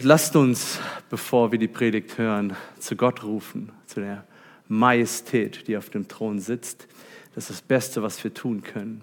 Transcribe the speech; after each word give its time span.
Lasst 0.00 0.34
uns, 0.34 0.80
bevor 1.08 1.52
wir 1.52 1.58
die 1.58 1.68
Predigt 1.68 2.18
hören, 2.18 2.56
zu 2.80 2.96
Gott 2.96 3.22
rufen, 3.22 3.70
zu 3.86 4.00
der 4.00 4.24
Majestät, 4.66 5.68
die 5.68 5.76
auf 5.76 5.88
dem 5.88 6.08
Thron 6.08 6.40
sitzt. 6.40 6.88
Das 7.34 7.44
ist 7.44 7.60
das 7.60 7.62
Beste, 7.62 8.02
was 8.02 8.22
wir 8.24 8.34
tun 8.34 8.64
können. 8.64 9.02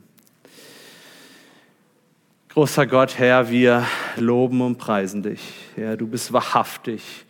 Großer 2.49 2.85
Gott, 2.87 3.17
Herr, 3.17 3.49
wir 3.49 3.85
loben 4.17 4.59
und 4.59 4.77
preisen 4.79 5.23
dich. 5.23 5.53
Herr, 5.75 5.95
du 5.95 6.07
bist 6.07 6.33
wahrhaftig 6.33 7.25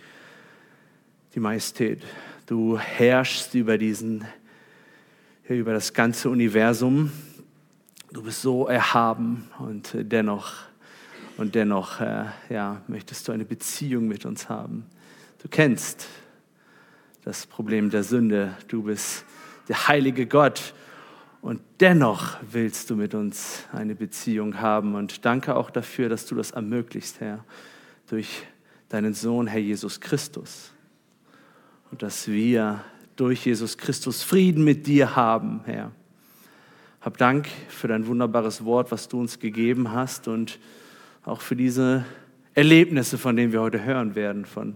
die 1.35 1.39
Majestät. 1.39 2.01
Du 2.47 2.79
herrschst 2.79 3.53
über 3.53 3.77
diesen, 3.77 4.25
über 5.47 5.73
das 5.73 5.93
ganze 5.93 6.31
Universum. 6.31 7.11
Du 8.11 8.23
bist 8.23 8.41
so 8.41 8.65
erhaben 8.65 9.47
und 9.59 9.91
dennoch, 9.93 10.70
und 11.37 11.55
dennoch, 11.55 11.99
äh, 11.99 12.25
ja, 12.49 12.81
möchtest 12.87 13.27
du 13.27 13.31
eine 13.31 13.45
Beziehung 13.45 14.07
mit 14.07 14.25
uns 14.25 14.49
haben. 14.49 14.85
Du 15.41 15.47
kennst 15.47 16.07
das 17.23 17.45
Problem 17.45 17.89
der 17.89 18.03
Sünde. 18.03 18.55
Du 18.67 18.83
bist 18.83 19.25
der 19.67 19.87
heilige 19.87 20.27
Gott 20.27 20.73
und 21.41 21.61
dennoch 21.79 22.37
willst 22.51 22.89
du 22.89 22.95
mit 22.95 23.13
uns 23.13 23.63
eine 23.71 23.95
Beziehung 23.95 24.59
haben. 24.59 24.95
Und 24.95 25.25
danke 25.25 25.55
auch 25.55 25.69
dafür, 25.69 26.09
dass 26.09 26.25
du 26.25 26.35
das 26.35 26.51
ermöglicht, 26.51 27.19
Herr, 27.19 27.43
durch 28.07 28.43
deinen 28.89 29.13
Sohn, 29.13 29.47
Herr 29.47 29.61
Jesus 29.61 29.99
Christus 29.99 30.71
und 31.91 32.03
dass 32.03 32.27
wir 32.27 32.83
durch 33.15 33.45
Jesus 33.45 33.77
Christus 33.77 34.23
Frieden 34.23 34.63
mit 34.63 34.87
dir 34.87 35.15
haben, 35.15 35.61
Herr. 35.65 35.91
Hab 37.01 37.17
Dank 37.17 37.47
für 37.67 37.87
dein 37.87 38.05
wunderbares 38.05 38.63
Wort, 38.63 38.91
was 38.91 39.07
du 39.07 39.19
uns 39.19 39.39
gegeben 39.39 39.91
hast 39.91 40.27
und 40.27 40.59
auch 41.23 41.41
für 41.41 41.55
diese 41.55 42.05
Erlebnisse, 42.53 43.17
von 43.17 43.35
denen 43.35 43.53
wir 43.53 43.61
heute 43.61 43.83
hören 43.83 44.15
werden, 44.15 44.45
von 44.45 44.75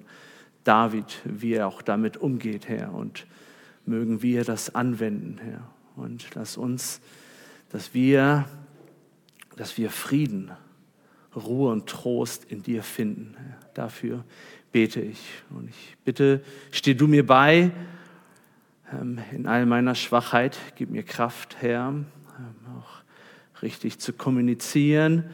David, 0.63 1.21
wie 1.25 1.53
er 1.53 1.67
auch 1.67 1.81
damit 1.81 2.17
umgeht, 2.17 2.67
Herr. 2.67 2.93
Und 2.93 3.27
mögen 3.85 4.21
wir 4.21 4.43
das 4.43 4.73
anwenden, 4.73 5.39
Herr. 5.43 5.69
Und 5.95 6.27
lass 6.35 6.57
uns, 6.57 7.01
dass 7.69 7.93
wir, 7.93 8.45
dass 9.55 9.77
wir 9.77 9.89
Frieden, 9.89 10.51
Ruhe 11.35 11.71
und 11.71 11.87
Trost 11.87 12.45
in 12.45 12.63
dir 12.63 12.83
finden. 12.83 13.35
Herr. 13.37 13.59
Dafür 13.73 14.23
bete 14.71 15.01
ich. 15.01 15.19
Und 15.49 15.69
ich 15.69 15.97
bitte, 16.03 16.43
steh 16.71 16.93
du 16.93 17.07
mir 17.07 17.25
bei 17.25 17.71
ähm, 18.91 19.19
in 19.31 19.47
all 19.47 19.65
meiner 19.65 19.95
Schwachheit. 19.95 20.57
Gib 20.75 20.89
mir 20.89 21.03
Kraft, 21.03 21.57
Herr, 21.61 21.89
ähm, 21.89 22.05
auch 22.77 23.61
richtig 23.61 23.99
zu 23.99 24.13
kommunizieren, 24.13 25.25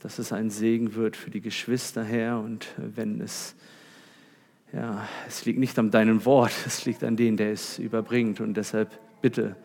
dass 0.00 0.18
es 0.18 0.32
ein 0.32 0.50
Segen 0.50 0.94
wird 0.94 1.16
für 1.16 1.30
die 1.30 1.40
Geschwister, 1.40 2.04
Herr. 2.04 2.38
Und 2.38 2.68
wenn 2.76 3.20
es, 3.20 3.54
ja, 4.72 5.08
es 5.26 5.44
liegt 5.44 5.58
nicht 5.58 5.78
an 5.78 5.90
deinem 5.90 6.24
Wort, 6.24 6.52
es 6.66 6.84
liegt 6.84 7.02
an 7.04 7.16
dem, 7.16 7.36
der 7.36 7.52
es 7.52 7.78
überbringt. 7.78 8.40
Und 8.40 8.54
deshalb 8.54 8.98
bitte, 9.20 9.56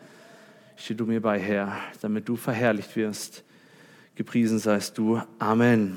steh 0.76 0.94
du 0.94 1.06
mir 1.06 1.20
bei, 1.20 1.38
Herr, 1.38 1.76
damit 2.00 2.28
du 2.28 2.36
verherrlicht 2.36 2.94
wirst. 2.96 3.44
Gepriesen 4.16 4.58
seist 4.58 4.98
du. 4.98 5.20
Amen. 5.38 5.96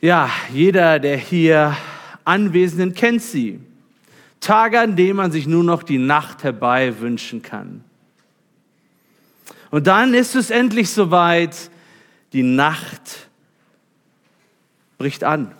Ja, 0.00 0.30
jeder 0.52 0.98
der 0.98 1.16
hier 1.16 1.76
Anwesenden 2.24 2.92
kennt 2.94 3.22
sie. 3.22 3.60
Tage, 4.40 4.80
an 4.80 4.96
denen 4.96 5.16
man 5.16 5.30
sich 5.30 5.46
nur 5.46 5.62
noch 5.62 5.82
die 5.82 5.98
Nacht 5.98 6.42
herbei 6.42 6.98
wünschen 6.98 7.42
kann. 7.42 7.84
Und 9.72 9.86
dann 9.86 10.12
ist 10.12 10.36
es 10.36 10.50
endlich 10.50 10.90
soweit, 10.90 11.70
die 12.34 12.42
Nacht 12.42 13.30
bricht 14.98 15.24
an. 15.24 15.54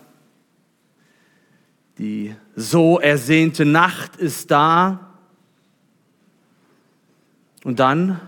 Die 1.97 2.35
so 2.55 2.99
ersehnte 2.99 3.65
Nacht 3.65 4.15
ist 4.17 4.51
da. 4.51 5.15
Und 7.63 7.79
dann 7.79 8.21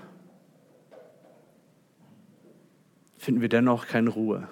finden 3.19 3.41
wir 3.41 3.49
dennoch 3.49 3.85
keine 3.85 4.09
Ruhe. 4.09 4.47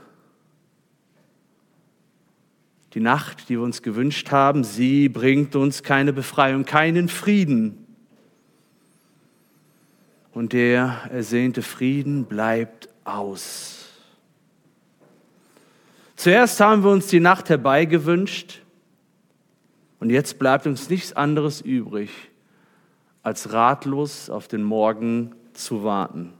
Die 2.93 2.99
Nacht, 2.99 3.49
die 3.49 3.55
wir 3.55 3.63
uns 3.63 3.81
gewünscht 3.81 4.29
haben, 4.31 4.63
sie 4.63 5.09
bringt 5.09 5.55
uns 5.55 5.81
keine 5.81 6.13
Befreiung, 6.13 6.63
keinen 6.63 7.09
Frieden. 7.09 7.82
Und 10.33 10.53
der 10.53 11.09
ersehnte 11.11 11.61
Frieden 11.61 12.25
bleibt 12.25 12.89
aus. 13.03 13.87
Zuerst 16.15 16.59
haben 16.59 16.83
wir 16.83 16.89
uns 16.89 17.07
die 17.07 17.19
Nacht 17.19 17.49
herbeigewünscht 17.49 18.61
und 19.99 20.09
jetzt 20.09 20.39
bleibt 20.39 20.65
uns 20.65 20.89
nichts 20.89 21.13
anderes 21.13 21.61
übrig, 21.61 22.09
als 23.21 23.53
ratlos 23.53 24.29
auf 24.29 24.47
den 24.47 24.63
Morgen 24.63 25.35
zu 25.53 25.83
warten. 25.83 26.33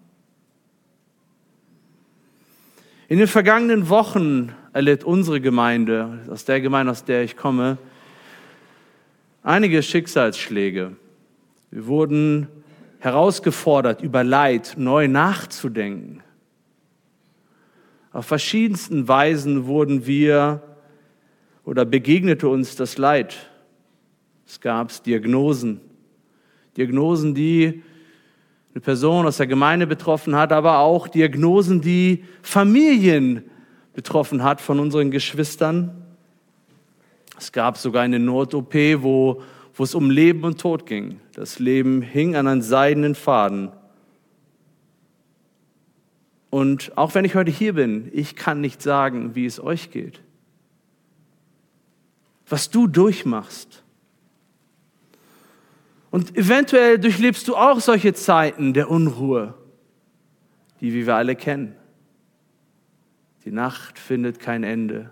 In 3.10 3.20
den 3.20 3.28
vergangenen 3.28 3.90
Wochen 3.90 4.54
erlitt 4.72 5.04
unsere 5.04 5.40
Gemeinde, 5.40 6.20
aus 6.30 6.46
der 6.46 6.62
Gemeinde, 6.62 6.92
aus 6.92 7.06
der 7.06 7.24
ich 7.24 7.38
komme, 7.38 7.78
einige 9.44 9.84
Schicksalsschläge. 9.84 10.96
Wir 11.70 11.86
wurden 11.86 12.48
herausgefordert, 13.04 14.02
über 14.02 14.24
Leid 14.24 14.76
neu 14.78 15.10
nachzudenken. 15.10 16.24
Auf 18.14 18.26
verschiedensten 18.28 19.10
Weisen 19.10 19.66
wurden 19.66 20.06
wir 20.06 20.62
oder 21.66 21.84
begegnete 21.84 22.48
uns 22.48 22.78
das 22.78 22.98
Leid. 22.98 23.36
Es 24.48 24.62
gab 24.62 25.04
Diagnosen, 25.04 25.82
Diagnosen, 26.78 27.36
die 27.36 27.84
eine 28.74 28.82
Person 28.82 29.28
aus 29.28 29.36
der 29.36 29.48
Gemeinde 29.48 29.86
betroffen 29.86 30.38
hat, 30.38 30.54
aber 30.54 30.80
auch 30.80 31.10
Diagnosen, 31.10 31.82
die 31.82 32.24
Familien 32.42 33.44
betroffen 33.92 34.44
hat 34.44 34.62
von 34.62 34.80
unseren 34.80 35.12
Geschwistern. 35.12 36.06
Es 37.38 37.52
gab 37.52 37.78
sogar 37.78 38.04
eine 38.04 38.20
Not-OP, 38.20 38.74
wo, 39.00 39.42
wo 39.74 39.84
es 39.84 39.96
um 39.96 40.10
Leben 40.10 40.44
und 40.44 40.62
Tod 40.62 40.86
ging. 40.86 41.20
Das 41.34 41.60
Leben 41.60 42.02
hing 42.02 42.36
an 42.36 42.48
einem 42.48 42.62
seidenen 42.62 43.16
Faden. 43.16 43.72
Und 46.50 46.96
auch 46.98 47.16
wenn 47.16 47.26
ich 47.26 47.34
heute 47.34 47.50
hier 47.50 47.74
bin, 47.74 48.10
ich 48.14 48.36
kann 48.36 48.62
nicht 48.62 48.82
sagen, 48.82 49.34
wie 49.34 49.46
es 49.46 49.60
euch 49.60 49.90
geht. 49.90 50.22
Was 52.48 52.70
du 52.70 52.86
durchmachst. 52.86 53.84
Und 56.12 56.38
eventuell 56.38 57.00
durchlebst 57.00 57.48
du 57.48 57.56
auch 57.56 57.80
solche 57.80 58.14
Zeiten 58.14 58.76
der 58.76 58.92
Unruhe, 58.92 59.56
die 60.80 60.94
wir 60.94 61.16
alle 61.16 61.36
kennen. 61.36 61.76
Die 63.46 63.52
Nacht 63.52 63.98
findet 63.98 64.40
kein 64.40 64.64
Ende. 64.64 65.10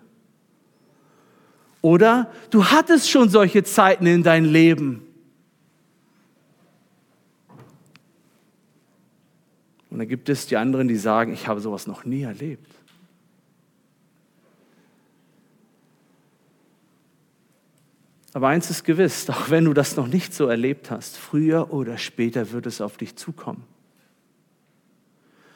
Oder 1.81 2.31
du 2.51 2.65
hattest 2.65 3.09
schon 3.09 3.29
solche 3.29 3.63
Zeiten 3.63 4.05
in 4.05 4.23
dein 4.23 4.45
Leben. 4.45 5.01
Und 9.89 9.99
dann 9.99 10.07
gibt 10.07 10.29
es 10.29 10.47
die 10.47 10.57
anderen, 10.57 10.87
die 10.87 10.95
sagen, 10.95 11.33
ich 11.33 11.47
habe 11.47 11.59
sowas 11.59 11.85
noch 11.87 12.05
nie 12.05 12.21
erlebt. 12.21 12.73
Aber 18.33 18.47
eins 18.47 18.69
ist 18.69 18.85
gewiss, 18.85 19.29
auch 19.29 19.49
wenn 19.49 19.65
du 19.65 19.73
das 19.73 19.97
noch 19.97 20.07
nicht 20.07 20.33
so 20.33 20.47
erlebt 20.47 20.91
hast, 20.91 21.17
früher 21.17 21.73
oder 21.73 21.97
später 21.97 22.51
wird 22.51 22.65
es 22.65 22.79
auf 22.79 22.97
dich 22.97 23.15
zukommen. 23.15 23.63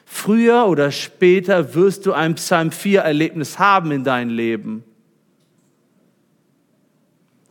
Früher 0.06 0.68
oder 0.68 0.92
später 0.92 1.74
wirst 1.74 2.06
du 2.06 2.14
ein 2.14 2.36
Psalm 2.36 2.72
4 2.72 3.02
Erlebnis 3.02 3.58
haben 3.58 3.92
in 3.92 4.04
deinem 4.04 4.30
Leben. 4.30 4.84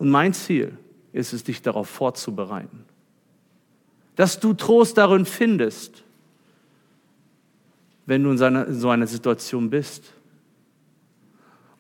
Und 0.05 0.11
mein 0.11 0.35
Ziel 0.35 0.77
ist 1.15 1.33
es, 1.33 1.45
dich 1.45 1.63
darauf 1.63 1.89
vorzubereiten. 1.89 2.85
Dass 4.17 4.39
du 4.39 4.53
Trost 4.53 4.99
darin 4.99 5.25
findest, 5.25 6.05
wenn 8.05 8.23
du 8.23 8.33
in, 8.33 8.75
so 8.75 8.91
einer 8.91 9.07
Situation 9.07 9.71
bist. 9.71 10.13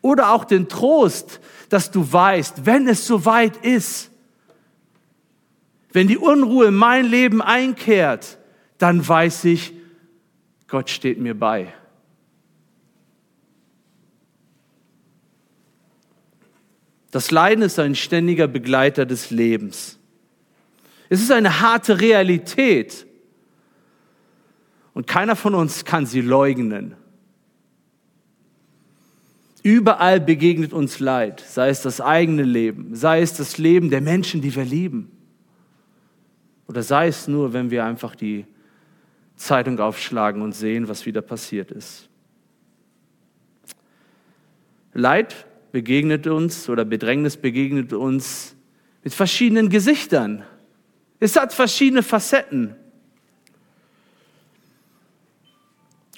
Oder 0.00 0.32
auch 0.32 0.46
den 0.46 0.70
Trost, 0.70 1.38
dass 1.68 1.90
du 1.90 2.10
weißt, 2.10 2.64
wenn 2.64 2.88
es 2.88 3.06
soweit 3.06 3.58
ist, 3.58 4.10
wenn 5.92 6.08
die 6.08 6.16
Unruhe 6.16 6.68
in 6.68 6.76
mein 6.76 7.04
Leben 7.04 7.42
einkehrt, 7.42 8.38
dann 8.78 9.06
weiß 9.06 9.44
ich, 9.44 9.74
Gott 10.66 10.88
steht 10.88 11.18
mir 11.18 11.38
bei. 11.38 11.74
Das 17.14 17.30
Leiden 17.30 17.62
ist 17.62 17.78
ein 17.78 17.94
ständiger 17.94 18.48
Begleiter 18.48 19.06
des 19.06 19.30
Lebens. 19.30 20.00
Es 21.08 21.22
ist 21.22 21.30
eine 21.30 21.60
harte 21.60 22.00
Realität 22.00 23.06
und 24.94 25.06
keiner 25.06 25.36
von 25.36 25.54
uns 25.54 25.84
kann 25.84 26.06
sie 26.06 26.22
leugnen. 26.22 26.96
Überall 29.62 30.18
begegnet 30.20 30.72
uns 30.72 30.98
Leid, 30.98 31.38
sei 31.38 31.68
es 31.68 31.82
das 31.82 32.00
eigene 32.00 32.42
Leben, 32.42 32.96
sei 32.96 33.22
es 33.22 33.32
das 33.34 33.58
Leben 33.58 33.90
der 33.90 34.00
Menschen, 34.00 34.40
die 34.40 34.52
wir 34.52 34.64
lieben. 34.64 35.12
Oder 36.66 36.82
sei 36.82 37.06
es 37.06 37.28
nur, 37.28 37.52
wenn 37.52 37.70
wir 37.70 37.84
einfach 37.84 38.16
die 38.16 38.44
Zeitung 39.36 39.78
aufschlagen 39.78 40.42
und 40.42 40.50
sehen, 40.50 40.88
was 40.88 41.06
wieder 41.06 41.22
passiert 41.22 41.70
ist. 41.70 42.08
Leid 44.94 45.46
begegnet 45.74 46.28
uns 46.28 46.68
oder 46.68 46.84
Bedrängnis 46.84 47.36
begegnet 47.36 47.92
uns 47.92 48.54
mit 49.02 49.12
verschiedenen 49.12 49.70
Gesichtern. 49.70 50.44
Es 51.18 51.34
hat 51.34 51.52
verschiedene 51.52 52.04
Facetten. 52.04 52.76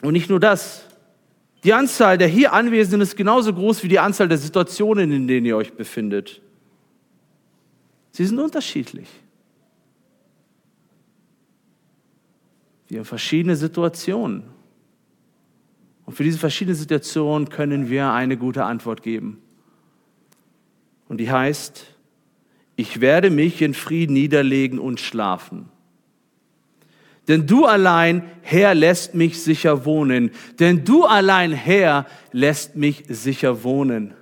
Und 0.03 0.13
nicht 0.13 0.29
nur 0.29 0.41
das. 0.41 0.85
Die 1.65 1.73
Anzahl 1.73 2.19
der 2.19 2.29
hier 2.29 2.53
Anwesenden 2.53 3.01
ist 3.01 3.17
genauso 3.17 3.55
groß 3.55 3.83
wie 3.83 3.89
die 3.89 3.99
Anzahl 3.99 4.29
der 4.29 4.37
Situationen, 4.37 5.11
in 5.11 5.27
denen 5.27 5.47
ihr 5.47 5.57
euch 5.57 5.73
befindet. 5.73 6.43
Sie 8.11 8.27
sind 8.27 8.39
unterschiedlich. 8.39 9.09
Wir 12.89 12.99
haben 12.99 13.07
verschiedene 13.07 13.57
Situationen. 13.57 14.43
Und 16.05 16.13
für 16.13 16.25
diese 16.25 16.39
verschiedenen 16.39 16.77
Situationen 16.77 17.49
können 17.49 17.89
wir 17.89 18.13
eine 18.13 18.37
gute 18.37 18.67
Antwort 18.67 19.03
geben. 19.03 19.41
Und 21.09 21.19
die 21.19 21.31
heißt, 21.31 21.85
ich 22.77 23.01
werde 23.01 23.31
mich 23.31 23.63
in 23.63 23.75
Frieden 23.75 24.13
niederlegen 24.13 24.79
und 24.79 25.01
schlafen. 25.01 25.71
Denn 27.29 27.47
du 27.47 27.65
allein, 27.65 28.23
Herr, 28.43 28.75
lässt 28.75 29.15
mich 29.15 29.43
sicher 29.43 29.85
wohnen. 29.85 30.31
Denn 30.61 30.85
du 30.85 31.05
allein, 31.05 31.53
Herr, 31.53 32.07
lässt 32.33 32.77
mich 32.77 33.05
sicher 33.09 33.65
wohnen. 33.65 34.15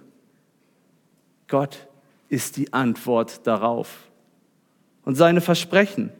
Gott 1.48 1.86
ist 2.28 2.56
die 2.56 2.72
Antwort 2.72 3.46
darauf. 3.46 4.08
Und 5.04 5.16
seine 5.16 5.42
Versprechen. 5.42 6.10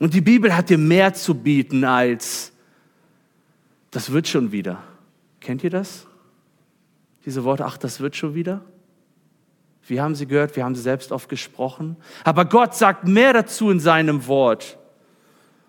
Und 0.00 0.14
die 0.14 0.20
Bibel 0.20 0.56
hat 0.56 0.68
dir 0.68 0.78
mehr 0.78 1.14
zu 1.14 1.32
bieten 1.32 1.84
als, 1.84 2.52
das 3.92 4.10
wird 4.10 4.26
schon 4.26 4.50
wieder. 4.50 4.82
Kennt 5.38 5.62
ihr 5.62 5.70
das? 5.70 6.08
Diese 7.24 7.44
Worte, 7.44 7.64
ach, 7.64 7.78
das 7.78 8.00
wird 8.00 8.16
schon 8.16 8.34
wieder? 8.34 8.62
Wir 9.86 10.02
haben 10.02 10.14
sie 10.14 10.26
gehört, 10.26 10.54
wir 10.56 10.64
haben 10.64 10.74
sie 10.74 10.82
selbst 10.82 11.12
oft 11.12 11.28
gesprochen. 11.28 11.96
Aber 12.24 12.44
Gott 12.44 12.74
sagt 12.74 13.06
mehr 13.06 13.32
dazu 13.32 13.70
in 13.70 13.80
seinem 13.80 14.26
Wort. 14.26 14.78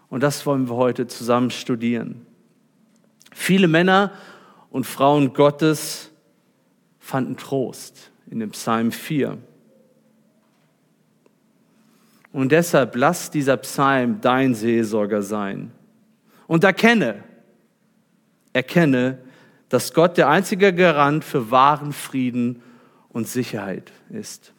Und 0.10 0.22
das 0.22 0.46
wollen 0.46 0.70
wir 0.70 0.76
heute 0.76 1.08
zusammen 1.08 1.50
studieren. 1.50 2.26
Viele 3.34 3.68
Männer 3.68 4.12
und 4.70 4.86
Frauen 4.86 5.34
Gottes 5.34 6.12
fanden 7.00 7.38
Trost 7.38 8.12
in 8.30 8.40
dem 8.40 8.52
Psalm 8.52 8.92
4. 8.92 9.38
Und 12.32 12.52
deshalb 12.52 12.96
lass 12.96 13.30
dieser 13.30 13.58
Psalm 13.58 14.22
dein 14.22 14.56
Seelsorger 14.56 15.22
sein. 15.22 15.72
Und 16.48 16.64
erkenne, 16.64 17.24
erkenne, 18.54 19.20
dass 19.74 19.96
Gott 19.96 20.18
der 20.18 20.30
einzige 20.30 20.72
Garant 20.72 21.24
für 21.24 21.50
wahren 21.50 21.94
Frieden 21.94 22.62
und 23.10 23.28
Sicherheit 23.28 23.92
ist. 24.12 24.54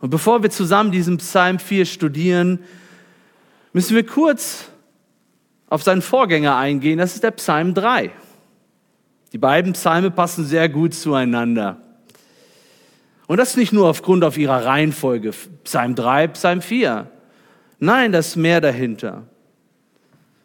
Und 0.00 0.10
bevor 0.10 0.42
wir 0.42 0.50
zusammen 0.50 0.90
diesen 0.90 1.18
Psalm 1.18 1.60
4 1.60 1.86
studieren, 1.86 2.58
müssen 3.72 3.94
wir 3.94 4.04
kurz 4.04 4.68
auf 5.68 5.84
seinen 5.84 6.02
Vorgänger 6.02 6.56
eingehen. 6.56 6.98
Das 6.98 7.14
ist 7.14 7.22
der 7.22 7.30
Psalm 7.30 7.72
3. 7.72 8.10
Die 9.32 9.38
beiden 9.38 9.74
Psalme 9.74 10.10
passen 10.10 10.44
sehr 10.44 10.68
gut 10.68 10.92
zueinander. 10.92 11.80
Und 13.28 13.36
das 13.36 13.56
nicht 13.56 13.72
nur 13.72 13.86
aufgrund 13.86 14.24
auf 14.24 14.36
ihrer 14.36 14.64
Reihenfolge, 14.64 15.30
Psalm 15.62 15.94
3, 15.94 16.26
Psalm 16.26 16.60
4. 16.60 17.08
Nein, 17.78 18.10
das 18.10 18.26
ist 18.26 18.36
mehr 18.36 18.60
dahinter. 18.60 19.22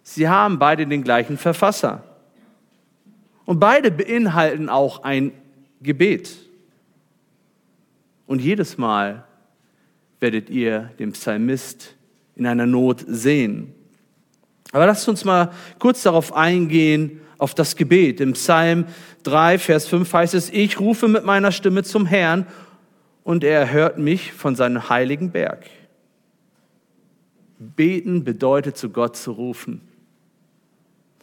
Sie 0.04 0.30
haben 0.30 0.60
beide 0.60 0.86
den 0.86 1.04
gleichen 1.04 1.40
Verfasser. 1.40 2.04
Und 3.46 3.60
beide 3.60 3.92
beinhalten 3.92 4.70
auch 4.70 5.04
ein 5.04 5.32
Gebet. 5.82 6.36
Und 8.28 8.42
jedes 8.42 8.78
Mal 8.78 9.26
werdet 10.20 10.50
ihr 10.50 10.92
den 11.00 11.12
Psalmist 11.12 11.96
in 12.36 12.46
einer 12.46 12.66
Not 12.66 13.04
sehen. 13.08 13.74
Aber 14.72 14.86
lasst 14.86 15.08
uns 15.10 15.26
mal 15.26 15.52
kurz 15.80 16.04
darauf 16.04 16.34
eingehen, 16.34 17.20
auf 17.38 17.56
das 17.56 17.76
Gebet. 17.76 18.22
Im 18.22 18.34
Psalm 18.34 18.86
3, 19.24 19.58
Vers 19.58 19.88
5 19.88 20.14
heißt 20.14 20.36
es, 20.36 20.52
ich 20.52 20.80
rufe 20.80 21.08
mit 21.08 21.26
meiner 21.26 21.52
Stimme 21.52 21.82
zum 21.84 22.06
Herrn 22.06 22.46
und 23.24 23.44
er 23.44 23.60
erhört 23.60 23.98
mich 23.98 24.32
von 24.32 24.56
seinem 24.56 24.90
heiligen 24.90 25.32
Berg. 25.32 25.66
Beten 27.58 28.24
bedeutet, 28.24 28.78
zu 28.78 28.92
Gott 28.92 29.18
zu 29.18 29.32
rufen. 29.32 29.82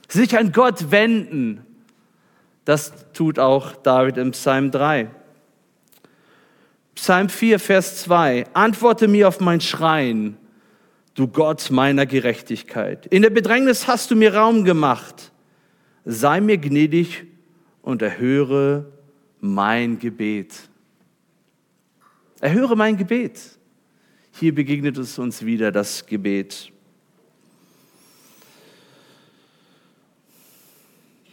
Sich 0.08 0.36
an 0.36 0.50
Gott 0.50 0.90
wenden. 0.90 1.64
Das 2.68 2.92
tut 3.14 3.38
auch 3.38 3.76
David 3.76 4.18
im 4.18 4.32
Psalm 4.32 4.70
3. 4.70 5.08
Psalm 6.94 7.30
4, 7.30 7.58
Vers 7.58 8.02
2. 8.02 8.44
Antworte 8.52 9.08
mir 9.08 9.26
auf 9.26 9.40
mein 9.40 9.62
Schreien, 9.62 10.36
du 11.14 11.28
Gott 11.28 11.70
meiner 11.70 12.04
Gerechtigkeit. 12.04 13.06
In 13.06 13.22
der 13.22 13.30
Bedrängnis 13.30 13.86
hast 13.86 14.10
du 14.10 14.16
mir 14.16 14.34
Raum 14.34 14.64
gemacht. 14.64 15.32
Sei 16.04 16.42
mir 16.42 16.58
gnädig 16.58 17.24
und 17.80 18.02
erhöre 18.02 18.92
mein 19.40 19.98
Gebet. 19.98 20.68
Erhöre 22.38 22.76
mein 22.76 22.98
Gebet. 22.98 23.40
Hier 24.32 24.54
begegnet 24.54 24.98
es 24.98 25.18
uns 25.18 25.42
wieder 25.42 25.72
das 25.72 26.04
Gebet. 26.04 26.70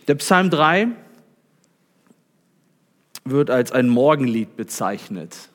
Der 0.08 0.16
Psalm 0.16 0.50
3 0.50 0.96
wird 3.25 3.50
als 3.50 3.72
ein 3.72 3.89
Morgenlied 3.89 4.56
bezeichnet. 4.56 5.50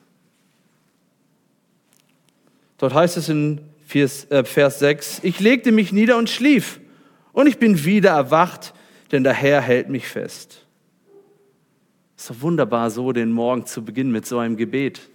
Dort 2.77 2.93
heißt 2.93 3.15
es 3.15 3.29
in 3.29 3.61
äh, 3.93 4.43
Vers 4.43 4.79
6, 4.79 5.19
ich 5.23 5.39
legte 5.39 5.71
mich 5.71 5.93
nieder 5.93 6.17
und 6.17 6.29
schlief 6.29 6.81
und 7.31 7.47
ich 7.47 7.59
bin 7.59 7.85
wieder 7.85 8.11
erwacht, 8.11 8.73
denn 9.11 9.23
der 9.23 9.33
Herr 9.33 9.61
hält 9.61 9.89
mich 9.89 10.07
fest. 10.07 10.65
Es 12.17 12.23
ist 12.23 12.29
doch 12.29 12.41
wunderbar, 12.41 12.89
so 12.91 13.13
den 13.13 13.31
Morgen 13.31 13.65
zu 13.65 13.85
beginnen 13.85 14.11
mit 14.11 14.25
so 14.25 14.37
einem 14.37 14.57
Gebet. 14.57 15.09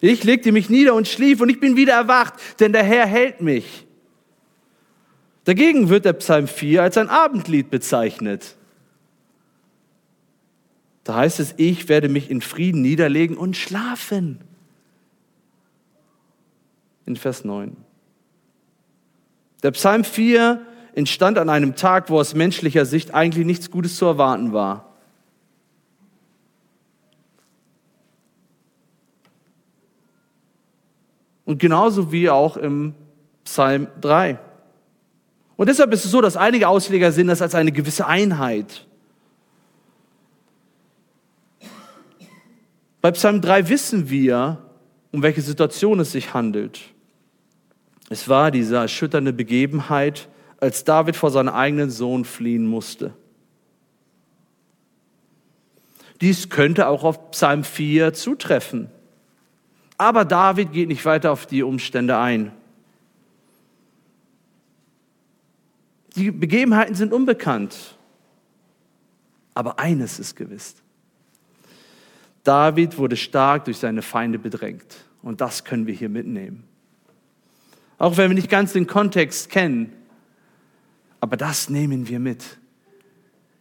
Ich 0.00 0.24
legte 0.24 0.52
mich 0.52 0.70
nieder 0.70 0.94
und 0.94 1.06
schlief 1.06 1.40
und 1.40 1.50
ich 1.50 1.60
bin 1.60 1.76
wieder 1.76 1.92
erwacht, 1.92 2.34
denn 2.60 2.72
der 2.72 2.84
Herr 2.84 3.06
hält 3.06 3.42
mich. 3.42 3.86
Dagegen 5.44 5.90
wird 5.90 6.06
der 6.06 6.14
Psalm 6.14 6.46
4 6.46 6.82
als 6.82 6.96
ein 6.96 7.08
Abendlied 7.08 7.70
bezeichnet. 7.70 8.56
Da 11.08 11.14
heißt 11.14 11.40
es, 11.40 11.54
ich 11.56 11.88
werde 11.88 12.10
mich 12.10 12.30
in 12.30 12.42
Frieden 12.42 12.82
niederlegen 12.82 13.38
und 13.38 13.56
schlafen. 13.56 14.42
In 17.06 17.16
Vers 17.16 17.46
9. 17.46 17.74
Der 19.62 19.70
Psalm 19.70 20.04
4 20.04 20.60
entstand 20.92 21.38
an 21.38 21.48
einem 21.48 21.76
Tag, 21.76 22.10
wo 22.10 22.20
aus 22.20 22.34
menschlicher 22.34 22.84
Sicht 22.84 23.14
eigentlich 23.14 23.46
nichts 23.46 23.70
Gutes 23.70 23.96
zu 23.96 24.04
erwarten 24.04 24.52
war. 24.52 24.92
Und 31.46 31.58
genauso 31.58 32.12
wie 32.12 32.28
auch 32.28 32.58
im 32.58 32.94
Psalm 33.44 33.88
3. 34.02 34.38
Und 35.56 35.70
deshalb 35.70 35.90
ist 35.94 36.04
es 36.04 36.10
so, 36.10 36.20
dass 36.20 36.36
einige 36.36 36.68
Ausleger 36.68 37.12
sehen 37.12 37.28
das 37.28 37.40
als 37.40 37.54
eine 37.54 37.72
gewisse 37.72 38.06
Einheit. 38.06 38.84
Bei 43.08 43.12
Psalm 43.12 43.40
3 43.40 43.70
wissen 43.70 44.10
wir, 44.10 44.58
um 45.12 45.22
welche 45.22 45.40
Situation 45.40 45.98
es 45.98 46.12
sich 46.12 46.34
handelt. 46.34 46.78
Es 48.10 48.28
war 48.28 48.50
diese 48.50 48.76
erschütternde 48.76 49.32
Begebenheit, 49.32 50.28
als 50.60 50.84
David 50.84 51.16
vor 51.16 51.30
seinem 51.30 51.54
eigenen 51.54 51.88
Sohn 51.88 52.26
fliehen 52.26 52.66
musste. 52.66 53.14
Dies 56.20 56.50
könnte 56.50 56.86
auch 56.86 57.02
auf 57.02 57.30
Psalm 57.30 57.64
4 57.64 58.12
zutreffen. 58.12 58.90
Aber 59.96 60.26
David 60.26 60.72
geht 60.72 60.88
nicht 60.88 61.06
weiter 61.06 61.32
auf 61.32 61.46
die 61.46 61.62
Umstände 61.62 62.18
ein. 62.18 62.52
Die 66.14 66.30
Begebenheiten 66.30 66.94
sind 66.94 67.14
unbekannt. 67.14 67.96
Aber 69.54 69.78
eines 69.78 70.18
ist 70.18 70.36
gewiss. 70.36 70.82
David 72.48 72.96
wurde 72.96 73.18
stark 73.18 73.66
durch 73.66 73.76
seine 73.76 74.00
Feinde 74.00 74.38
bedrängt. 74.38 75.04
Und 75.20 75.42
das 75.42 75.64
können 75.64 75.86
wir 75.86 75.92
hier 75.92 76.08
mitnehmen. 76.08 76.64
Auch 77.98 78.16
wenn 78.16 78.30
wir 78.30 78.34
nicht 78.34 78.48
ganz 78.48 78.72
den 78.72 78.86
Kontext 78.86 79.50
kennen. 79.50 79.92
Aber 81.20 81.36
das 81.36 81.68
nehmen 81.68 82.08
wir 82.08 82.18
mit. 82.18 82.42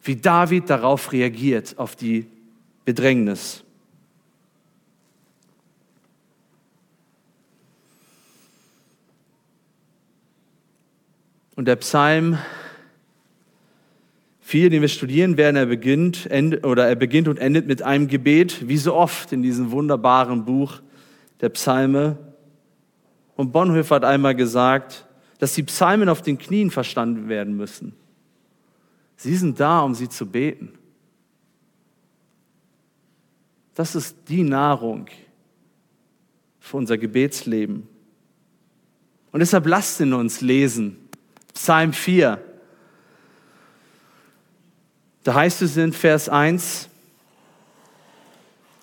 Wie 0.01 0.15
David 0.15 0.69
darauf 0.69 1.11
reagiert, 1.11 1.77
auf 1.77 1.97
die 1.97 2.27
Bedrängnis. 2.85 3.61
Und 11.57 11.65
der 11.65 11.75
Psalm 11.75 12.37
4, 14.47 14.69
den 14.69 14.79
wir 14.79 14.87
studieren 14.87 15.35
werden, 15.35 15.57
er 15.57 15.65
beginnt, 15.65 16.29
oder 16.63 16.87
er 16.87 16.95
beginnt 16.95 17.27
und 17.27 17.37
endet 17.37 17.67
mit 17.67 17.81
einem 17.81 18.07
Gebet, 18.07 18.69
wie 18.69 18.77
so 18.77 18.93
oft 18.93 19.33
in 19.33 19.43
diesem 19.43 19.71
wunderbaren 19.71 20.45
Buch 20.45 20.79
der 21.41 21.49
Psalme. 21.49 22.17
Und 23.35 23.51
Bonhoeffer 23.51 23.95
hat 23.95 24.05
einmal 24.05 24.35
gesagt, 24.35 25.05
dass 25.39 25.53
die 25.53 25.63
Psalmen 25.63 26.07
auf 26.07 26.21
den 26.21 26.37
Knien 26.37 26.71
verstanden 26.71 27.27
werden 27.27 27.57
müssen. 27.57 27.93
Sie 29.17 29.35
sind 29.35 29.59
da, 29.59 29.81
um 29.81 29.93
sie 29.93 30.07
zu 30.07 30.25
beten. 30.25 30.71
Das 33.75 33.95
ist 33.95 34.15
die 34.29 34.43
Nahrung 34.43 35.07
für 36.61 36.77
unser 36.77 36.97
Gebetsleben. 36.97 37.85
Und 39.33 39.41
deshalb 39.41 39.65
lasst 39.65 39.99
ihn 39.99 40.13
uns 40.13 40.39
lesen. 40.39 40.95
Psalm 41.53 41.91
4. 41.91 42.46
Da 45.27 45.33
heißt 45.33 45.61
es 45.61 45.75
in 45.75 45.91
Vers 45.91 46.29
1, 46.29 46.87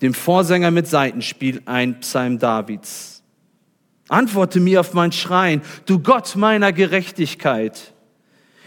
dem 0.02 0.12
Vorsänger 0.12 0.70
mit 0.70 0.86
Seitenspiel 0.86 1.62
ein 1.64 2.00
Psalm 2.00 2.38
Davids. 2.38 3.22
Antworte 4.08 4.60
mir 4.60 4.80
auf 4.80 4.92
mein 4.92 5.10
Schreien, 5.10 5.62
du 5.86 6.00
Gott 6.00 6.36
meiner 6.36 6.74
Gerechtigkeit. 6.74 7.94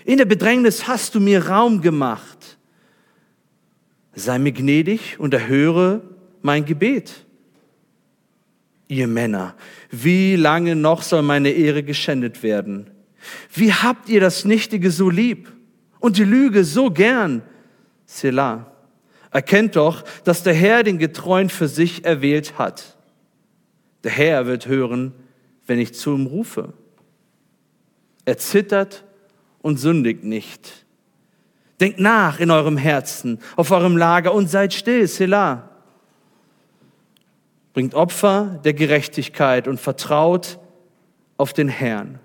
In 0.06 0.18
der 0.18 0.26
Bedrängnis 0.26 0.88
hast 0.88 1.14
du 1.14 1.20
mir 1.20 1.50
Raum 1.50 1.84
gemacht. 1.84 2.58
Sei 4.16 4.40
mir 4.40 4.54
gnädig 4.54 5.20
und 5.20 5.36
erhöre 5.36 6.02
mein 6.42 6.66
Gebet. 6.66 7.28
Ihr 8.88 9.06
Männer, 9.06 9.54
wie 9.92 10.36
lange 10.36 10.76
noch 10.76 11.04
soll 11.04 11.22
meine 11.22 11.52
Ehre 11.52 11.84
geschändet 11.84 12.42
werden? 12.42 12.90
Wie 13.54 13.72
habt 13.72 14.10
ihr 14.10 14.20
das 14.20 14.46
Nichtige 14.46 14.90
so 14.90 15.12
lieb 15.12 15.54
und 16.00 16.18
die 16.18 16.24
Lüge 16.24 16.64
so 16.64 16.90
gern? 16.90 17.44
Selah. 18.08 18.72
Erkennt 19.30 19.76
doch, 19.76 20.04
dass 20.24 20.42
der 20.42 20.54
Herr 20.54 20.82
den 20.82 20.98
Getreuen 20.98 21.50
für 21.50 21.68
sich 21.68 22.06
erwählt 22.06 22.58
hat. 22.58 22.98
Der 24.04 24.12
Herr 24.12 24.48
wird 24.48 24.68
hören, 24.68 25.14
wenn 25.68 25.78
ich 25.78 25.94
zu 25.94 26.16
ihm 26.16 26.26
rufe. 26.26 26.74
Er 28.26 28.38
zittert 28.38 29.04
und 29.62 29.78
sündigt 29.78 30.24
nicht. 30.24 30.86
Denkt 31.80 32.00
nach 32.00 32.40
in 32.40 32.50
eurem 32.50 32.78
Herzen, 32.78 33.40
auf 33.56 33.70
eurem 33.70 33.98
Lager 33.98 34.34
und 34.34 34.50
seid 34.50 34.74
still, 34.74 35.06
Selah. 35.08 35.70
Bringt 37.74 37.94
Opfer 37.94 38.60
der 38.64 38.74
Gerechtigkeit 38.74 39.68
und 39.68 39.80
vertraut 39.80 40.58
auf 41.36 41.54
den 41.54 41.68
Herrn. 41.68 42.20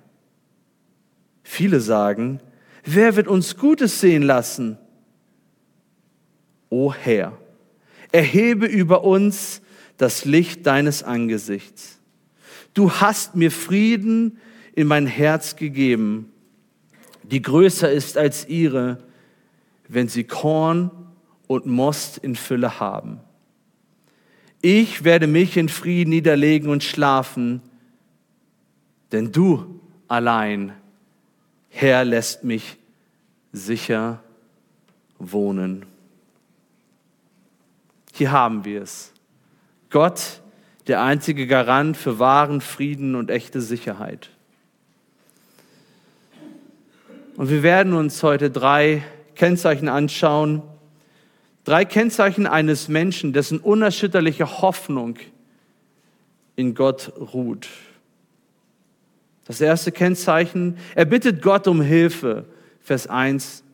Viele 1.42 1.80
sagen, 1.80 2.40
wer 2.84 3.16
wird 3.16 3.28
uns 3.28 3.56
Gutes 3.56 4.00
sehen 4.00 4.22
lassen? 4.22 4.78
O 6.72 6.90
Herr, 6.90 7.36
erhebe 8.12 8.64
über 8.64 9.04
uns 9.04 9.60
das 9.98 10.24
Licht 10.24 10.66
deines 10.66 11.02
Angesichts. 11.02 11.98
Du 12.72 12.90
hast 12.90 13.36
mir 13.36 13.50
Frieden 13.50 14.38
in 14.74 14.86
mein 14.86 15.06
Herz 15.06 15.56
gegeben, 15.56 16.32
die 17.24 17.42
größer 17.42 17.92
ist 17.92 18.16
als 18.16 18.48
ihre, 18.48 19.04
wenn 19.86 20.08
sie 20.08 20.24
Korn 20.24 20.90
und 21.46 21.66
Most 21.66 22.16
in 22.16 22.36
Fülle 22.36 22.80
haben. 22.80 23.20
Ich 24.62 25.04
werde 25.04 25.26
mich 25.26 25.58
in 25.58 25.68
Frieden 25.68 26.08
niederlegen 26.08 26.70
und 26.70 26.82
schlafen, 26.82 27.60
denn 29.12 29.30
du 29.30 29.78
allein, 30.08 30.72
Herr, 31.68 32.06
lässt 32.06 32.44
mich 32.44 32.78
sicher 33.52 34.22
wohnen. 35.18 35.91
Hier 38.12 38.31
haben 38.31 38.64
wir 38.64 38.83
es. 38.83 39.12
Gott, 39.90 40.42
der 40.87 41.02
einzige 41.02 41.47
Garant 41.47 41.97
für 41.97 42.19
wahren 42.19 42.61
Frieden 42.61 43.14
und 43.14 43.31
echte 43.31 43.61
Sicherheit. 43.61 44.31
Und 47.37 47.49
wir 47.49 47.62
werden 47.62 47.95
uns 47.95 48.23
heute 48.23 48.50
drei 48.50 49.02
Kennzeichen 49.35 49.88
anschauen. 49.88 50.62
Drei 51.64 51.85
Kennzeichen 51.85 52.47
eines 52.47 52.88
Menschen, 52.88 53.33
dessen 53.33 53.59
unerschütterliche 53.59 54.61
Hoffnung 54.61 55.16
in 56.57 56.75
Gott 56.75 57.12
ruht. 57.19 57.69
Das 59.47 59.61
erste 59.61 59.90
Kennzeichen, 59.90 60.76
er 60.95 61.04
bittet 61.07 61.40
Gott 61.42 61.66
um 61.66 61.81
Hilfe, 61.81 62.45
Vers 62.81 63.07
1 63.07 63.64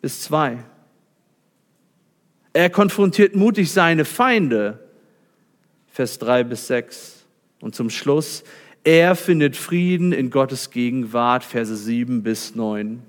bis 0.00 0.22
2. 0.22 0.58
Er 2.58 2.70
konfrontiert 2.70 3.36
mutig 3.36 3.70
seine 3.70 4.04
Feinde. 4.04 4.80
Vers 5.86 6.18
3 6.18 6.42
bis 6.42 6.66
6. 6.66 7.24
Und 7.60 7.76
zum 7.76 7.88
Schluss, 7.88 8.42
er 8.82 9.14
findet 9.14 9.56
Frieden 9.56 10.10
in 10.12 10.28
Gottes 10.28 10.70
Gegenwart. 10.70 11.44
Verse 11.44 11.76
7 11.76 12.24
bis 12.24 12.56
9. 12.56 13.00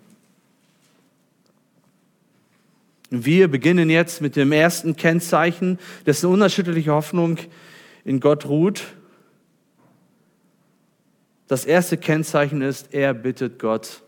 Wir 3.09 3.47
beginnen 3.47 3.89
jetzt 3.89 4.21
mit 4.21 4.35
dem 4.35 4.51
ersten 4.51 4.95
Kennzeichen, 4.95 5.79
dessen 6.05 6.29
unerschütterliche 6.29 6.91
Hoffnung 6.91 7.39
in 8.05 8.19
Gott 8.19 8.45
ruht. 8.45 8.83
Das 11.47 11.65
erste 11.65 11.97
Kennzeichen 11.97 12.61
ist, 12.61 12.93
er 12.93 13.15
bittet 13.15 13.57
Gott 13.57 14.03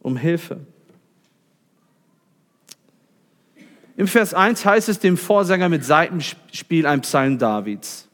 um 0.00 0.18
Hilfe. 0.18 0.60
Im 4.00 4.08
Vers 4.08 4.32
1 4.32 4.64
heißt 4.64 4.88
es 4.88 4.98
dem 4.98 5.18
Vorsänger 5.18 5.68
mit 5.68 5.84
Seitenspiel 5.84 6.86
ein 6.86 7.02
Psalm 7.02 7.36
Davids. 7.36 8.08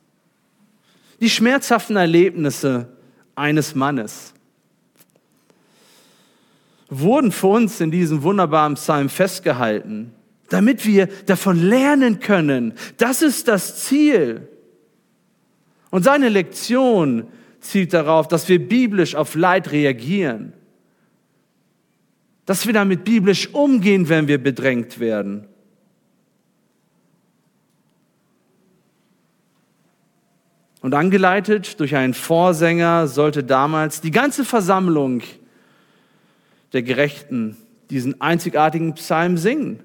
Die 1.21 1.31
schmerzhaften 1.31 1.95
Erlebnisse 1.95 2.89
eines 3.37 3.77
Mannes 3.77 4.35
wurden 6.89 7.31
für 7.31 7.47
uns 7.47 7.81
in 7.81 7.93
diesem 7.93 8.25
wunderbaren 8.25 8.75
Psalm 8.75 9.09
festgehalten, 9.09 10.11
damit 10.49 10.85
wir 10.85 11.07
davon 11.27 11.63
lernen 11.63 12.19
können. 12.19 12.75
Das 12.97 13.23
ist 13.23 13.47
das 13.47 13.85
Ziel. 13.85 14.49
Und 15.91 16.03
seine 16.03 16.31
Lektion 16.31 17.29
zielt 17.61 17.95
darauf, 17.95 18.27
dass 18.27 18.49
wir 18.49 18.59
biblisch 18.59 19.15
auf 19.15 19.37
Leid 19.37 19.71
reagieren, 19.71 20.53
dass 22.45 22.67
wir 22.67 22.73
damit 22.73 23.05
biblisch 23.05 23.55
umgehen, 23.55 24.09
wenn 24.09 24.27
wir 24.27 24.43
bedrängt 24.43 24.99
werden. 24.99 25.47
Und 30.87 30.95
angeleitet 30.95 31.81
durch 31.81 31.97
einen 31.97 32.15
Vorsänger 32.15 33.09
sollte 33.09 33.43
damals 33.43 34.01
die 34.01 34.13
ganze 34.13 34.45
Versammlung 34.45 35.21
der 36.73 36.85
Gerechten 36.85 37.57
diesen 37.91 38.21
einzigartigen 38.21 38.95
Psalm 38.95 39.37
singen. 39.37 39.81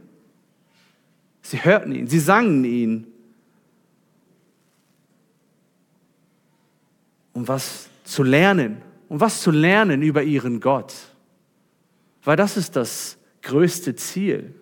Sie 1.42 1.66
hörten 1.66 1.92
ihn, 1.92 2.06
sie 2.06 2.20
sangen 2.20 2.64
ihn. 2.66 3.08
Um 7.34 7.48
was 7.48 7.90
zu 8.04 8.22
lernen, 8.22 8.84
um 9.10 9.20
was 9.20 9.42
zu 9.42 9.50
lernen 9.50 10.04
über 10.04 10.22
ihren 10.22 10.60
Gott. 10.60 10.94
Weil 12.24 12.36
das 12.36 12.58
ist 12.58 12.76
das 12.76 13.18
größte 13.42 13.96
Ziel. 13.96 14.54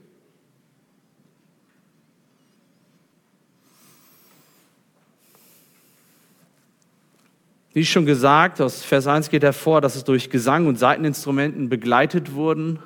Wie 7.80 7.86
schon 7.86 8.06
gesagt, 8.06 8.60
aus 8.60 8.84
Vers 8.84 9.08
1 9.08 9.30
geht 9.30 9.42
hervor, 9.42 9.80
dass 9.80 9.96
es 9.96 10.04
durch 10.04 10.30
Gesang 10.30 10.68
und 10.68 10.78
Seiteninstrumenten 10.78 11.70
begleitet 11.70 12.34
wurden. 12.34 12.80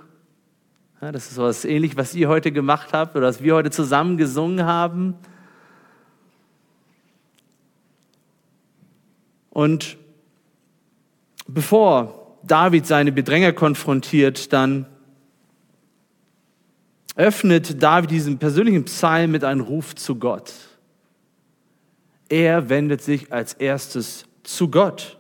Ja, 1.02 1.12
das 1.12 1.32
ist 1.32 1.40
was 1.40 1.66
ähnlich, 1.66 1.98
was 1.98 2.14
ihr 2.14 2.30
heute 2.30 2.52
gemacht 2.52 2.94
habt 2.94 3.16
oder 3.16 3.26
was 3.26 3.42
wir 3.42 3.56
heute 3.56 3.72
zusammen 3.72 4.18
gesungen 4.18 4.68
haben. 4.68 5.16
Und 9.50 9.98
bevor 11.48 12.38
David 12.44 12.86
seine 12.86 13.12
Bedränger 13.12 13.52
konfrontiert, 13.52 14.54
dann 14.54 14.86
öffnet 17.16 17.82
David 17.82 18.12
diesen 18.12 18.38
persönlichen 18.38 18.86
Psalm 18.86 19.32
mit 19.32 19.44
einem 19.44 19.62
Ruf 19.62 19.96
zu 19.96 20.18
Gott. 20.18 20.54
Er 22.30 22.70
wendet 22.70 23.02
sich 23.02 23.34
als 23.34 23.56
erstes 23.56 24.26
zu 24.44 24.70
Gott. 24.70 25.18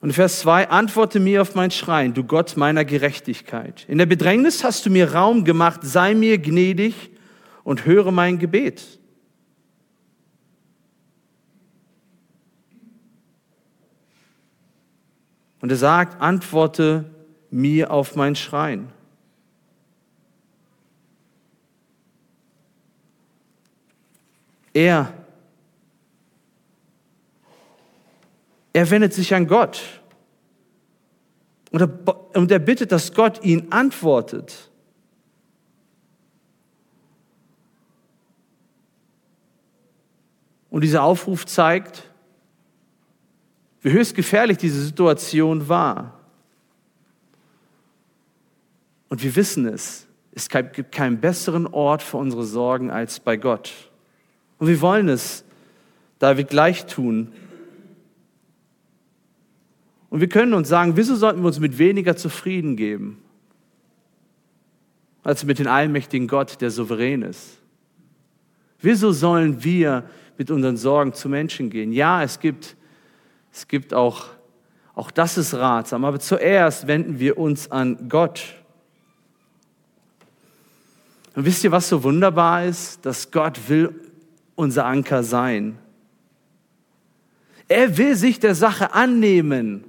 Und 0.00 0.14
Vers 0.14 0.40
2, 0.40 0.70
antworte 0.70 1.20
mir 1.20 1.42
auf 1.42 1.54
mein 1.54 1.70
Schreien, 1.70 2.14
du 2.14 2.24
Gott 2.24 2.56
meiner 2.56 2.86
Gerechtigkeit. 2.86 3.84
In 3.86 3.98
der 3.98 4.06
Bedrängnis 4.06 4.64
hast 4.64 4.86
du 4.86 4.90
mir 4.90 5.12
Raum 5.12 5.44
gemacht, 5.44 5.80
sei 5.82 6.14
mir 6.14 6.38
gnädig 6.38 7.10
und 7.64 7.84
höre 7.84 8.10
mein 8.10 8.38
Gebet. 8.38 8.98
Und 15.60 15.70
er 15.70 15.76
sagt, 15.76 16.22
antworte 16.22 17.10
mir 17.50 17.90
auf 17.90 18.16
mein 18.16 18.34
Schreien. 18.34 18.88
Er, 24.72 25.12
er 28.72 28.90
wendet 28.90 29.12
sich 29.12 29.34
an 29.34 29.46
Gott 29.46 30.00
und 31.70 31.80
er, 31.82 32.36
und 32.36 32.50
er 32.50 32.58
bittet, 32.58 32.92
dass 32.92 33.12
Gott 33.12 33.44
ihn 33.44 33.70
antwortet. 33.70 34.70
Und 40.70 40.82
dieser 40.82 41.02
Aufruf 41.02 41.46
zeigt, 41.46 42.08
wie 43.80 43.90
höchst 43.90 44.14
gefährlich 44.14 44.58
diese 44.58 44.82
Situation 44.82 45.68
war. 45.68 46.20
Und 49.08 49.22
wir 49.22 49.34
wissen 49.34 49.66
es, 49.66 50.06
es 50.32 50.48
gibt 50.48 50.92
keinen 50.92 51.20
besseren 51.20 51.66
Ort 51.66 52.02
für 52.02 52.18
unsere 52.18 52.44
Sorgen 52.44 52.90
als 52.90 53.18
bei 53.18 53.36
Gott. 53.36 53.89
Und 54.60 54.68
wir 54.68 54.80
wollen 54.82 55.08
es 55.08 55.42
David 56.18 56.50
gleich 56.50 56.84
tun. 56.84 57.32
Und 60.10 60.20
wir 60.20 60.28
können 60.28 60.52
uns 60.52 60.68
sagen, 60.68 60.96
wieso 60.96 61.16
sollten 61.16 61.40
wir 61.40 61.46
uns 61.46 61.60
mit 61.60 61.78
weniger 61.78 62.14
zufrieden 62.14 62.76
geben, 62.76 63.22
als 65.22 65.44
mit 65.44 65.58
dem 65.58 65.66
allmächtigen 65.66 66.28
Gott, 66.28 66.60
der 66.60 66.70
souverän 66.70 67.22
ist? 67.22 67.58
Wieso 68.80 69.12
sollen 69.12 69.64
wir 69.64 70.04
mit 70.36 70.50
unseren 70.50 70.76
Sorgen 70.76 71.14
zu 71.14 71.30
Menschen 71.30 71.70
gehen? 71.70 71.90
Ja, 71.92 72.22
es 72.22 72.38
gibt, 72.38 72.76
es 73.52 73.66
gibt 73.66 73.94
auch, 73.94 74.26
auch 74.94 75.10
das 75.10 75.38
ist 75.38 75.54
ratsam, 75.54 76.04
aber 76.04 76.20
zuerst 76.20 76.86
wenden 76.86 77.18
wir 77.18 77.38
uns 77.38 77.70
an 77.70 78.10
Gott. 78.10 78.42
Und 81.34 81.46
wisst 81.46 81.64
ihr, 81.64 81.72
was 81.72 81.88
so 81.88 82.02
wunderbar 82.02 82.66
ist? 82.66 83.06
Dass 83.06 83.30
Gott 83.30 83.58
will 83.68 84.09
unser 84.60 84.84
Anker 84.84 85.22
sein. 85.22 85.78
Er 87.66 87.96
will 87.96 88.14
sich 88.14 88.38
der 88.38 88.54
Sache 88.54 88.92
annehmen. 88.92 89.84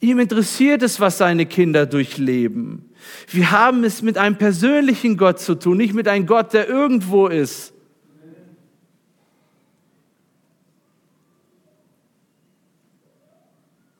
Ihm 0.00 0.18
interessiert 0.18 0.82
es, 0.82 1.00
was 1.00 1.18
seine 1.18 1.46
Kinder 1.46 1.86
durchleben. 1.86 2.90
Wir 3.28 3.50
haben 3.50 3.84
es 3.84 4.02
mit 4.02 4.18
einem 4.18 4.36
persönlichen 4.36 5.16
Gott 5.16 5.40
zu 5.40 5.54
tun, 5.54 5.78
nicht 5.78 5.94
mit 5.94 6.06
einem 6.08 6.26
Gott, 6.26 6.52
der 6.52 6.68
irgendwo 6.68 7.26
ist. 7.26 7.72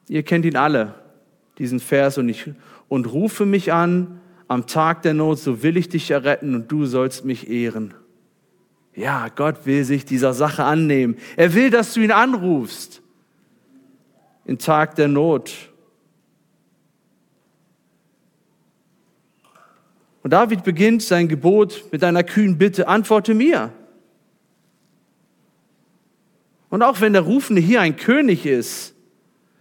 Ihr 0.08 0.22
kennt 0.22 0.44
ihn 0.44 0.56
alle, 0.56 0.94
diesen 1.58 1.80
Vers, 1.80 2.18
und 2.18 2.28
ich 2.28 2.50
und 2.88 3.12
rufe 3.12 3.46
mich 3.46 3.72
an, 3.72 4.17
am 4.48 4.66
Tag 4.66 5.02
der 5.02 5.14
Not, 5.14 5.38
so 5.38 5.62
will 5.62 5.76
ich 5.76 5.88
dich 5.90 6.10
erretten 6.10 6.54
und 6.54 6.72
du 6.72 6.86
sollst 6.86 7.24
mich 7.24 7.48
ehren. 7.48 7.94
Ja, 8.94 9.28
Gott 9.28 9.66
will 9.66 9.84
sich 9.84 10.04
dieser 10.04 10.32
Sache 10.34 10.64
annehmen. 10.64 11.16
Er 11.36 11.54
will, 11.54 11.70
dass 11.70 11.94
du 11.94 12.00
ihn 12.00 12.10
anrufst. 12.10 13.02
Im 14.44 14.58
Tag 14.58 14.96
der 14.96 15.06
Not. 15.06 15.54
Und 20.22 20.32
David 20.32 20.64
beginnt 20.64 21.02
sein 21.02 21.28
Gebot 21.28 21.84
mit 21.92 22.02
einer 22.02 22.24
kühnen 22.24 22.58
Bitte, 22.58 22.88
antworte 22.88 23.34
mir. 23.34 23.72
Und 26.70 26.82
auch 26.82 27.00
wenn 27.00 27.12
der 27.12 27.22
Rufende 27.22 27.62
hier 27.62 27.80
ein 27.80 27.96
König 27.96 28.44
ist, 28.46 28.94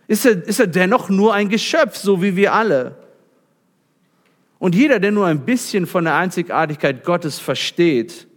ist 0.07 0.25
er, 0.25 0.43
ist 0.47 0.59
er 0.59 0.67
dennoch 0.67 1.09
nur 1.09 1.33
ein 1.33 1.49
Geschöpf, 1.49 1.97
so 1.97 2.21
wie 2.21 2.35
wir 2.35 2.53
alle. 2.53 3.06
Und 4.59 4.75
jeder, 4.75 4.99
der 4.99 5.11
nur 5.11 5.27
ein 5.27 5.45
bisschen 5.45 5.85
von 5.85 6.05
der 6.05 6.15
Einzigartigkeit 6.15 7.03
Gottes 7.03 7.39
versteht, 7.39 8.27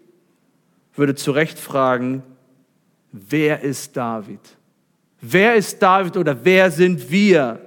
würde 0.95 1.15
zu 1.15 1.31
Recht 1.33 1.59
fragen, 1.59 2.23
wer 3.13 3.61
ist 3.63 3.97
David? 3.97 4.41
Wer 5.21 5.55
ist 5.55 5.81
David 5.83 6.17
oder 6.17 6.45
wer 6.45 6.71
sind 6.71 7.11
wir, 7.11 7.61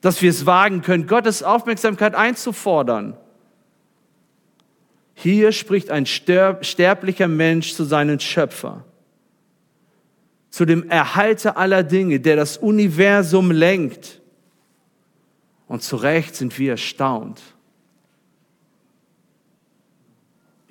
dass 0.00 0.22
wir 0.22 0.30
es 0.30 0.46
wagen 0.46 0.82
können, 0.82 1.06
Gottes 1.06 1.42
Aufmerksamkeit 1.42 2.14
einzufordern? 2.14 3.16
Hier 5.14 5.52
spricht 5.52 5.90
ein 5.90 6.06
sterblicher 6.06 7.28
Mensch 7.28 7.74
zu 7.74 7.84
seinem 7.84 8.18
Schöpfer, 8.18 8.84
zu 10.50 10.64
dem 10.64 10.88
Erhalter 10.88 11.56
aller 11.56 11.82
Dinge, 11.82 12.18
der 12.18 12.36
das 12.36 12.56
Universum 12.56 13.50
lenkt. 13.50 14.20
Und 15.68 15.82
zu 15.82 15.96
Recht 15.96 16.34
sind 16.34 16.58
wir 16.58 16.72
erstaunt 16.72 17.53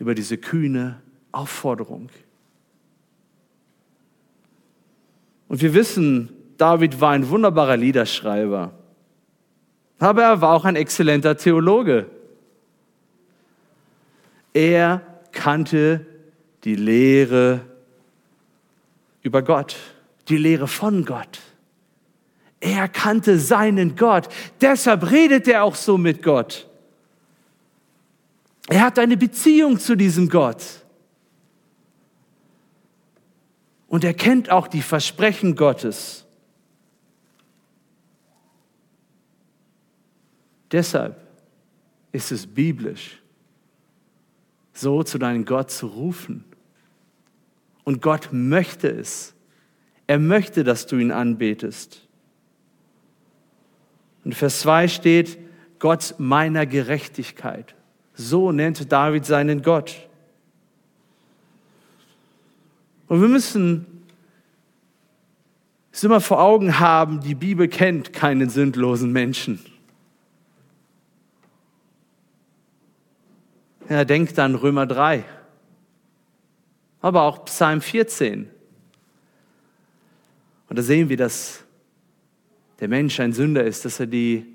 über 0.04 0.16
diese 0.16 0.38
kühne 0.38 1.02
Aufforderung. 1.32 2.10
Und 5.48 5.62
wir 5.62 5.74
wissen, 5.74 6.28
David 6.58 7.00
war 7.00 7.12
ein 7.12 7.30
wunderbarer 7.30 7.78
Liederschreiber, 7.78 8.74
aber 10.00 10.24
er 10.24 10.42
war 10.42 10.54
auch 10.56 10.66
ein 10.66 10.76
exzellenter 10.76 11.38
Theologe. 11.38 12.08
Er 14.54 15.02
kannte 15.32 16.06
die 16.66 16.76
Lehre 16.76 17.62
über 19.22 19.42
Gott, 19.42 19.78
die 20.28 20.38
Lehre 20.38 20.68
von 20.68 21.06
Gott. 21.06 21.39
Er 22.60 22.89
kannte 22.89 23.39
seinen 23.39 23.96
Gott, 23.96 24.28
deshalb 24.60 25.12
redet 25.12 25.48
er 25.48 25.63
auch 25.63 25.76
so 25.76 25.98
mit 25.98 26.22
Gott. 26.22 26.68
Er 28.67 28.82
hat 28.82 28.97
eine 28.99 29.17
Beziehung 29.17 29.80
zu 29.80 29.95
diesem 29.95 30.30
Gott. 30.30 30.63
Und 33.88 34.04
er 34.04 34.13
kennt 34.13 34.49
auch 34.49 34.67
die 34.67 34.82
Versprechen 34.82 35.56
Gottes. 35.56 36.26
Deshalb 40.71 41.21
ist 42.12 42.32
es 42.32 42.47
biblisch, 42.47 43.21
so 44.73 45.04
zu 45.04 45.19
deinem 45.19 45.45
Gott 45.45 45.69
zu 45.69 45.86
rufen. 45.86 46.43
Und 47.84 48.02
Gott 48.02 48.30
möchte 48.32 48.89
es. 48.89 49.36
Er 50.08 50.17
möchte, 50.17 50.63
dass 50.63 50.88
du 50.88 50.97
ihn 50.97 51.12
anbetest. 51.12 52.08
Und 54.23 54.34
Vers 54.34 54.62
2 54.62 54.88
steht, 54.88 55.38
Gott 55.78 56.15
meiner 56.17 56.65
Gerechtigkeit. 56.65 57.76
So 58.13 58.52
nennt 58.52 58.91
David 58.91 59.26
seinen 59.26 59.62
Gott. 59.62 60.08
Und 63.08 63.21
wir 63.21 63.28
müssen 63.28 63.86
es 65.91 66.04
immer 66.04 66.21
vor 66.21 66.41
Augen 66.41 66.80
haben, 66.80 67.19
die 67.19 67.36
Bibel 67.36 67.67
kennt 67.67 68.13
keinen 68.13 68.49
sündlosen 68.49 69.12
Menschen. 69.12 69.63
Ja, 73.89 74.04
denkt 74.06 74.39
an 74.39 74.56
Römer 74.56 74.88
3, 74.88 75.23
aber 77.02 77.23
auch 77.23 77.45
Psalm 77.45 77.82
14. 77.82 78.49
Und 80.69 80.80
da 80.80 80.82
sehen 80.82 81.10
wir, 81.10 81.17
dass 81.17 81.63
der 82.80 82.88
Mensch 82.88 83.19
ein 83.19 83.34
Sünder 83.34 83.63
ist, 83.63 83.86
dass 83.86 83.99
er 83.99 84.08
die 84.08 84.53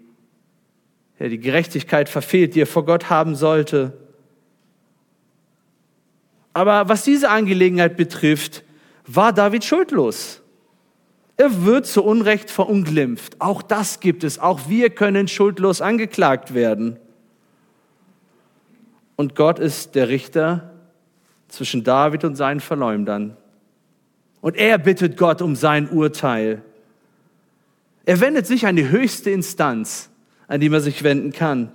der 1.19 1.29
die 1.29 1.39
Gerechtigkeit 1.39 2.09
verfehlt, 2.09 2.55
die 2.55 2.63
er 2.63 2.67
vor 2.67 2.85
Gott 2.85 3.11
haben 3.11 3.35
sollte. 3.35 3.93
Aber 6.53 6.89
was 6.89 7.05
diese 7.05 7.31
Angelegenheit 7.31 7.97
betrifft, 7.97 8.65
war 9.07 9.33
David 9.33 9.65
schuldlos. 9.65 10.43
Er 11.37 11.65
wird 11.65 11.87
zu 11.87 12.03
Unrecht 12.05 12.51
verunglimpft. 12.51 13.41
Auch 13.41 13.63
das 13.63 14.01
gibt 14.01 14.25
es. 14.25 14.39
Auch 14.39 14.69
wir 14.69 14.91
können 14.91 15.29
schuldlos 15.29 15.81
angeklagt 15.81 16.53
werden. 16.53 16.99
Und 19.15 19.35
Gott 19.35 19.59
ist 19.59 19.95
der 19.95 20.09
Richter 20.09 20.73
zwischen 21.49 21.85
David 21.85 22.25
und 22.25 22.35
seinen 22.35 22.61
Verleumdern. 22.61 23.37
Und 24.41 24.57
er 24.57 24.79
bittet 24.79 25.17
Gott 25.17 25.43
um 25.43 25.57
sein 25.57 25.89
Urteil. 25.89 26.63
Er 28.05 28.21
wendet 28.21 28.47
sich 28.47 28.67
an 28.67 28.77
die 28.77 28.89
höchste 28.89 29.31
Instanz 29.31 30.11
an 30.49 30.61
die 30.61 30.69
man 30.69 30.81
sich 30.81 31.05
wenden 31.05 31.33
kann. 31.33 31.73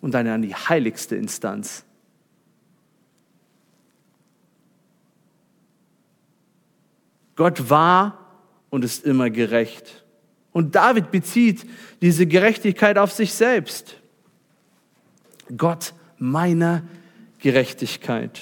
Und 0.00 0.14
dann 0.14 0.26
an 0.28 0.40
die 0.40 0.54
heiligste 0.54 1.16
Instanz. 1.16 1.84
Gott 7.36 7.68
war 7.68 8.18
und 8.70 8.84
ist 8.84 9.04
immer 9.04 9.28
gerecht. 9.28 10.04
Und 10.52 10.74
David 10.74 11.10
bezieht 11.10 11.66
diese 12.00 12.26
Gerechtigkeit 12.26 12.96
auf 12.96 13.12
sich 13.12 13.34
selbst. 13.34 13.96
Gott 15.56 15.94
meiner 16.18 16.82
Gerechtigkeit. 17.38 18.40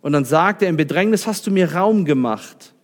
Und 0.00 0.12
dann 0.12 0.24
sagt 0.24 0.62
er, 0.62 0.68
im 0.68 0.76
Bedrängnis 0.76 1.26
hast 1.26 1.46
du 1.46 1.50
mir 1.50 1.74
Raum 1.74 2.04
gemacht. 2.04 2.74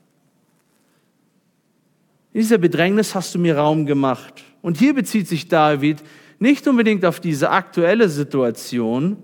In 2.36 2.42
dieser 2.42 2.58
Bedrängnis 2.58 3.14
hast 3.14 3.34
du 3.34 3.38
mir 3.38 3.56
Raum 3.56 3.86
gemacht. 3.86 4.44
Und 4.60 4.76
hier 4.76 4.92
bezieht 4.92 5.26
sich 5.26 5.48
David 5.48 6.02
nicht 6.38 6.68
unbedingt 6.68 7.02
auf 7.06 7.18
diese 7.18 7.48
aktuelle 7.48 8.10
Situation, 8.10 9.16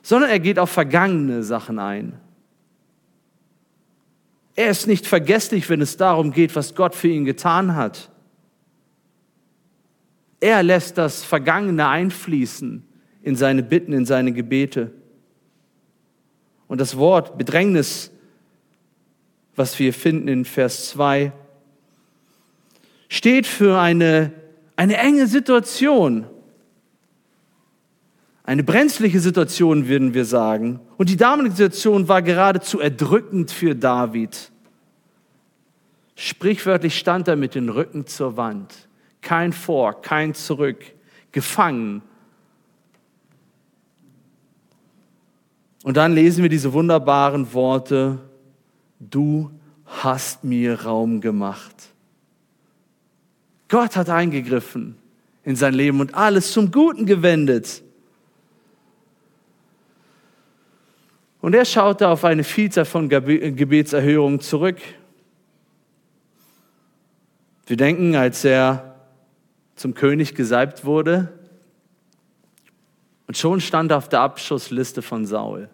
sondern 0.00 0.30
er 0.30 0.38
geht 0.38 0.60
auf 0.60 0.70
vergangene 0.70 1.42
Sachen 1.42 1.80
ein. 1.80 2.20
Er 4.54 4.70
ist 4.70 4.86
nicht 4.86 5.08
vergesslich, 5.08 5.68
wenn 5.68 5.80
es 5.80 5.96
darum 5.96 6.30
geht, 6.30 6.54
was 6.54 6.76
Gott 6.76 6.94
für 6.94 7.08
ihn 7.08 7.24
getan 7.24 7.74
hat. 7.74 8.12
Er 10.38 10.62
lässt 10.62 10.98
das 10.98 11.24
Vergangene 11.24 11.88
einfließen 11.88 12.86
in 13.22 13.34
seine 13.34 13.64
Bitten, 13.64 13.92
in 13.92 14.06
seine 14.06 14.30
Gebete. 14.30 14.92
Und 16.68 16.80
das 16.80 16.96
Wort 16.96 17.36
Bedrängnis, 17.36 18.12
was 19.56 19.78
wir 19.78 19.92
finden 19.92 20.28
in 20.28 20.44
Vers 20.44 20.88
2, 20.90 21.32
steht 23.08 23.46
für 23.46 23.78
eine, 23.78 24.32
eine 24.76 24.96
enge 24.96 25.26
Situation, 25.26 26.26
eine 28.42 28.62
brenzliche 28.62 29.20
Situation, 29.20 29.88
würden 29.88 30.12
wir 30.12 30.24
sagen. 30.24 30.80
Und 30.98 31.08
die 31.08 31.16
damalige 31.16 31.54
Situation 31.54 32.08
war 32.08 32.20
geradezu 32.20 32.78
erdrückend 32.78 33.50
für 33.50 33.74
David. 33.74 34.50
Sprichwörtlich 36.14 36.98
stand 36.98 37.26
er 37.26 37.36
mit 37.36 37.54
dem 37.54 37.68
Rücken 37.68 38.06
zur 38.06 38.36
Wand. 38.36 38.88
Kein 39.22 39.52
Vor, 39.52 40.02
kein 40.02 40.34
Zurück. 40.34 40.84
Gefangen. 41.32 42.02
Und 45.82 45.96
dann 45.96 46.14
lesen 46.14 46.42
wir 46.42 46.48
diese 46.48 46.72
wunderbaren 46.72 47.52
Worte. 47.52 48.18
Du 49.00 49.50
hast 49.84 50.44
mir 50.44 50.82
Raum 50.82 51.20
gemacht. 51.20 51.74
Gott 53.68 53.96
hat 53.96 54.08
eingegriffen 54.08 54.96
in 55.42 55.56
sein 55.56 55.74
Leben 55.74 56.00
und 56.00 56.14
alles 56.14 56.52
zum 56.52 56.70
Guten 56.70 57.06
gewendet. 57.06 57.82
Und 61.40 61.54
er 61.54 61.64
schaute 61.64 62.08
auf 62.08 62.24
eine 62.24 62.44
Vielzahl 62.44 62.86
von 62.86 63.08
Gebetserhörungen 63.08 64.40
zurück. 64.40 64.78
Wir 67.66 67.76
denken, 67.76 68.16
als 68.16 68.44
er 68.44 68.94
zum 69.76 69.94
König 69.94 70.34
gesalbt 70.34 70.84
wurde, 70.84 71.32
und 73.26 73.36
schon 73.36 73.60
stand 73.60 73.90
er 73.90 73.98
auf 73.98 74.08
der 74.08 74.20
Abschussliste 74.20 75.02
von 75.02 75.26
Saul. 75.26 75.68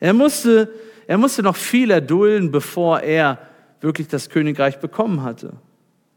Er 0.00 0.12
musste, 0.12 0.72
er 1.08 1.16
musste 1.16 1.42
noch 1.42 1.56
viel 1.56 1.90
erdulden, 1.90 2.50
bevor 2.50 3.00
er 3.00 3.38
wirklich 3.80 4.08
das 4.08 4.28
Königreich 4.28 4.78
bekommen 4.78 5.22
hatte. 5.22 5.54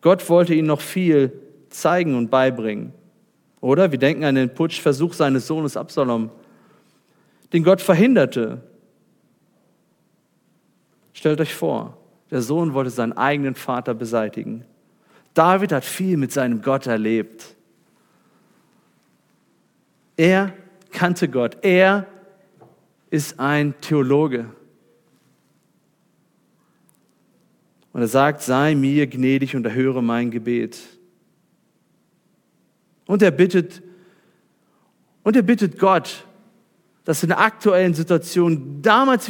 Gott 0.02 0.30
wollte 0.30 0.54
ihm 0.54 0.66
noch 0.66 0.82
viel 0.82 1.32
zeigen 1.70 2.14
und 2.16 2.30
beibringen. 2.30 2.92
Oder 3.62 3.94
wir 3.94 3.98
denken 3.98 4.26
an 4.26 4.36
den 4.36 4.54
Putschversuch 4.54 5.14
seines 5.14 5.48
Sohnes 5.48 5.78
Absalom 5.78 6.30
den 7.54 7.64
Gott 7.64 7.80
verhinderte. 7.80 8.62
Stellt 11.14 11.40
euch 11.40 11.56
vor, 11.56 11.98
der 12.30 12.42
Sohn 12.42 12.74
wollte 12.74 12.90
seinen 12.90 13.14
eigenen 13.14 13.56
Vater 13.56 13.94
beseitigen. 13.94 14.66
David 15.34 15.72
hat 15.72 15.86
viel 15.86 16.18
mit 16.18 16.34
seinem 16.34 16.62
Gott 16.62 16.86
erlebt. 16.86 17.56
Er 20.18 20.52
kannte 20.92 21.30
Gott. 21.30 21.60
Er 21.62 22.08
ist 23.10 23.40
ein 23.40 23.74
Theologe. 23.80 24.48
Und 27.94 28.02
er 28.02 28.08
sagt, 28.08 28.42
sei 28.42 28.76
mir 28.76 29.08
gnädig 29.08 29.56
und 29.56 29.66
erhöre 29.66 30.02
mein 30.02 30.32
Gebet. 30.32 30.80
Und 33.06 33.22
er 33.22 33.32
bittet, 33.32 33.82
und 35.24 35.36
er 35.36 35.42
bittet 35.42 35.78
Gott, 35.78 36.26
das 37.04 37.24
in 37.24 37.30
der 37.30 37.40
aktuellen 37.40 37.94
Situation 37.94 38.82
damals, 38.82 39.30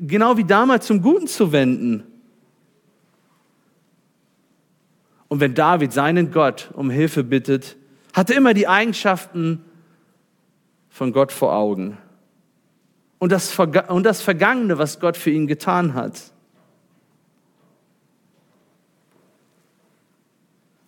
genau 0.00 0.36
wie 0.36 0.44
damals 0.44 0.86
zum 0.86 1.00
Guten 1.00 1.26
zu 1.26 1.52
wenden. 1.52 2.04
Und 5.28 5.40
wenn 5.40 5.54
David 5.54 5.92
seinen 5.92 6.30
Gott 6.30 6.70
um 6.74 6.90
Hilfe 6.90 7.24
bittet, 7.24 7.76
hat 8.12 8.28
er 8.28 8.36
immer 8.36 8.52
die 8.52 8.68
Eigenschaften 8.68 9.64
von 10.90 11.12
Gott 11.12 11.32
vor 11.32 11.54
Augen. 11.54 11.96
Und 13.18 13.32
das, 13.32 13.58
und 13.58 14.02
das 14.02 14.20
Vergangene, 14.20 14.76
was 14.76 15.00
Gott 15.00 15.16
für 15.16 15.30
ihn 15.30 15.46
getan 15.46 15.94
hat. 15.94 16.31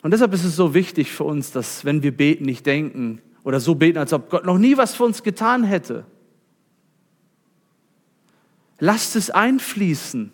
Und 0.05 0.11
deshalb 0.11 0.35
ist 0.35 0.45
es 0.45 0.55
so 0.55 0.75
wichtig 0.75 1.11
für 1.11 1.25
uns, 1.25 1.51
dass 1.51 1.87
wenn 1.87 2.03
wir 2.03 2.15
beten, 2.15 2.45
nicht 2.45 2.67
denken 2.67 3.23
oder 3.43 3.59
so 3.59 3.75
beten, 3.75 3.97
als 3.97 4.13
ob 4.13 4.29
Gott 4.29 4.45
noch 4.45 4.59
nie 4.59 4.77
was 4.77 4.95
für 4.95 5.05
uns 5.05 5.23
getan 5.23 5.65
hätte. 5.65 6.05
Lasst 8.79 9.17
es 9.17 9.31
einfließen. 9.31 10.31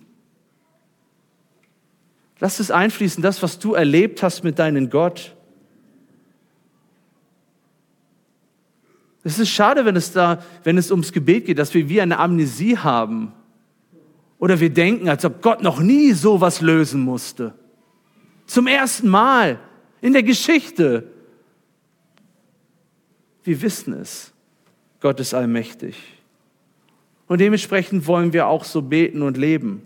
Lass 2.40 2.59
es 2.59 2.72
einfließen, 2.72 3.22
das, 3.22 3.44
was 3.44 3.61
du 3.61 3.74
erlebt 3.74 4.24
hast 4.24 4.42
mit 4.42 4.59
deinem 4.59 4.90
Gott. 4.90 5.37
Es 9.22 9.38
ist 9.38 9.50
schade, 9.50 9.85
wenn 9.85 9.94
es 9.94 10.11
da, 10.11 10.42
wenn 10.64 10.78
es 10.78 10.90
ums 10.90 11.12
Gebet 11.12 11.46
geht, 11.46 11.61
dass 11.61 11.74
wir 11.74 11.88
wie 11.88 12.00
eine 12.00 12.18
Amnesie 12.18 12.76
haben. 12.76 13.33
Oder 14.40 14.59
wir 14.59 14.70
denken, 14.70 15.09
als 15.09 15.24
ob 15.24 15.42
Gott 15.42 15.62
noch 15.62 15.78
nie 15.78 16.11
sowas 16.11 16.61
lösen 16.61 17.02
musste. 17.02 17.54
Zum 18.50 18.66
ersten 18.66 19.08
Mal 19.08 19.60
in 20.00 20.12
der 20.12 20.24
Geschichte. 20.24 21.08
Wir 23.44 23.62
wissen 23.62 23.92
es. 23.92 24.32
Gott 24.98 25.20
ist 25.20 25.34
allmächtig. 25.34 25.96
Und 27.28 27.40
dementsprechend 27.40 28.08
wollen 28.08 28.32
wir 28.32 28.48
auch 28.48 28.64
so 28.64 28.82
beten 28.82 29.22
und 29.22 29.36
leben. 29.36 29.82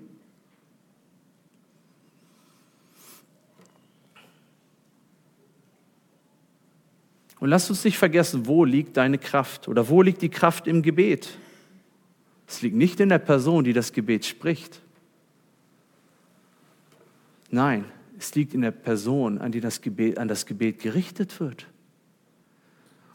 Und 7.40 7.50
lass 7.50 7.68
uns 7.68 7.84
nicht 7.84 7.98
vergessen, 7.98 8.46
wo 8.46 8.64
liegt 8.64 8.96
deine 8.96 9.18
Kraft 9.18 9.68
oder 9.68 9.90
wo 9.90 10.00
liegt 10.00 10.22
die 10.22 10.30
Kraft 10.30 10.66
im 10.66 10.80
Gebet. 10.80 11.36
Es 12.46 12.62
liegt 12.62 12.76
nicht 12.76 12.98
in 12.98 13.10
der 13.10 13.18
Person, 13.18 13.62
die 13.62 13.74
das 13.74 13.92
Gebet 13.92 14.24
spricht. 14.24 14.80
Nein, 17.50 17.84
es 18.24 18.34
liegt 18.34 18.54
in 18.54 18.62
der 18.62 18.70
Person, 18.70 19.38
an 19.38 19.52
die 19.52 19.60
das 19.60 19.80
Gebet, 19.82 20.18
an 20.18 20.28
das 20.28 20.46
Gebet 20.46 20.80
gerichtet 20.80 21.38
wird. 21.40 21.66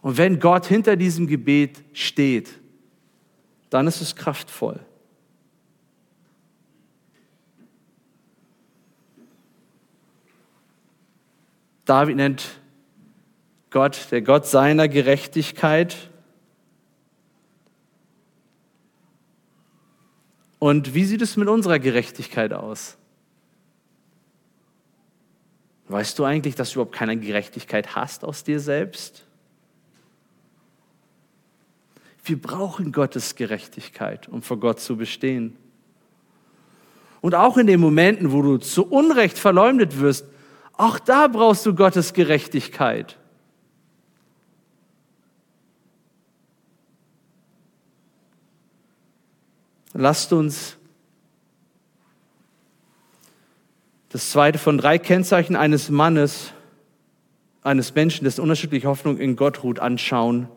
Und 0.02 0.18
wenn 0.18 0.40
Gott 0.40 0.68
hinter 0.68 0.96
diesem 0.96 1.28
Gebet 1.28 1.84
steht, 1.94 2.60
dann 3.70 3.88
ist 3.88 4.02
es 4.02 4.16
kraftvoll. 4.16 4.80
David 11.86 12.18
nennt 12.18 12.62
Gott 13.72 14.12
der 14.12 14.22
Gott 14.22 14.46
seiner 14.46 14.88
Gerechtigkeit. 14.88 16.12
Und 20.60 20.94
wie 20.94 21.06
sieht 21.06 21.24
es 21.24 21.36
mit 21.36 21.48
unserer 21.48 21.80
Gerechtigkeit 21.80 22.54
aus? 22.54 22.99
Weißt 25.90 26.20
du 26.20 26.24
eigentlich, 26.24 26.54
dass 26.54 26.70
du 26.70 26.76
überhaupt 26.76 26.96
keine 26.96 27.18
Gerechtigkeit 27.18 27.96
hast 27.96 28.24
aus 28.24 28.44
dir 28.44 28.60
selbst? 28.60 29.26
Wir 32.24 32.40
brauchen 32.40 32.92
Gottes 32.92 33.36
Gerechtigkeit, 33.36 34.30
um 34.30 34.44
vor 34.44 34.60
Gott 34.60 34.80
zu 34.80 34.98
bestehen. 34.98 35.58
Und 37.22 37.34
auch 37.34 37.58
in 37.58 37.66
den 37.66 37.80
Momenten, 37.80 38.32
wo 38.32 38.44
du 38.44 38.58
zu 38.58 38.86
Unrecht 38.88 39.40
verleumdet 39.40 40.00
wirst, 40.00 40.28
auch 40.74 41.00
da 41.00 41.28
brauchst 41.28 41.66
du 41.66 41.74
Gottes 41.74 42.14
Gerechtigkeit. 42.14 43.18
Lasst 49.94 50.32
uns 50.32 50.79
das 54.10 54.32
zweite 54.32 54.58
von 54.58 54.78
drei 54.78 54.98
Kennzeichen 54.98 55.56
eines 55.56 55.90
Mannes, 55.90 56.52
eines 57.62 57.94
Menschen, 57.94 58.24
dessen 58.24 58.42
unterschiedliche 58.42 58.88
Hoffnung 58.88 59.18
in 59.18 59.36
Gott 59.36 59.64
ruht, 59.64 59.80
anschauen. 59.80 60.48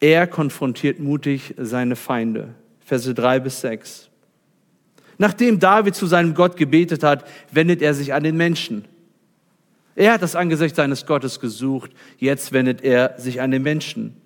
Er 0.00 0.26
konfrontiert 0.26 0.98
mutig 0.98 1.54
seine 1.56 1.94
Feinde. 1.94 2.54
Verse 2.80 3.14
3 3.14 3.40
bis 3.40 3.60
6. 3.60 4.10
Nachdem 5.18 5.60
David 5.60 5.94
zu 5.94 6.06
seinem 6.06 6.34
Gott 6.34 6.56
gebetet 6.56 7.04
hat, 7.04 7.24
wendet 7.52 7.80
er 7.80 7.94
sich 7.94 8.12
an 8.12 8.24
den 8.24 8.36
Menschen. 8.36 8.86
Er 9.94 10.14
hat 10.14 10.22
das 10.22 10.34
Angesicht 10.34 10.74
seines 10.74 11.06
Gottes 11.06 11.38
gesucht, 11.38 11.92
jetzt 12.18 12.52
wendet 12.52 12.82
er 12.82 13.14
sich 13.18 13.40
an 13.40 13.52
den 13.52 13.62
Menschen. 13.62 14.16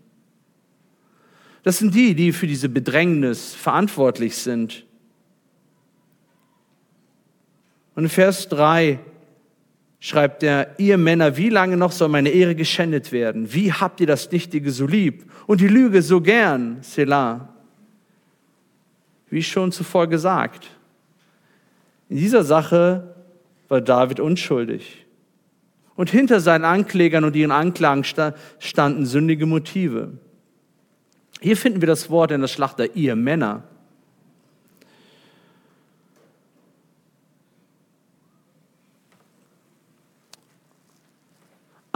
Das 1.64 1.78
sind 1.78 1.94
die, 1.94 2.14
die 2.14 2.32
für 2.32 2.46
diese 2.46 2.68
Bedrängnis 2.70 3.54
verantwortlich 3.54 4.38
sind. 4.38 4.85
Und 7.96 8.04
in 8.04 8.08
Vers 8.10 8.48
3 8.48 9.00
schreibt 9.98 10.42
er, 10.42 10.78
ihr 10.78 10.98
Männer, 10.98 11.36
wie 11.36 11.48
lange 11.48 11.76
noch 11.76 11.90
soll 11.92 12.08
meine 12.08 12.28
Ehre 12.28 12.54
geschändet 12.54 13.10
werden? 13.10 13.52
Wie 13.52 13.72
habt 13.72 14.00
ihr 14.00 14.06
das 14.06 14.30
Nichtige 14.30 14.70
so 14.70 14.86
lieb 14.86 15.24
und 15.46 15.60
die 15.60 15.66
Lüge 15.66 16.02
so 16.02 16.20
gern? 16.20 16.78
Selah. 16.82 17.48
Wie 19.30 19.42
schon 19.42 19.72
zuvor 19.72 20.06
gesagt. 20.06 20.70
In 22.08 22.18
dieser 22.18 22.44
Sache 22.44 23.14
war 23.68 23.80
David 23.80 24.20
unschuldig. 24.20 25.06
Und 25.96 26.10
hinter 26.10 26.40
seinen 26.40 26.66
Anklägern 26.66 27.24
und 27.24 27.34
ihren 27.34 27.50
Anklagen 27.50 28.04
standen 28.58 29.06
sündige 29.06 29.46
Motive. 29.46 30.18
Hier 31.40 31.56
finden 31.56 31.80
wir 31.80 31.88
das 31.88 32.10
Wort 32.10 32.30
in 32.30 32.42
der 32.42 32.48
Schlachter, 32.48 32.94
ihr 32.94 33.16
Männer. 33.16 33.64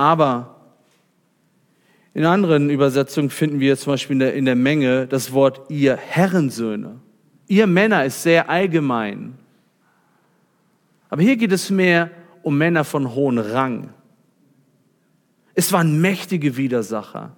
Aber 0.01 0.57
in 2.15 2.25
anderen 2.25 2.71
Übersetzungen 2.71 3.29
finden 3.29 3.61
wir 3.61 3.77
zum 3.77 3.93
Beispiel 3.93 4.15
in 4.15 4.19
der, 4.21 4.33
in 4.33 4.45
der 4.47 4.57
Menge 4.57 5.07
das 5.07 5.35
Wort 5.35 5.71
ihr 5.71 5.95
Herrensöhne. 5.95 7.01
Ihr 7.49 7.67
Männer 7.67 8.07
ist 8.07 8.23
sehr 8.23 8.49
allgemein. 8.49 9.35
Aber 11.11 11.21
hier 11.21 11.37
geht 11.37 11.53
es 11.53 11.69
mehr 11.69 12.11
um 12.41 12.57
Männer 12.57 12.85
von 12.85 13.15
hohem 13.15 13.37
Rang. 13.37 13.91
Es 15.55 15.71
waren 15.71 16.01
mächtige 16.01 16.57
Widersacher, 16.57 17.37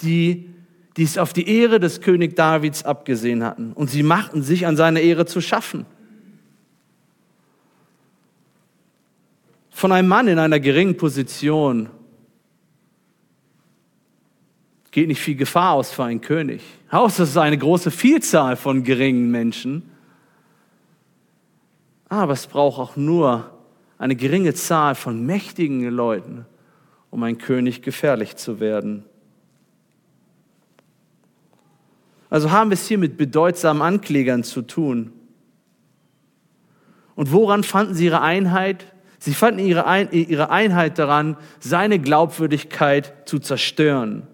die, 0.00 0.48
die 0.96 1.02
es 1.02 1.18
auf 1.18 1.32
die 1.32 1.48
Ehre 1.48 1.80
des 1.80 2.02
König 2.02 2.36
Davids 2.36 2.84
abgesehen 2.84 3.42
hatten. 3.42 3.72
Und 3.72 3.90
sie 3.90 4.04
machten 4.04 4.44
sich 4.44 4.64
an 4.64 4.76
seine 4.76 5.00
Ehre 5.00 5.26
zu 5.26 5.40
schaffen. 5.40 5.86
Von 9.82 9.90
einem 9.90 10.06
Mann 10.06 10.28
in 10.28 10.38
einer 10.38 10.60
geringen 10.60 10.96
Position 10.96 11.88
geht 14.92 15.08
nicht 15.08 15.20
viel 15.20 15.34
Gefahr 15.34 15.72
aus 15.72 15.90
für 15.90 16.04
einen 16.04 16.20
König. 16.20 16.62
Außer 16.88 17.24
es 17.24 17.30
ist 17.30 17.36
eine 17.36 17.58
große 17.58 17.90
Vielzahl 17.90 18.54
von 18.54 18.84
geringen 18.84 19.32
Menschen. 19.32 19.90
Aber 22.08 22.32
es 22.32 22.46
braucht 22.46 22.78
auch 22.78 22.94
nur 22.94 23.50
eine 23.98 24.14
geringe 24.14 24.54
Zahl 24.54 24.94
von 24.94 25.26
mächtigen 25.26 25.82
Leuten, 25.90 26.46
um 27.10 27.20
ein 27.24 27.38
König 27.38 27.82
gefährlich 27.82 28.36
zu 28.36 28.60
werden. 28.60 29.04
Also 32.30 32.52
haben 32.52 32.70
wir 32.70 32.74
es 32.74 32.86
hier 32.86 32.98
mit 32.98 33.16
bedeutsamen 33.16 33.82
Anklägern 33.82 34.44
zu 34.44 34.62
tun. 34.62 35.12
Und 37.16 37.32
woran 37.32 37.64
fanden 37.64 37.96
sie 37.96 38.04
ihre 38.04 38.20
Einheit? 38.20 38.86
Sie 39.22 39.34
fanden 39.34 39.60
ihre, 39.60 39.86
Ein 39.86 40.10
ihre 40.10 40.50
Einheit 40.50 40.98
daran, 40.98 41.36
seine 41.60 42.00
Glaubwürdigkeit 42.00 43.14
zu 43.24 43.38
zerstören. 43.38 44.26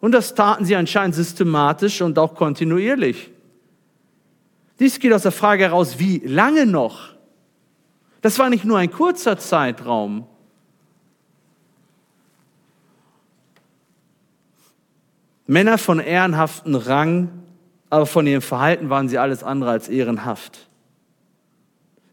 Und 0.00 0.12
das 0.12 0.34
taten 0.34 0.64
sie 0.64 0.76
anscheinend 0.76 1.14
systematisch 1.14 2.00
und 2.00 2.18
auch 2.18 2.34
kontinuierlich. 2.34 3.30
Dies 4.78 4.98
geht 4.98 5.12
aus 5.12 5.24
der 5.24 5.32
Frage 5.32 5.64
heraus, 5.64 5.98
wie 5.98 6.22
lange 6.24 6.64
noch? 6.64 7.10
Das 8.22 8.38
war 8.38 8.48
nicht 8.48 8.64
nur 8.64 8.78
ein 8.78 8.90
kurzer 8.90 9.36
Zeitraum. 9.36 10.26
Männer 15.46 15.76
von 15.76 16.00
ehrenhaften 16.00 16.76
Rang, 16.76 17.28
aber 17.90 18.06
von 18.06 18.26
ihrem 18.26 18.40
Verhalten 18.40 18.88
waren 18.88 19.10
sie 19.10 19.18
alles 19.18 19.42
andere 19.44 19.72
als 19.72 19.90
ehrenhaft. 19.90 20.69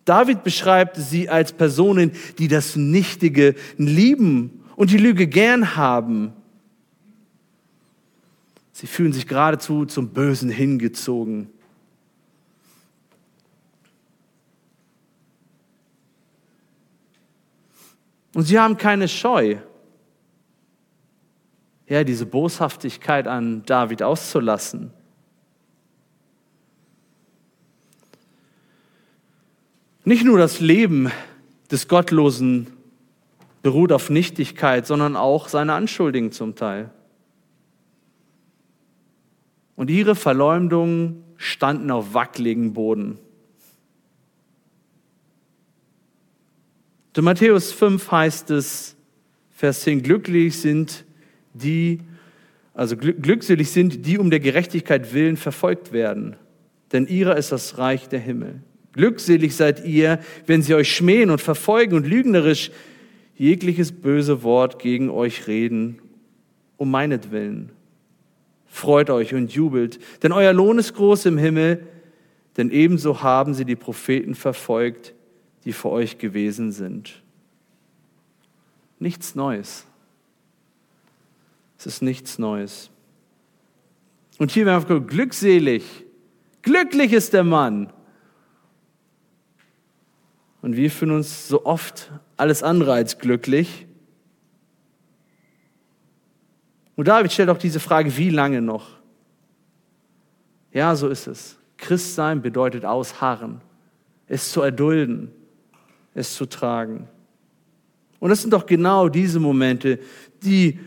David 0.07 0.45
beschreibt 0.45 0.95
sie 0.95 1.27
als 1.27 1.51
Personen, 1.51 2.13
die 2.37 2.47
das 2.47 2.77
Nichtige 2.77 3.55
lieben 3.75 4.63
und 4.77 4.89
die 4.91 4.97
Lüge 4.97 5.27
gern 5.27 5.75
haben. 5.75 6.31
Sie 8.71 8.87
fühlen 8.87 9.11
sich 9.11 9.27
geradezu 9.27 9.85
zum 9.85 10.13
Bösen 10.13 10.49
hingezogen. 10.49 11.49
Und 18.33 18.43
sie 18.43 18.57
haben 18.57 18.77
keine 18.77 19.09
Scheu, 19.09 19.57
ja, 21.85 22.05
diese 22.05 22.25
Boshaftigkeit 22.25 23.27
an 23.27 23.63
David 23.65 24.03
auszulassen. 24.03 24.93
Nicht 30.07 30.23
nur 30.23 30.37
das 30.37 30.61
Leben 30.61 31.11
des 31.69 31.89
Gottlosen 31.89 32.67
beruht 33.61 33.91
auf 33.91 34.09
Nichtigkeit, 34.09 34.87
sondern 34.87 35.17
auch 35.17 35.49
seine 35.49 35.73
Anschuldigen 35.73 36.31
zum 36.31 36.55
Teil. 36.55 36.91
Und 39.75 39.89
ihre 39.89 40.15
Verleumdungen 40.15 41.25
standen 41.35 41.91
auf 41.91 42.13
wackeligen 42.13 42.71
Boden. 42.71 43.19
In 47.17 47.25
Matthäus 47.25 47.73
5 47.73 48.09
heißt 48.09 48.51
es, 48.51 48.95
Vers 49.51 49.81
10, 49.81 50.03
glücklich 50.03 50.57
sind 50.57 51.03
die, 51.53 51.99
also 52.73 52.95
glückselig 52.95 53.71
sind 53.71 54.05
die 54.05 54.17
um 54.17 54.29
der 54.29 54.39
Gerechtigkeit 54.39 55.13
willen 55.13 55.35
verfolgt 55.35 55.91
werden, 55.91 56.37
denn 56.93 57.07
ihrer 57.07 57.35
ist 57.35 57.51
das 57.51 57.77
Reich 57.77 58.07
der 58.07 58.21
Himmel. 58.21 58.63
Glückselig 58.97 59.55
seid 59.55 59.85
ihr, 59.85 60.19
wenn 60.47 60.63
sie 60.63 60.73
euch 60.73 60.93
schmähen 60.93 61.29
und 61.29 61.39
verfolgen 61.39 61.95
und 61.95 62.07
lügnerisch 62.07 62.71
jegliches 63.35 63.91
böse 63.91 64.41
Wort 64.41 64.79
gegen 64.79 65.11
euch 65.11 65.45
reden, 65.45 65.99
um 66.77 66.89
meinetwillen. 66.89 67.71
Freut 68.65 69.11
euch 69.11 69.35
und 69.35 69.53
jubelt, 69.53 69.99
denn 70.23 70.31
euer 70.31 70.51
Lohn 70.51 70.79
ist 70.79 70.95
groß 70.95 71.27
im 71.27 71.37
Himmel, 71.37 71.85
denn 72.57 72.71
ebenso 72.71 73.21
haben 73.21 73.53
sie 73.53 73.65
die 73.65 73.75
Propheten 73.75 74.33
verfolgt, 74.33 75.13
die 75.63 75.73
vor 75.73 75.91
euch 75.91 76.17
gewesen 76.17 76.71
sind. 76.71 77.21
Nichts 78.97 79.35
Neues. 79.35 79.85
Es 81.77 81.85
ist 81.85 82.01
nichts 82.01 82.39
Neues. 82.39 82.89
Und 84.39 84.49
hier 84.51 84.65
werden 84.65 84.89
wir 84.89 84.99
glückselig. 85.01 85.83
Glücklich 86.63 87.13
ist 87.13 87.33
der 87.33 87.43
Mann. 87.43 87.93
Und 90.67 90.75
wir 90.75 90.91
fühlen 90.91 91.11
uns 91.11 91.47
so 91.47 91.65
oft 91.65 92.11
alles 92.35 92.61
andere 92.61 92.91
als 92.91 93.19
glücklich. 93.19 93.87
Und 96.97 97.07
David 97.07 97.31
stellt 97.31 97.47
auch 97.47 97.57
diese 97.57 97.79
Frage, 97.79 98.17
wie 98.17 98.29
lange 98.29 98.61
noch? 98.61 98.89
Ja, 100.73 100.93
so 100.97 101.07
ist 101.07 101.27
es. 101.27 101.57
Christsein 101.77 102.41
bedeutet 102.41 102.83
ausharren, 102.83 103.61
es 104.27 104.51
zu 104.51 104.61
erdulden, 104.61 105.31
es 106.13 106.35
zu 106.35 106.45
tragen. 106.45 107.07
Und 108.19 108.29
das 108.29 108.41
sind 108.41 108.51
doch 108.51 108.65
genau 108.65 109.07
diese 109.07 109.39
Momente, 109.39 109.99
die, 110.43 110.81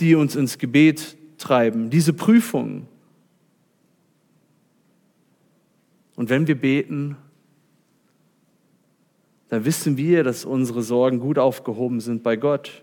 die 0.00 0.14
uns 0.14 0.34
ins 0.34 0.56
Gebet 0.56 1.18
treiben, 1.36 1.90
diese 1.90 2.14
Prüfungen. 2.14 2.88
Und 6.18 6.30
wenn 6.30 6.48
wir 6.48 6.60
beten, 6.60 7.16
dann 9.50 9.64
wissen 9.64 9.96
wir, 9.96 10.24
dass 10.24 10.44
unsere 10.44 10.82
Sorgen 10.82 11.20
gut 11.20 11.38
aufgehoben 11.38 12.00
sind 12.00 12.24
bei 12.24 12.34
Gott. 12.34 12.82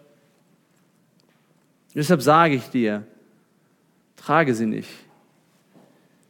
Deshalb 1.94 2.22
sage 2.22 2.56
ich 2.56 2.70
dir, 2.70 3.06
trage 4.16 4.56
sie 4.56 4.66
nicht. 4.66 4.88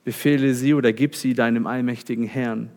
Befehle 0.03 0.55
sie 0.55 0.73
oder 0.73 0.93
gib 0.93 1.15
sie 1.15 1.35
deinem 1.35 1.67
allmächtigen 1.67 2.25
Herrn. 2.25 2.71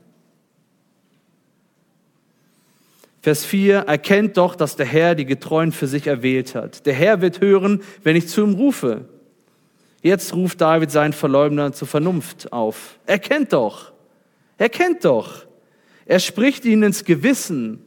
Vers 3.22 3.46
4, 3.46 3.78
erkennt 3.78 4.36
doch, 4.36 4.56
dass 4.56 4.76
der 4.76 4.84
Herr 4.84 5.14
die 5.14 5.24
Getreuen 5.24 5.72
für 5.72 5.86
sich 5.86 6.06
erwählt 6.06 6.54
hat. 6.54 6.84
Der 6.84 6.92
Herr 6.92 7.22
wird 7.22 7.40
hören, 7.40 7.80
wenn 8.02 8.14
ich 8.14 8.28
zu 8.28 8.42
ihm 8.42 8.52
rufe. 8.52 9.08
Jetzt 10.02 10.34
ruft 10.34 10.60
David 10.60 10.90
seinen 10.90 11.14
Verleumder 11.14 11.72
zur 11.72 11.88
Vernunft 11.88 12.52
auf. 12.52 12.98
Erkennt 13.06 13.54
doch, 13.54 13.94
erkennt 14.59 15.05
doch. 15.05 15.47
Er 16.05 16.21
spricht 16.21 16.64
ihnen 16.64 16.85
ins 16.85 17.05
Gewissen. 17.05 17.85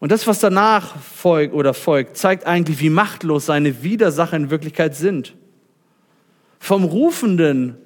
Und 0.00 0.12
das, 0.12 0.26
was 0.26 0.38
danach 0.38 1.00
folgt 1.00 1.54
oder 1.54 1.72
folgt, 1.72 2.16
zeigt 2.16 2.46
eigentlich, 2.46 2.78
wie 2.80 2.90
machtlos 2.90 3.46
seine 3.46 3.82
Widersacher 3.82 4.36
in 4.36 4.50
Wirklichkeit 4.50 4.94
sind. 4.94 5.34
vom 6.58 6.84
Rufenden 6.84 7.76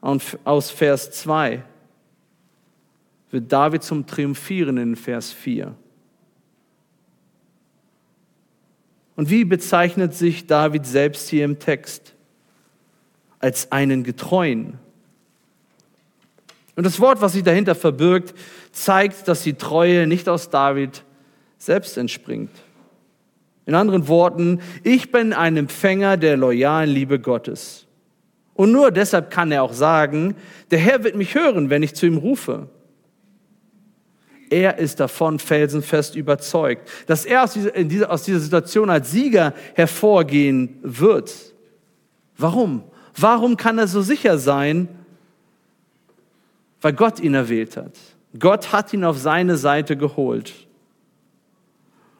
aus 0.00 0.70
Vers 0.70 1.10
2 1.10 1.64
wird 3.32 3.50
David 3.50 3.82
zum 3.82 4.06
Triumphierenden 4.06 4.90
in 4.90 4.96
Vers 4.96 5.32
4. 5.32 5.74
Und 9.16 9.30
wie 9.30 9.44
bezeichnet 9.44 10.14
sich 10.14 10.46
David 10.46 10.86
selbst 10.86 11.28
hier 11.28 11.44
im 11.44 11.58
Text? 11.58 12.14
Als 13.42 13.70
einen 13.70 14.02
Getreuen. 14.02 14.78
Und 16.74 16.86
das 16.86 17.00
Wort, 17.00 17.20
was 17.20 17.34
sich 17.34 17.42
dahinter 17.42 17.74
verbirgt, 17.74 18.34
zeigt, 18.72 19.28
dass 19.28 19.42
die 19.42 19.54
Treue 19.54 20.06
nicht 20.06 20.28
aus 20.30 20.48
David 20.48 21.04
selbst 21.58 21.98
entspringt. 21.98 22.50
In 23.66 23.74
anderen 23.74 24.08
Worten, 24.08 24.60
ich 24.82 25.12
bin 25.12 25.32
ein 25.32 25.56
Empfänger 25.56 26.16
der 26.16 26.36
loyalen 26.36 26.90
Liebe 26.90 27.20
Gottes. 27.20 27.86
Und 28.54 28.72
nur 28.72 28.90
deshalb 28.90 29.30
kann 29.30 29.52
er 29.52 29.62
auch 29.62 29.72
sagen, 29.72 30.34
der 30.70 30.78
Herr 30.78 31.04
wird 31.04 31.14
mich 31.14 31.34
hören, 31.34 31.70
wenn 31.70 31.82
ich 31.82 31.94
zu 31.94 32.06
ihm 32.06 32.16
rufe. 32.16 32.68
Er 34.50 34.78
ist 34.78 35.00
davon 35.00 35.38
felsenfest 35.38 36.14
überzeugt, 36.14 36.88
dass 37.06 37.24
er 37.24 37.44
aus 37.44 37.54
dieser, 37.54 38.10
aus 38.10 38.24
dieser 38.24 38.40
Situation 38.40 38.90
als 38.90 39.10
Sieger 39.10 39.54
hervorgehen 39.74 40.78
wird. 40.82 41.32
Warum? 42.36 42.82
Warum 43.16 43.56
kann 43.56 43.78
er 43.78 43.88
so 43.88 44.02
sicher 44.02 44.38
sein? 44.38 44.88
Weil 46.80 46.94
Gott 46.94 47.20
ihn 47.20 47.34
erwählt 47.34 47.76
hat. 47.76 47.98
Gott 48.38 48.72
hat 48.72 48.92
ihn 48.92 49.04
auf 49.04 49.18
seine 49.18 49.56
Seite 49.56 49.96
geholt. 49.96 50.54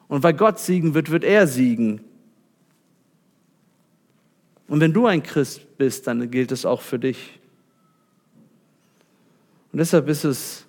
Und 0.08 0.22
weil 0.22 0.34
Gott 0.34 0.58
siegen 0.58 0.94
wird, 0.94 1.10
wird 1.10 1.24
er 1.24 1.46
siegen. 1.46 2.02
Und 4.68 4.80
wenn 4.80 4.92
du 4.92 5.06
ein 5.06 5.22
Christ 5.22 5.76
bist, 5.78 6.06
dann 6.06 6.30
gilt 6.30 6.52
es 6.52 6.64
auch 6.64 6.82
für 6.82 6.98
dich. 6.98 7.38
Und 9.72 9.78
deshalb 9.78 10.08
ist 10.08 10.24
es 10.24 10.66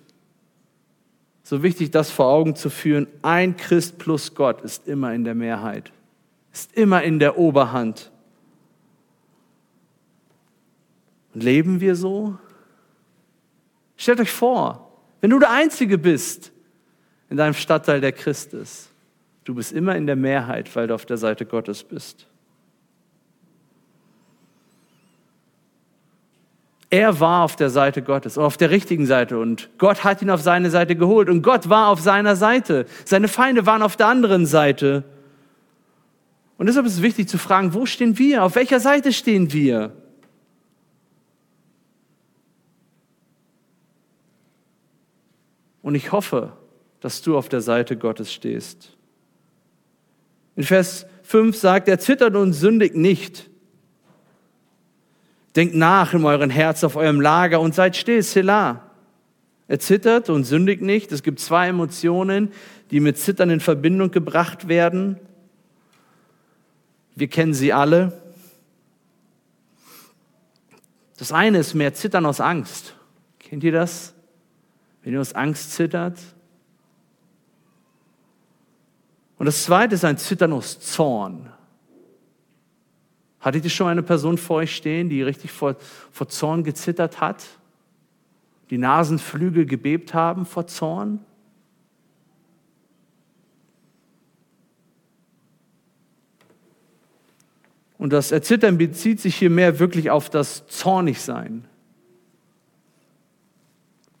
so 1.42 1.62
wichtig, 1.62 1.90
das 1.90 2.10
vor 2.10 2.26
Augen 2.26 2.56
zu 2.56 2.70
führen. 2.70 3.06
Ein 3.20 3.56
Christ 3.56 3.98
plus 3.98 4.34
Gott 4.34 4.62
ist 4.62 4.88
immer 4.88 5.12
in 5.12 5.24
der 5.24 5.34
Mehrheit, 5.34 5.92
ist 6.52 6.74
immer 6.74 7.02
in 7.02 7.18
der 7.18 7.38
Oberhand. 7.38 8.10
Und 11.34 11.42
leben 11.42 11.80
wir 11.80 11.96
so? 11.96 12.38
Stellt 13.96 14.20
euch 14.20 14.30
vor, 14.30 14.92
wenn 15.20 15.30
du 15.30 15.38
der 15.38 15.50
Einzige 15.50 15.98
bist 15.98 16.52
in 17.28 17.36
deinem 17.36 17.54
Stadtteil, 17.54 18.00
der 18.00 18.12
Christ 18.12 18.54
ist, 18.54 18.90
du 19.44 19.54
bist 19.54 19.72
immer 19.72 19.96
in 19.96 20.06
der 20.06 20.16
Mehrheit, 20.16 20.74
weil 20.76 20.86
du 20.86 20.94
auf 20.94 21.06
der 21.06 21.16
Seite 21.16 21.44
Gottes 21.44 21.82
bist. 21.82 22.26
Er 26.90 27.18
war 27.18 27.42
auf 27.42 27.56
der 27.56 27.70
Seite 27.70 28.02
Gottes, 28.02 28.38
auf 28.38 28.56
der 28.56 28.70
richtigen 28.70 29.06
Seite 29.06 29.38
und 29.38 29.68
Gott 29.78 30.04
hat 30.04 30.22
ihn 30.22 30.30
auf 30.30 30.42
seine 30.42 30.70
Seite 30.70 30.94
geholt 30.94 31.28
und 31.28 31.42
Gott 31.42 31.68
war 31.68 31.88
auf 31.88 32.00
seiner 32.00 32.36
Seite. 32.36 32.86
Seine 33.04 33.26
Feinde 33.26 33.66
waren 33.66 33.82
auf 33.82 33.96
der 33.96 34.06
anderen 34.06 34.46
Seite. 34.46 35.02
Und 36.56 36.66
deshalb 36.66 36.86
ist 36.86 36.94
es 36.94 37.02
wichtig 37.02 37.28
zu 37.28 37.36
fragen, 37.36 37.74
wo 37.74 37.84
stehen 37.84 38.16
wir? 38.16 38.44
Auf 38.44 38.54
welcher 38.54 38.78
Seite 38.78 39.12
stehen 39.12 39.52
wir? 39.52 39.92
Und 45.84 45.94
ich 45.96 46.12
hoffe, 46.12 46.54
dass 47.00 47.20
du 47.20 47.36
auf 47.36 47.50
der 47.50 47.60
Seite 47.60 47.98
Gottes 47.98 48.32
stehst. 48.32 48.96
In 50.56 50.62
Vers 50.64 51.04
5 51.24 51.54
sagt 51.54 51.88
er, 51.88 51.98
zittert 51.98 52.36
und 52.36 52.54
sündigt 52.54 52.94
nicht. 52.94 53.50
Denkt 55.54 55.74
nach 55.74 56.14
in 56.14 56.24
euren 56.24 56.48
Herz 56.48 56.84
auf 56.84 56.96
eurem 56.96 57.20
Lager 57.20 57.60
und 57.60 57.74
seid 57.74 57.96
still, 57.96 58.22
Selah. 58.22 58.80
Er 59.68 59.78
zittert 59.78 60.30
und 60.30 60.44
sündigt 60.44 60.80
nicht. 60.80 61.12
Es 61.12 61.22
gibt 61.22 61.38
zwei 61.38 61.68
Emotionen, 61.68 62.50
die 62.90 63.00
mit 63.00 63.18
Zittern 63.18 63.50
in 63.50 63.60
Verbindung 63.60 64.10
gebracht 64.10 64.68
werden. 64.68 65.20
Wir 67.14 67.28
kennen 67.28 67.52
sie 67.52 67.74
alle. 67.74 68.22
Das 71.18 71.30
eine 71.30 71.58
ist 71.58 71.74
mehr 71.74 71.92
Zittern 71.92 72.24
aus 72.24 72.40
Angst. 72.40 72.96
Kennt 73.38 73.62
ihr 73.64 73.72
das? 73.72 74.14
Wenn 75.04 75.12
ihr 75.12 75.20
aus 75.20 75.34
Angst 75.34 75.72
zittert. 75.72 76.18
Und 79.36 79.46
das 79.46 79.64
zweite 79.64 79.94
ist 79.94 80.04
ein 80.04 80.16
Zittern 80.16 80.54
aus 80.54 80.80
Zorn. 80.80 81.52
Hattet 83.38 83.64
ihr 83.64 83.70
schon 83.70 83.88
eine 83.88 84.02
Person 84.02 84.38
vor 84.38 84.56
euch 84.56 84.74
stehen, 84.74 85.10
die 85.10 85.22
richtig 85.22 85.52
vor, 85.52 85.76
vor 86.10 86.28
Zorn 86.28 86.64
gezittert 86.64 87.20
hat? 87.20 87.44
Die 88.70 88.78
Nasenflügel 88.78 89.66
gebebt 89.66 90.14
haben 90.14 90.46
vor 90.46 90.66
Zorn? 90.66 91.20
Und 97.98 98.14
das 98.14 98.32
Erzittern 98.32 98.78
bezieht 98.78 99.20
sich 99.20 99.36
hier 99.36 99.50
mehr 99.50 99.78
wirklich 99.78 100.10
auf 100.10 100.30
das 100.30 100.66
Zornigsein. 100.66 101.66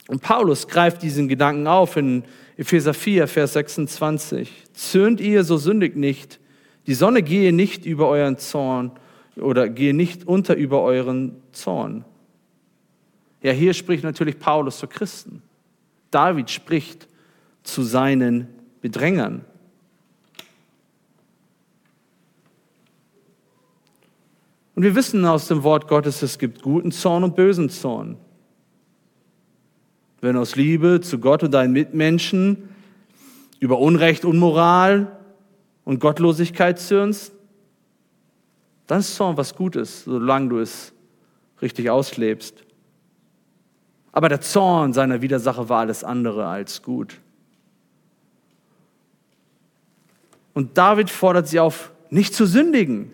Und 0.08 0.22
Paulus 0.22 0.68
greift 0.68 1.02
diesen 1.02 1.28
Gedanken 1.28 1.66
auf 1.66 1.96
in 1.96 2.24
Epheser 2.56 2.94
4, 2.94 3.26
Vers 3.26 3.54
26. 3.54 4.52
Zürnt 4.74 5.20
ihr, 5.20 5.44
so 5.44 5.56
sündigt 5.56 5.96
nicht. 5.96 6.40
Die 6.86 6.94
Sonne 6.94 7.22
gehe 7.22 7.52
nicht 7.52 7.86
über 7.86 8.08
euren 8.08 8.38
Zorn 8.38 8.92
oder 9.36 9.68
gehe 9.68 9.94
nicht 9.94 10.26
unter 10.28 10.54
über 10.54 10.82
euren 10.82 11.36
Zorn. 11.52 12.04
Ja, 13.42 13.52
hier 13.52 13.74
spricht 13.74 14.04
natürlich 14.04 14.38
Paulus 14.38 14.78
zu 14.78 14.86
Christen. 14.86 15.42
David 16.10 16.50
spricht 16.50 17.08
zu 17.62 17.82
seinen 17.82 18.48
Bedrängern. 18.80 19.44
Und 24.74 24.82
wir 24.82 24.94
wissen 24.94 25.24
aus 25.24 25.48
dem 25.48 25.62
Wort 25.62 25.88
Gottes, 25.88 26.22
es 26.22 26.38
gibt 26.38 26.62
guten 26.62 26.92
Zorn 26.92 27.24
und 27.24 27.36
bösen 27.36 27.70
Zorn. 27.70 28.16
Wenn 30.24 30.38
aus 30.38 30.56
Liebe 30.56 31.02
zu 31.02 31.18
Gott 31.18 31.42
und 31.42 31.50
deinen 31.50 31.74
Mitmenschen 31.74 32.70
über 33.60 33.78
Unrecht, 33.78 34.24
Unmoral 34.24 35.18
und 35.84 36.00
Gottlosigkeit 36.00 36.80
zürnst, 36.80 37.30
dann 38.86 39.00
ist 39.00 39.16
Zorn 39.16 39.36
was 39.36 39.54
Gutes, 39.54 40.04
solange 40.04 40.48
du 40.48 40.60
es 40.60 40.94
richtig 41.60 41.90
auslebst. 41.90 42.64
Aber 44.12 44.30
der 44.30 44.40
Zorn 44.40 44.94
seiner 44.94 45.20
Widersacher 45.20 45.68
war 45.68 45.80
alles 45.80 46.04
andere 46.04 46.46
als 46.46 46.80
gut. 46.80 47.20
Und 50.54 50.78
David 50.78 51.10
fordert 51.10 51.48
sie 51.48 51.60
auf, 51.60 51.92
nicht 52.08 52.34
zu 52.34 52.46
sündigen. 52.46 53.12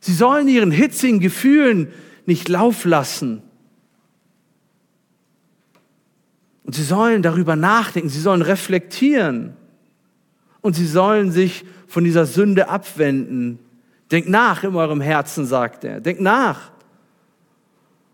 Sie 0.00 0.12
sollen 0.12 0.46
ihren 0.46 0.72
hitzigen 0.72 1.20
Gefühlen 1.20 1.90
nicht 2.26 2.50
Lauf 2.50 2.84
lassen. 2.84 3.47
Und 6.68 6.74
sie 6.74 6.82
sollen 6.82 7.22
darüber 7.22 7.56
nachdenken, 7.56 8.10
sie 8.10 8.20
sollen 8.20 8.42
reflektieren. 8.42 9.56
Und 10.60 10.76
sie 10.76 10.84
sollen 10.86 11.30
sich 11.32 11.64
von 11.86 12.04
dieser 12.04 12.26
Sünde 12.26 12.68
abwenden, 12.68 13.58
Denkt 14.10 14.28
nach 14.28 14.64
in 14.64 14.76
eurem 14.76 15.00
Herzen, 15.00 15.46
sagt 15.46 15.82
er. 15.82 16.02
Denkt 16.02 16.20
nach. 16.20 16.70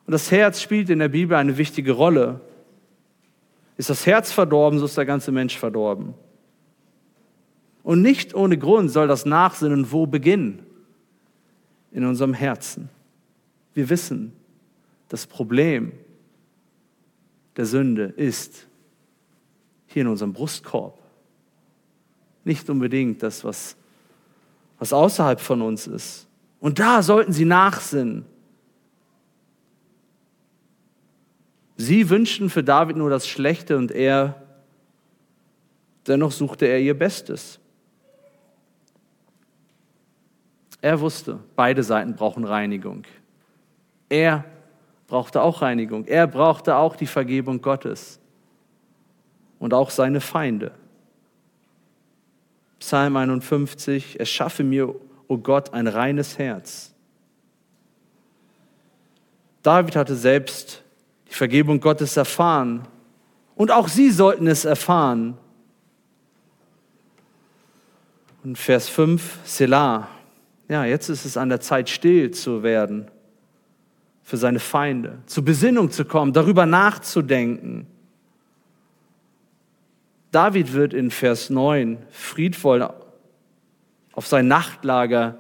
Und 0.06 0.12
das 0.12 0.30
Herz 0.30 0.62
spielt 0.62 0.88
in 0.88 1.00
der 1.00 1.08
Bibel 1.08 1.36
eine 1.36 1.58
wichtige 1.58 1.90
Rolle. 1.90 2.40
Ist 3.76 3.90
das 3.90 4.06
Herz 4.06 4.30
verdorben, 4.30 4.78
so 4.78 4.84
ist 4.84 4.96
der 4.96 5.04
ganze 5.04 5.32
Mensch 5.32 5.58
verdorben. 5.58 6.14
Und 7.82 8.02
nicht 8.02 8.36
ohne 8.36 8.56
Grund 8.56 8.92
soll 8.92 9.08
das 9.08 9.26
Nachsinnen 9.26 9.90
wo 9.90 10.06
beginnen? 10.06 10.64
In 11.90 12.04
unserem 12.04 12.34
Herzen. 12.34 12.88
Wir 13.72 13.88
wissen, 13.88 14.32
das 15.08 15.26
Problem 15.26 15.90
der 17.56 17.66
Sünde 17.66 18.04
ist 18.04 18.66
hier 19.86 20.02
in 20.02 20.08
unserem 20.08 20.32
Brustkorb. 20.32 20.98
Nicht 22.44 22.68
unbedingt 22.68 23.22
das, 23.22 23.44
was 23.44 23.76
was 24.78 24.92
außerhalb 24.92 25.40
von 25.40 25.62
uns 25.62 25.86
ist. 25.86 26.26
Und 26.60 26.78
da 26.78 27.02
sollten 27.02 27.32
sie 27.32 27.44
nachsinnen. 27.44 28.26
Sie 31.76 32.08
wünschten 32.08 32.50
für 32.50 32.62
David 32.62 32.96
nur 32.96 33.10
das 33.10 33.26
Schlechte 33.26 33.76
und 33.76 33.90
er, 33.90 34.42
dennoch 36.06 36.32
suchte 36.32 36.66
er 36.66 36.80
ihr 36.80 36.96
Bestes. 36.96 37.58
Er 40.80 41.00
wusste, 41.00 41.40
beide 41.56 41.82
Seiten 41.82 42.14
brauchen 42.14 42.44
Reinigung. 42.44 43.04
Er 44.08 44.44
brauchte 45.14 45.42
auch 45.42 45.62
Reinigung. 45.62 46.06
Er 46.06 46.26
brauchte 46.26 46.74
auch 46.74 46.96
die 46.96 47.06
Vergebung 47.06 47.62
Gottes 47.62 48.18
und 49.60 49.72
auch 49.72 49.90
seine 49.90 50.20
Feinde. 50.20 50.72
Psalm 52.80 53.16
51, 53.16 54.18
erschaffe 54.18 54.64
mir, 54.64 54.88
o 54.88 54.96
oh 55.28 55.38
Gott, 55.38 55.72
ein 55.72 55.86
reines 55.86 56.36
Herz 56.36 56.92
David 59.62 59.94
hatte 59.94 60.16
selbst 60.16 60.82
die 61.30 61.34
Vergebung 61.34 61.78
Gottes 61.78 62.16
erfahren. 62.16 62.88
Und 63.54 63.70
auch 63.70 63.86
sie 63.86 64.10
sollten 64.10 64.48
es 64.48 64.64
erfahren. 64.64 65.38
Und 68.42 68.58
Vers 68.58 68.88
5, 68.88 69.38
Selah. 69.44 70.08
Ja, 70.68 70.84
jetzt 70.84 71.08
ist 71.08 71.24
es 71.24 71.36
an 71.36 71.50
der 71.50 71.60
Zeit, 71.60 71.88
still 71.88 72.32
zu 72.32 72.64
werden 72.64 73.12
für 74.24 74.38
seine 74.38 74.58
Feinde, 74.58 75.18
zur 75.26 75.44
Besinnung 75.44 75.90
zu 75.90 76.04
kommen, 76.04 76.32
darüber 76.32 76.66
nachzudenken. 76.66 77.86
David 80.32 80.72
wird 80.72 80.94
in 80.94 81.10
Vers 81.10 81.50
9 81.50 81.98
friedvoll 82.10 82.90
auf 84.12 84.26
sein 84.26 84.48
Nachtlager 84.48 85.38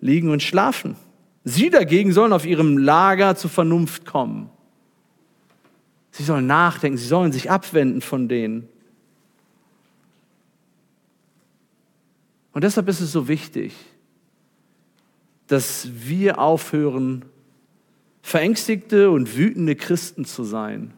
liegen 0.00 0.30
und 0.30 0.42
schlafen. 0.42 0.96
Sie 1.44 1.70
dagegen 1.70 2.12
sollen 2.12 2.32
auf 2.32 2.46
ihrem 2.46 2.78
Lager 2.78 3.36
zur 3.36 3.50
Vernunft 3.50 4.06
kommen. 4.06 4.48
Sie 6.10 6.24
sollen 6.24 6.46
nachdenken, 6.46 6.98
sie 6.98 7.06
sollen 7.06 7.32
sich 7.32 7.50
abwenden 7.50 8.00
von 8.00 8.28
denen. 8.28 8.68
Und 12.52 12.64
deshalb 12.64 12.88
ist 12.88 13.00
es 13.00 13.12
so 13.12 13.28
wichtig, 13.28 13.74
dass 15.46 15.88
wir 15.92 16.38
aufhören, 16.38 17.24
verängstigte 18.22 19.10
und 19.10 19.36
wütende 19.36 19.76
Christen 19.76 20.24
zu 20.24 20.44
sein. 20.44 20.94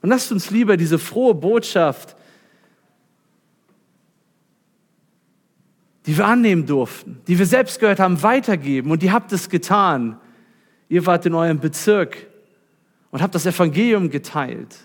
Und 0.00 0.08
lasst 0.10 0.30
uns 0.32 0.50
lieber 0.50 0.76
diese 0.76 0.98
frohe 0.98 1.34
Botschaft, 1.34 2.16
die 6.06 6.16
wir 6.16 6.26
annehmen 6.26 6.66
durften, 6.66 7.20
die 7.26 7.38
wir 7.38 7.46
selbst 7.46 7.80
gehört 7.80 7.98
haben, 7.98 8.22
weitergeben. 8.22 8.90
Und 8.90 9.02
ihr 9.02 9.12
habt 9.12 9.32
es 9.32 9.48
getan. 9.48 10.18
Ihr 10.88 11.06
wart 11.06 11.26
in 11.26 11.34
eurem 11.34 11.58
Bezirk 11.58 12.26
und 13.10 13.22
habt 13.22 13.34
das 13.34 13.46
Evangelium 13.46 14.10
geteilt. 14.10 14.76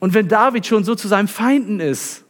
Und 0.00 0.14
wenn 0.14 0.26
David 0.26 0.66
schon 0.66 0.82
so 0.82 0.94
zu 0.94 1.06
seinem 1.06 1.28
Feinden 1.28 1.78
ist 1.78 2.21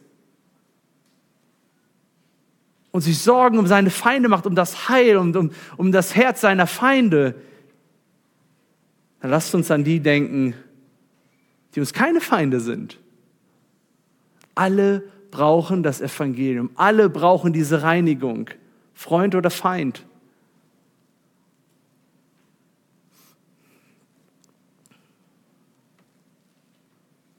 und 2.93 3.01
sich 3.01 3.17
Sorgen 3.19 3.57
um 3.57 3.65
seine 3.65 3.89
Feinde 3.89 4.29
macht, 4.29 4.45
um 4.45 4.53
das 4.55 4.87
Heil, 4.87 5.17
um, 5.17 5.35
um, 5.35 5.51
um 5.77 5.91
das 5.91 6.15
Herz 6.15 6.41
seiner 6.41 6.67
Feinde, 6.67 7.35
dann 9.19 9.31
lasst 9.31 9.53
uns 9.55 9.71
an 9.71 9.83
die 9.83 9.99
denken, 9.99 10.53
die 11.73 11.79
uns 11.79 11.91
keine 11.91 12.21
Feinde 12.21 12.59
sind. 12.59 12.99
Alle 14.53 15.03
brauchen 15.31 15.81
das 15.81 16.01
Evangelium. 16.01 16.69
Alle 16.75 17.09
brauchen 17.09 17.51
diese 17.51 17.81
Reinigung, 17.81 18.51
Freund 18.93 19.33
oder 19.33 19.49
Feind. 19.49 20.05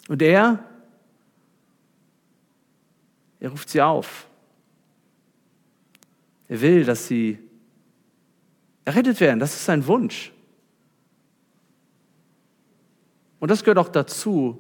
Und 0.09 0.21
er, 0.21 0.65
er 3.39 3.51
ruft 3.51 3.71
sie 3.71 3.81
auf. 3.81 4.27
Er 6.49 6.61
will, 6.61 6.85
dass 6.85 7.07
sie 7.07 7.39
errettet 8.85 9.21
werden. 9.21 9.41
Das 9.41 9.55
ist 9.55 9.65
sein 9.65 9.87
Wunsch. 9.87 10.33
Und 13.41 13.51
das 13.51 13.63
gehört 13.63 13.79
auch 13.79 13.89
dazu, 13.89 14.59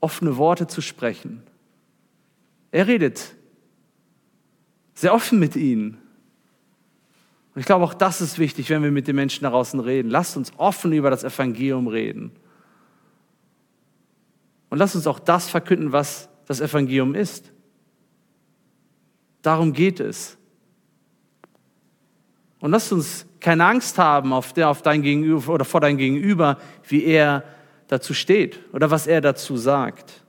offene 0.00 0.36
Worte 0.36 0.66
zu 0.66 0.80
sprechen. 0.80 1.42
Er 2.70 2.86
redet 2.86 3.34
sehr 4.94 5.14
offen 5.14 5.38
mit 5.38 5.56
ihnen. 5.56 5.98
Und 7.54 7.60
ich 7.60 7.66
glaube, 7.66 7.84
auch 7.84 7.94
das 7.94 8.20
ist 8.20 8.38
wichtig, 8.38 8.70
wenn 8.70 8.82
wir 8.82 8.90
mit 8.90 9.08
den 9.08 9.16
Menschen 9.16 9.42
da 9.42 9.50
draußen 9.50 9.80
reden. 9.80 10.10
Lasst 10.10 10.36
uns 10.36 10.52
offen 10.58 10.92
über 10.92 11.10
das 11.10 11.24
Evangelium 11.24 11.88
reden. 11.88 12.32
Und 14.70 14.78
lasst 14.78 14.94
uns 14.94 15.06
auch 15.06 15.18
das 15.18 15.48
verkünden, 15.48 15.92
was 15.92 16.28
das 16.46 16.60
Evangelium 16.60 17.14
ist. 17.14 17.52
Darum 19.42 19.72
geht 19.72 20.00
es. 20.00 20.37
Und 22.60 22.72
lasst 22.72 22.92
uns 22.92 23.26
keine 23.40 23.64
Angst 23.64 23.98
haben 23.98 24.32
auf, 24.32 24.52
der, 24.52 24.68
auf 24.68 24.82
dein 24.82 25.02
Gegenüber 25.02 25.54
oder 25.54 25.64
vor 25.64 25.80
dein 25.80 25.96
Gegenüber, 25.96 26.58
wie 26.88 27.04
er 27.04 27.44
dazu 27.86 28.14
steht 28.14 28.58
oder 28.72 28.90
was 28.90 29.06
er 29.06 29.20
dazu 29.20 29.56
sagt. 29.56 30.22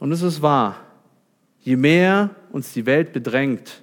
Und 0.00 0.12
es 0.12 0.22
ist 0.22 0.42
wahr, 0.42 0.76
je 1.60 1.76
mehr 1.76 2.30
uns 2.50 2.72
die 2.72 2.84
Welt 2.84 3.12
bedrängt, 3.12 3.82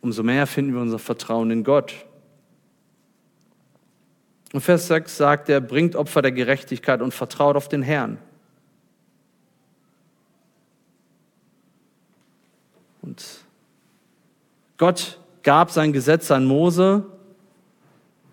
umso 0.00 0.22
mehr 0.22 0.46
finden 0.46 0.74
wir 0.74 0.80
unser 0.80 0.98
Vertrauen 0.98 1.50
in 1.50 1.64
Gott. 1.64 1.94
Und 4.52 4.60
Vers 4.60 4.88
6 4.88 5.16
sagt 5.16 5.48
er, 5.48 5.60
bringt 5.60 5.96
Opfer 5.96 6.22
der 6.22 6.32
Gerechtigkeit 6.32 7.02
und 7.02 7.12
vertraut 7.12 7.56
auf 7.56 7.68
den 7.68 7.82
Herrn. 7.82 8.18
Und 13.08 13.24
Gott 14.76 15.18
gab 15.42 15.70
sein 15.70 15.94
Gesetz 15.94 16.30
an 16.30 16.44
Mose, 16.44 17.06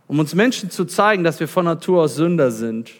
um 0.05 0.19
uns 0.19 0.35
Menschen 0.35 0.69
zu 0.69 0.83
zeigen, 0.83 1.23
dass 1.23 1.39
wir 1.39 1.47
von 1.47 1.63
Natur 1.63 2.03
aus 2.03 2.15
Sünder 2.15 2.51
sind. 2.51 2.91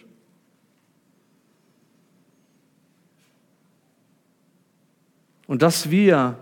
Und 5.46 5.60
dass 5.60 5.90
wir 5.90 6.38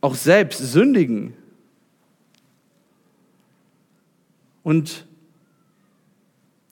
auch 0.00 0.14
selbst 0.14 0.58
sündigen. 0.58 1.34
Und 4.62 5.08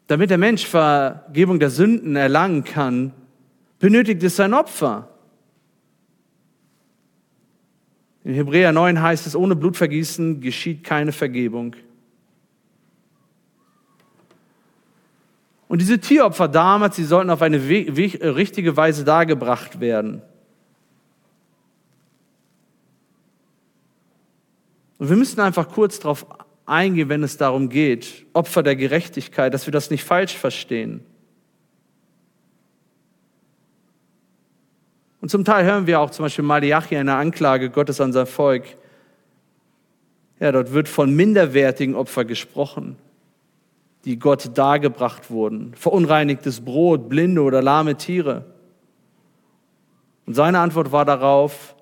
damit 0.07 0.31
der 0.31 0.39
Mensch 0.39 0.65
Vergebung 0.65 1.59
der 1.59 1.71
Sünden 1.71 2.15
erlangen 2.15 2.63
kann, 2.63 3.13
benötigt 3.81 4.23
es 4.23 4.39
ein 4.39 4.55
Opfer. 4.55 5.10
In 8.25 8.35
Hebräer 8.35 8.73
9 8.73 9.01
heißt 9.01 9.27
es, 9.27 9.35
ohne 9.35 9.57
Blutvergießen 9.57 10.41
geschieht 10.41 10.85
keine 10.85 11.13
Vergebung. 11.13 11.75
Und 15.69 15.81
diese 15.81 16.01
Tieropfer 16.01 16.49
damals, 16.49 16.97
sie 16.97 17.05
sollten 17.05 17.31
auf 17.31 17.43
eine 17.43 17.67
richtige 17.67 18.77
Weise 18.77 19.05
dargebracht 19.05 19.81
werden. 19.81 20.21
Und 24.99 25.09
wir 25.09 25.17
müssen 25.17 25.41
einfach 25.41 25.69
kurz 25.69 26.01
darauf 26.01 26.27
eingehen, 26.67 27.09
wenn 27.09 27.23
es 27.23 27.37
darum 27.39 27.69
geht, 27.69 28.27
Opfer 28.35 28.63
der 28.63 28.77
Gerechtigkeit, 28.77 29.55
dass 29.55 29.67
wir 29.67 29.73
das 29.73 29.91
nicht 29.91 30.05
falsch 30.05 30.37
verstehen. 30.37 31.07
Und 35.21 35.31
zum 35.31 35.45
Teil 35.45 35.65
hören 35.65 35.87
wir 35.87 36.01
auch 36.01 36.11
zum 36.11 36.25
Beispiel 36.25 36.45
Malachi 36.45 36.97
eine 36.97 37.15
Anklage 37.15 37.71
Gottes 37.71 38.01
an 38.01 38.13
sein 38.13 38.27
Volk. 38.27 38.65
Ja, 40.39 40.53
dort 40.53 40.73
wird 40.73 40.89
von 40.89 41.15
minderwertigen 41.15 41.95
Opfern 41.95 42.27
gesprochen, 42.27 42.97
die 44.07 44.19
Gott 44.19 44.57
dargebracht 44.57 45.31
wurden. 45.31 45.75
Verunreinigtes 45.75 46.63
Brot, 46.63 47.11
blinde 47.11 47.43
oder 47.43 47.61
lahme 47.61 47.97
Tiere. 47.97 48.47
Und 50.25 50.35
seine 50.35 50.61
Antwort 50.61 50.93
war 50.93 51.05
darauf, 51.05 51.75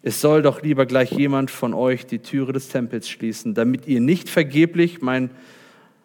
es 0.00 0.20
soll 0.20 0.42
doch 0.42 0.62
lieber 0.62 0.86
gleich 0.86 1.12
jemand 1.12 1.50
von 1.50 1.74
euch 1.74 2.06
die 2.06 2.20
Türe 2.20 2.52
des 2.52 2.68
Tempels 2.68 3.08
schließen, 3.08 3.54
damit 3.54 3.86
ihr 3.86 4.00
nicht 4.00 4.28
vergeblich 4.28 5.02
mein 5.02 5.30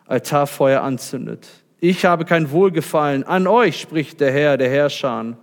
Altarfeuer 0.05 0.82
anzündet. 0.82 1.47
Ich 1.80 2.05
habe 2.05 2.26
kein 2.26 2.51
Wohlgefallen 2.51 3.24
an 3.24 3.47
euch, 3.47 3.80
spricht 3.80 4.20
der 4.20 4.32
Herr, 4.32 4.57
der 4.57 4.70
Herrscher. 4.70 5.38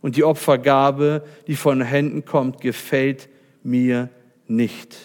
Und 0.00 0.16
die 0.16 0.24
Opfergabe, 0.24 1.24
die 1.46 1.56
von 1.56 1.80
Händen 1.80 2.24
kommt, 2.24 2.60
gefällt 2.60 3.28
mir 3.62 4.10
nicht. 4.46 4.96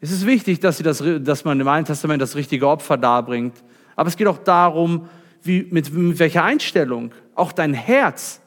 Es 0.00 0.10
ist 0.10 0.26
wichtig, 0.26 0.60
dass, 0.60 0.78
das, 0.78 1.02
dass 1.20 1.44
man 1.44 1.60
im 1.60 1.68
Alten 1.68 1.86
Testament 1.86 2.22
das 2.22 2.36
richtige 2.36 2.68
Opfer 2.68 2.96
darbringt. 2.96 3.62
Aber 3.96 4.08
es 4.08 4.16
geht 4.16 4.28
auch 4.28 4.38
darum, 4.38 5.08
wie, 5.42 5.66
mit, 5.70 5.92
mit 5.92 6.18
welcher 6.18 6.44
Einstellung. 6.44 7.12
Auch 7.34 7.52
dein 7.52 7.74
Herz 7.74 8.40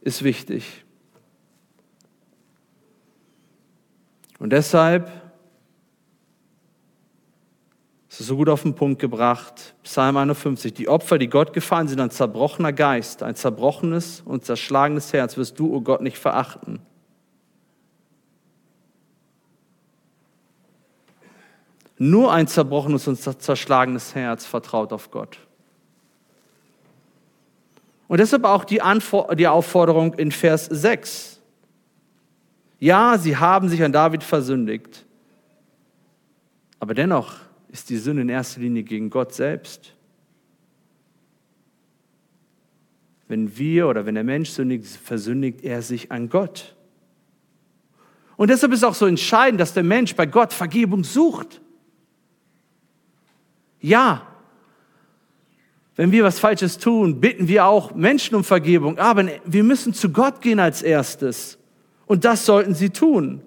ist 0.00 0.24
wichtig. 0.24 0.84
Und 4.38 4.52
deshalb 4.52 5.10
ist 8.20 8.26
so 8.26 8.36
gut 8.36 8.48
auf 8.48 8.62
den 8.62 8.74
Punkt 8.74 9.00
gebracht, 9.00 9.74
Psalm 9.84 10.16
51, 10.16 10.74
die 10.74 10.88
Opfer, 10.88 11.18
die 11.18 11.28
Gott 11.28 11.52
gefallen 11.52 11.88
sind, 11.88 12.00
ein 12.00 12.10
zerbrochener 12.10 12.72
Geist, 12.72 13.22
ein 13.22 13.34
zerbrochenes 13.34 14.22
und 14.24 14.44
zerschlagenes 14.44 15.12
Herz 15.12 15.36
wirst 15.36 15.58
du, 15.58 15.72
o 15.72 15.76
oh 15.76 15.80
Gott, 15.80 16.00
nicht 16.00 16.18
verachten. 16.18 16.80
Nur 21.98 22.32
ein 22.32 22.46
zerbrochenes 22.46 23.06
und 23.08 23.16
zerschlagenes 23.16 24.14
Herz 24.14 24.46
vertraut 24.46 24.92
auf 24.92 25.10
Gott. 25.10 25.38
Und 28.08 28.18
deshalb 28.18 28.44
auch 28.44 28.64
die, 28.64 28.80
Antwort, 28.80 29.38
die 29.38 29.46
Aufforderung 29.46 30.14
in 30.14 30.32
Vers 30.32 30.66
6. 30.66 31.40
Ja, 32.80 33.18
sie 33.18 33.36
haben 33.36 33.68
sich 33.68 33.82
an 33.82 33.92
David 33.92 34.22
versündigt. 34.22 35.04
Aber 36.80 36.94
dennoch 36.94 37.47
ist 37.68 37.90
die 37.90 37.96
Sünde 37.96 38.22
in 38.22 38.28
erster 38.28 38.60
Linie 38.60 38.82
gegen 38.82 39.10
Gott 39.10 39.34
selbst. 39.34 39.94
Wenn 43.28 43.58
wir 43.58 43.88
oder 43.88 44.06
wenn 44.06 44.14
der 44.14 44.24
Mensch 44.24 44.50
sündigt, 44.50 44.86
versündigt 44.86 45.62
er 45.62 45.82
sich 45.82 46.10
an 46.10 46.28
Gott. 46.28 46.74
Und 48.36 48.48
deshalb 48.48 48.72
ist 48.72 48.84
auch 48.84 48.94
so 48.94 49.06
entscheidend, 49.06 49.60
dass 49.60 49.74
der 49.74 49.82
Mensch 49.82 50.14
bei 50.14 50.24
Gott 50.24 50.52
Vergebung 50.52 51.04
sucht. 51.04 51.60
Ja, 53.80 54.26
wenn 55.98 56.12
wir 56.12 56.22
was 56.22 56.38
Falsches 56.38 56.78
tun, 56.78 57.20
bitten 57.20 57.48
wir 57.48 57.66
auch 57.66 57.94
Menschen 57.94 58.36
um 58.36 58.44
Vergebung, 58.44 58.98
aber 58.98 59.26
wir 59.44 59.64
müssen 59.64 59.92
zu 59.92 60.10
Gott 60.10 60.40
gehen 60.40 60.60
als 60.60 60.80
erstes. 60.80 61.58
Und 62.06 62.24
das 62.24 62.46
sollten 62.46 62.74
sie 62.74 62.90
tun. 62.90 63.42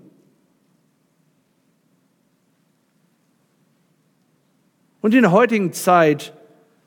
Und 5.02 5.14
in 5.14 5.24
der 5.24 5.32
heutigen 5.32 5.74
Zeit 5.74 6.34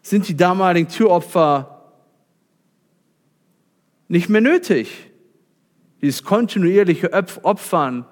sind 0.03 0.29
die 0.29 0.37
damaligen 0.37 0.89
Türopfer 0.89 1.93
nicht 4.09 4.29
mehr 4.29 4.41
nötig. 4.41 5.11
Dieses 6.01 6.23
kontinuierliche 6.23 7.13
Opfern, 7.13 8.07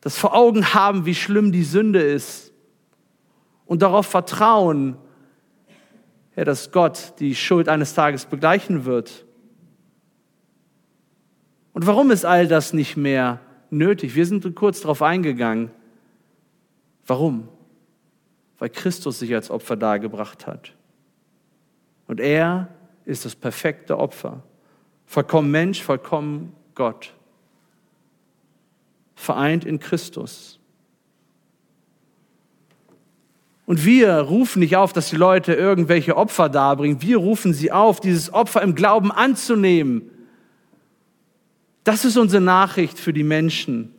das 0.00 0.16
vor 0.16 0.34
Augen 0.34 0.74
haben, 0.74 1.06
wie 1.06 1.14
schlimm 1.14 1.50
die 1.50 1.64
Sünde 1.64 2.00
ist 2.00 2.52
und 3.66 3.82
darauf 3.82 4.06
vertrauen, 4.06 4.96
ja, 6.36 6.44
dass 6.44 6.70
Gott 6.70 7.14
die 7.18 7.34
Schuld 7.34 7.68
eines 7.68 7.94
Tages 7.94 8.26
begleichen 8.26 8.84
wird. 8.84 9.26
Und 11.72 11.86
warum 11.86 12.10
ist 12.10 12.24
all 12.24 12.46
das 12.46 12.72
nicht 12.72 12.96
mehr 12.96 13.40
nötig? 13.70 14.14
Wir 14.14 14.26
sind 14.26 14.54
kurz 14.54 14.82
darauf 14.82 15.02
eingegangen. 15.02 15.70
Warum? 17.06 17.48
Weil 18.58 18.70
Christus 18.70 19.18
sich 19.18 19.34
als 19.34 19.50
Opfer 19.50 19.76
dargebracht 19.76 20.46
hat. 20.46 20.72
Und 22.06 22.20
er 22.20 22.68
ist 23.04 23.24
das 23.24 23.34
perfekte 23.36 23.98
Opfer. 23.98 24.42
Vollkommen 25.06 25.50
Mensch, 25.50 25.82
vollkommen 25.82 26.52
Gott. 26.74 27.14
Vereint 29.14 29.64
in 29.64 29.78
Christus. 29.78 30.58
Und 33.68 33.84
wir 33.84 34.14
rufen 34.20 34.60
nicht 34.60 34.76
auf, 34.76 34.94
dass 34.94 35.10
die 35.10 35.16
Leute 35.16 35.52
irgendwelche 35.52 36.16
Opfer 36.16 36.48
darbringen. 36.48 37.02
Wir 37.02 37.18
rufen 37.18 37.52
sie 37.52 37.70
auf, 37.70 38.00
dieses 38.00 38.32
Opfer 38.32 38.62
im 38.62 38.74
Glauben 38.74 39.12
anzunehmen. 39.12 40.10
Das 41.84 42.06
ist 42.06 42.16
unsere 42.16 42.42
Nachricht 42.42 42.98
für 42.98 43.12
die 43.12 43.24
Menschen, 43.24 43.94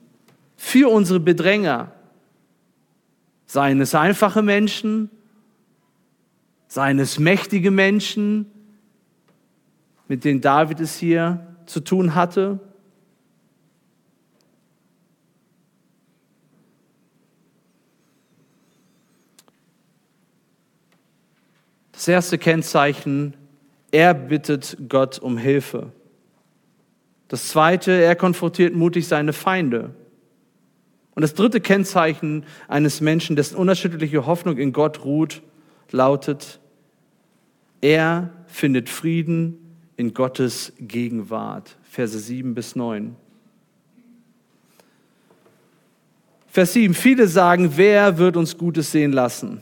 für 0.57 0.91
unsere 0.91 1.19
Bedränger. 1.19 1.91
Seien 3.51 3.81
es 3.81 3.95
einfache 3.95 4.43
Menschen, 4.43 5.09
seien 6.67 6.99
es 6.99 7.17
mächtige 7.17 7.71
Menschen, 7.71 8.45
mit 10.07 10.23
denen 10.23 10.39
David 10.39 10.79
es 10.79 10.97
hier 10.97 11.47
zu 11.65 11.79
tun 11.79 12.13
hatte. 12.13 12.59
Das 21.91 22.07
erste 22.07 22.37
Kennzeichen, 22.37 23.33
er 23.89 24.13
bittet 24.13 24.77
Gott 24.89 25.17
um 25.17 25.39
Hilfe. 25.39 25.91
Das 27.29 27.47
zweite, 27.47 27.93
er 27.93 28.15
konfrontiert 28.15 28.75
mutig 28.75 29.07
seine 29.07 29.33
Feinde. 29.33 29.95
Und 31.15 31.21
das 31.21 31.33
dritte 31.33 31.59
Kennzeichen 31.59 32.45
eines 32.67 33.01
Menschen, 33.01 33.35
dessen 33.35 33.55
unerschütterliche 33.55 34.25
Hoffnung 34.25 34.57
in 34.57 34.73
Gott 34.73 35.03
ruht, 35.03 35.41
lautet, 35.91 36.59
er 37.81 38.31
findet 38.47 38.89
Frieden 38.89 39.57
in 39.97 40.13
Gottes 40.13 40.73
Gegenwart. 40.79 41.77
Verse 41.83 42.17
7 42.17 42.53
bis 42.53 42.75
9. 42.75 43.15
Vers 46.47 46.73
7. 46.73 46.93
Viele 46.93 47.27
sagen, 47.27 47.73
wer 47.75 48.17
wird 48.17 48.35
uns 48.35 48.57
Gutes 48.57 48.91
sehen 48.91 49.11
lassen? 49.11 49.61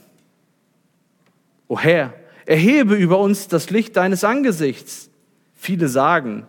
O 1.67 1.77
Herr, 1.77 2.13
erhebe 2.45 2.95
über 2.95 3.19
uns 3.19 3.47
das 3.47 3.69
Licht 3.69 3.97
deines 3.97 4.23
Angesichts. 4.23 5.09
Viele 5.53 5.89
sagen, 5.89 6.47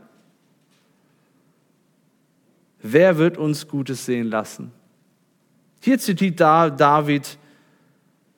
wer 2.80 3.18
wird 3.18 3.36
uns 3.36 3.66
Gutes 3.66 4.06
sehen 4.06 4.28
lassen? 4.28 4.72
Hier 5.80 5.98
zitiert 5.98 6.40
David, 6.40 7.38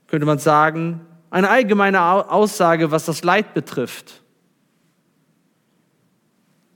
könnte 0.06 0.26
man 0.26 0.38
sagen, 0.38 1.00
eine 1.30 1.48
allgemeine 1.48 2.02
Aussage, 2.30 2.90
was 2.90 3.06
das 3.06 3.22
Leid 3.22 3.54
betrifft. 3.54 4.22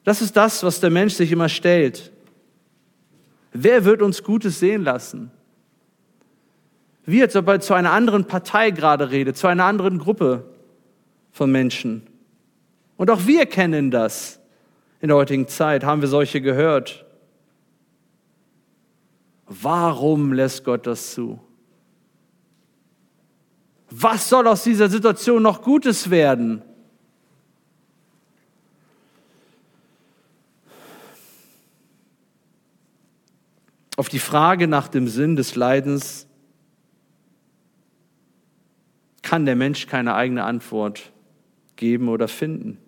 Das 0.04 0.20
ist 0.22 0.36
das, 0.36 0.62
was 0.62 0.80
der 0.80 0.90
Mensch 0.90 1.14
sich 1.14 1.32
immer 1.32 1.48
stellt. 1.48 2.12
Wer 3.52 3.84
wird 3.84 4.02
uns 4.02 4.22
Gutes 4.22 4.60
sehen 4.60 4.84
lassen? 4.84 5.30
Wie 7.06 7.22
als 7.22 7.36
ob 7.36 7.48
er 7.48 7.60
zu 7.60 7.74
einer 7.74 7.92
anderen 7.92 8.26
Partei 8.26 8.70
gerade 8.70 9.10
redet, 9.10 9.36
zu 9.36 9.46
einer 9.46 9.64
anderen 9.64 9.98
Gruppe 9.98 10.44
von 11.32 11.50
Menschen. 11.50 12.06
Und 12.96 13.10
auch 13.10 13.26
wir 13.26 13.46
kennen 13.46 13.90
das. 13.90 14.40
In 15.00 15.08
der 15.08 15.16
heutigen 15.16 15.48
Zeit 15.48 15.84
haben 15.84 16.00
wir 16.00 16.08
solche 16.08 16.40
gehört. 16.40 17.03
Warum 19.46 20.32
lässt 20.32 20.64
Gott 20.64 20.86
das 20.86 21.12
zu? 21.12 21.40
Was 23.90 24.28
soll 24.28 24.48
aus 24.48 24.64
dieser 24.64 24.88
Situation 24.88 25.42
noch 25.42 25.62
Gutes 25.62 26.10
werden? 26.10 26.62
Auf 33.96 34.08
die 34.08 34.18
Frage 34.18 34.66
nach 34.66 34.88
dem 34.88 35.06
Sinn 35.06 35.36
des 35.36 35.54
Leidens 35.54 36.26
kann 39.22 39.46
der 39.46 39.56
Mensch 39.56 39.86
keine 39.86 40.14
eigene 40.14 40.44
Antwort 40.44 41.12
geben 41.76 42.08
oder 42.08 42.28
finden. 42.28 42.78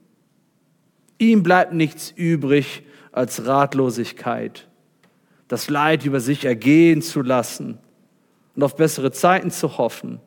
Ihm 1.19 1.43
bleibt 1.43 1.73
nichts 1.73 2.11
übrig 2.11 2.83
als 3.13 3.47
Ratlosigkeit, 3.47 4.69
das 5.49 5.69
Leid 5.71 6.05
über 6.05 6.21
sich 6.21 6.45
ergehen 6.45 7.03
zu 7.03 7.23
lassen 7.23 7.79
und 8.55 8.63
auf 8.63 8.77
bessere 8.77 9.13
Zeiten 9.13 9.51
zu 9.51 9.79
hoffen. 9.79 10.21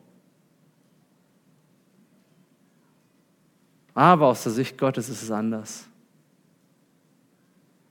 Aber 3.94 4.28
aus 4.28 4.44
der 4.44 4.52
Sicht 4.52 4.78
Gottes 4.78 5.08
ist 5.08 5.22
es 5.22 5.30
anders. 5.30 5.86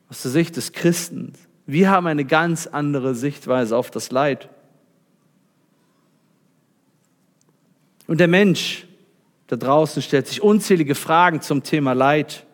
Aus 0.09 0.21
der 0.23 0.31
Sicht 0.31 0.55
des 0.55 0.71
Christen 0.71 1.33
wir 1.71 1.91
haben 1.91 2.07
eine 2.07 2.25
ganz 2.25 2.65
andere 2.65 3.13
Sichtweise 3.13 3.77
auf 3.77 3.91
das 3.91 4.09
Leid. 4.09 4.49
Und 8.07 8.19
der 8.19 8.27
Mensch 8.27 8.87
da 9.45 9.55
draußen 9.55 10.01
stellt 10.01 10.25
sich 10.25 10.41
unzählige 10.41 10.95
Fragen 10.95 11.41
zum 11.41 11.61
Thema 11.61 11.93
Leid. 11.93 12.47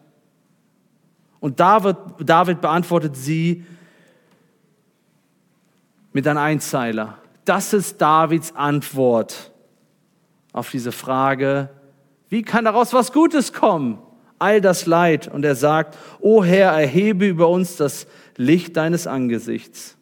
Und 1.40 1.62
David, 1.62 1.96
David 2.20 2.60
beantwortet 2.60 3.16
sie 3.16 3.64
mit 6.16 6.26
einem 6.30 6.40
Einzeiler. 6.40 7.18
Das 7.44 7.74
ist 7.74 8.02
Davids 8.02 8.56
Antwort 8.56 9.52
auf 10.54 10.72
diese 10.72 10.94
Frage, 10.94 11.70
wie 12.30 12.42
kann 12.42 12.64
daraus 12.64 12.94
was 12.94 13.12
Gutes 13.12 13.52
kommen? 13.52 14.00
All 14.40 14.62
das 14.62 14.86
Leid. 14.86 15.28
Und 15.28 15.44
er 15.44 15.56
sagt, 15.56 15.98
O 16.22 16.42
Herr, 16.42 16.72
erhebe 16.72 17.26
über 17.28 17.50
uns 17.50 17.76
das 17.76 18.08
Licht 18.38 18.78
deines 18.78 19.08
Angesichts. 19.08 19.98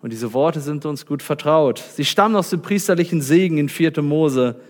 Und 0.00 0.14
diese 0.14 0.32
Worte 0.32 0.60
sind 0.60 0.86
uns 0.86 1.04
gut 1.04 1.22
vertraut. 1.22 1.78
Sie 1.78 2.06
stammen 2.06 2.34
aus 2.34 2.48
dem 2.48 2.62
priesterlichen 2.62 3.20
Segen 3.20 3.58
in 3.58 3.68
4. 3.68 4.00
Mose, 4.00 4.62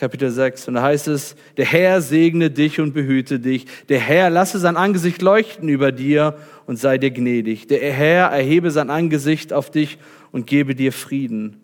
Kapitel 0.00 0.30
6. 0.30 0.68
Und 0.68 0.74
da 0.74 0.82
heißt 0.82 1.08
es, 1.08 1.36
der 1.58 1.66
Herr 1.66 2.00
segne 2.00 2.50
dich 2.50 2.80
und 2.80 2.94
behüte 2.94 3.38
dich. 3.38 3.66
Der 3.90 4.00
Herr 4.00 4.30
lasse 4.30 4.58
sein 4.58 4.78
Angesicht 4.78 5.20
leuchten 5.20 5.68
über 5.68 5.92
dir 5.92 6.38
und 6.64 6.78
sei 6.78 6.96
dir 6.96 7.10
gnädig. 7.10 7.68
Der 7.68 7.92
Herr 7.92 8.28
erhebe 8.28 8.70
sein 8.70 8.88
Angesicht 8.88 9.52
auf 9.52 9.70
dich 9.70 9.98
und 10.32 10.46
gebe 10.46 10.74
dir 10.74 10.94
Frieden. 10.94 11.60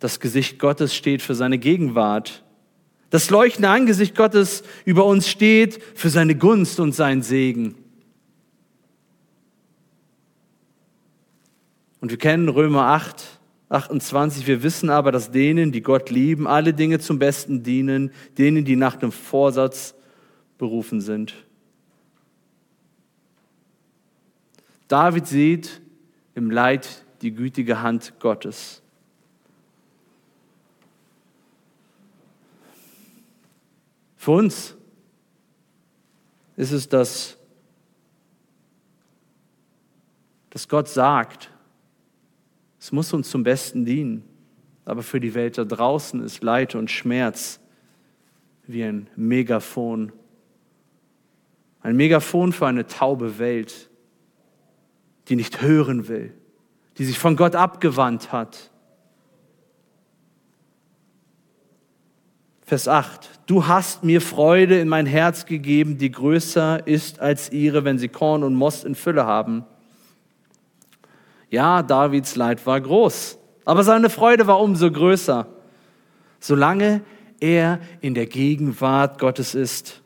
Das 0.00 0.18
Gesicht 0.18 0.58
Gottes 0.58 0.92
steht 0.92 1.22
für 1.22 1.36
seine 1.36 1.58
Gegenwart. 1.58 2.42
Das 3.10 3.30
leuchtende 3.30 3.68
Angesicht 3.68 4.16
Gottes 4.16 4.64
über 4.84 5.04
uns 5.04 5.28
steht 5.28 5.80
für 5.94 6.10
seine 6.10 6.34
Gunst 6.34 6.80
und 6.80 6.96
seinen 6.96 7.22
Segen. 7.22 7.76
Und 12.00 12.10
wir 12.10 12.18
kennen 12.18 12.48
Römer 12.48 12.86
8, 12.86 13.38
28, 13.72 14.46
wir 14.46 14.62
wissen 14.62 14.90
aber, 14.90 15.12
dass 15.12 15.30
denen, 15.30 15.72
die 15.72 15.82
Gott 15.82 16.10
lieben, 16.10 16.46
alle 16.46 16.74
Dinge 16.74 16.98
zum 16.98 17.18
Besten 17.18 17.62
dienen, 17.62 18.12
denen, 18.36 18.64
die 18.64 18.76
nach 18.76 18.96
dem 18.96 19.12
Vorsatz 19.12 19.94
berufen 20.58 21.00
sind. 21.00 21.34
David 24.88 25.26
sieht 25.26 25.80
im 26.34 26.50
Leid 26.50 27.04
die 27.22 27.32
gütige 27.32 27.80
Hand 27.80 28.14
Gottes. 28.20 28.82
Für 34.16 34.32
uns 34.32 34.76
ist 36.56 36.72
es 36.72 36.88
das, 36.88 37.38
dass 40.50 40.68
Gott 40.68 40.88
sagt, 40.88 41.51
es 42.82 42.90
muss 42.90 43.12
uns 43.12 43.30
zum 43.30 43.44
Besten 43.44 43.84
dienen. 43.84 44.24
Aber 44.84 45.04
für 45.04 45.20
die 45.20 45.34
Welt 45.34 45.56
da 45.56 45.64
draußen 45.64 46.20
ist 46.20 46.42
Leid 46.42 46.74
und 46.74 46.90
Schmerz 46.90 47.60
wie 48.66 48.82
ein 48.82 49.08
Megafon. 49.14 50.10
Ein 51.80 51.94
Megafon 51.94 52.52
für 52.52 52.66
eine 52.66 52.88
taube 52.88 53.38
Welt, 53.38 53.88
die 55.28 55.36
nicht 55.36 55.62
hören 55.62 56.08
will, 56.08 56.34
die 56.98 57.04
sich 57.04 57.20
von 57.20 57.36
Gott 57.36 57.54
abgewandt 57.54 58.32
hat. 58.32 58.72
Vers 62.62 62.88
8. 62.88 63.30
Du 63.46 63.68
hast 63.68 64.02
mir 64.02 64.20
Freude 64.20 64.80
in 64.80 64.88
mein 64.88 65.06
Herz 65.06 65.46
gegeben, 65.46 65.98
die 65.98 66.10
größer 66.10 66.84
ist 66.84 67.20
als 67.20 67.52
ihre, 67.52 67.84
wenn 67.84 67.98
sie 67.98 68.08
Korn 68.08 68.42
und 68.42 68.56
Most 68.56 68.84
in 68.84 68.96
Fülle 68.96 69.24
haben. 69.24 69.66
Ja, 71.52 71.82
Davids 71.82 72.34
Leid 72.34 72.64
war 72.64 72.80
groß, 72.80 73.38
aber 73.66 73.84
seine 73.84 74.08
Freude 74.08 74.46
war 74.46 74.58
umso 74.58 74.90
größer, 74.90 75.46
solange 76.40 77.02
er 77.40 77.78
in 78.00 78.14
der 78.14 78.24
Gegenwart 78.24 79.18
Gottes 79.18 79.54
ist. 79.54 80.00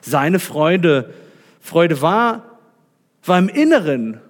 Seine 0.00 0.38
Freude, 0.38 1.12
Freude 1.60 2.00
war, 2.00 2.58
war 3.24 3.38
im 3.38 3.50
Inneren. 3.50 4.22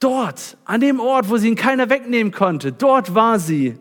Dort, 0.00 0.56
an 0.64 0.80
dem 0.80 0.98
Ort, 0.98 1.30
wo 1.30 1.36
sie 1.36 1.50
ihn 1.50 1.54
keiner 1.54 1.88
wegnehmen 1.88 2.32
konnte, 2.32 2.72
dort 2.72 3.14
war 3.14 3.38
sie. 3.38 3.78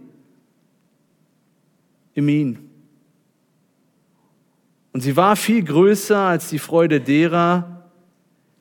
In 2.14 2.30
ihn. 2.30 2.70
Und 4.94 5.02
sie 5.02 5.18
war 5.18 5.36
viel 5.36 5.64
größer 5.64 6.20
als 6.20 6.50
die 6.50 6.60
Freude 6.60 7.02
derer, 7.02 7.77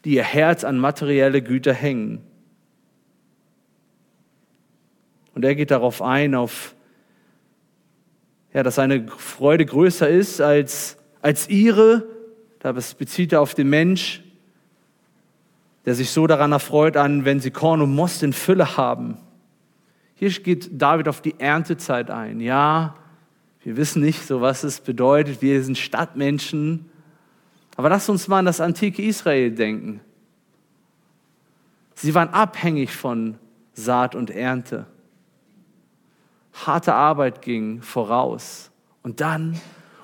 die 0.07 0.15
ihr 0.15 0.23
Herz 0.23 0.63
an 0.63 0.79
materielle 0.79 1.43
Güter 1.43 1.75
hängen. 1.75 2.21
Und 5.35 5.45
er 5.45 5.57
geht 5.57 5.73
darauf 5.73 6.01
ein, 6.01 6.37
auf, 6.37 6.77
ja, 8.55 8.63
dass 8.63 8.77
seine 8.77 9.09
Freude 9.09 9.67
größer 9.67 10.09
ist 10.09 10.41
als, 10.41 10.97
als 11.23 11.49
ihre. 11.49 12.07
Da 12.61 12.71
bezieht 12.71 13.33
er 13.33 13.41
auf 13.41 13.55
den 13.55 13.69
Mensch, 13.69 14.23
der 15.87 15.97
sich 15.97 16.11
so 16.11 16.29
daran 16.29 16.53
erfreut 16.53 16.97
an, 16.97 17.25
wenn 17.25 17.41
sie 17.41 17.51
Korn 17.51 17.83
und 17.83 17.93
Most 17.93 18.23
in 18.23 18.33
Fülle 18.33 18.77
haben. 18.77 19.19
Hier 20.15 20.31
geht 20.31 20.71
David 20.81 21.09
auf 21.09 21.21
die 21.21 21.35
Erntezeit 21.41 22.13
ein. 22.13 22.39
Ja, 22.39 22.95
wir 23.65 23.77
wissen 23.77 24.03
nicht 24.03 24.25
so, 24.25 24.41
was 24.41 24.63
es 24.63 24.81
bedeutet. 24.81 25.43
Wir 25.43 25.65
sind 25.65 25.77
Stadtmenschen. 25.77 26.91
Aber 27.77 27.91
lass 27.91 28.09
uns 28.09 28.27
mal 28.29 28.39
an 28.39 28.47
das 28.47 28.61
antike 28.61 29.03
Israel 29.03 29.51
denken. 29.51 30.01
Sie 31.95 32.15
waren 32.15 32.31
abhängig 32.31 32.95
von 32.95 33.39
Saat 33.73 34.15
und 34.15 34.31
Ernte. 34.31 34.87
Harte 36.53 36.95
Arbeit 36.95 37.43
ging 37.43 37.83
voraus. 37.83 38.71
Und 39.03 39.21
dann, 39.21 39.61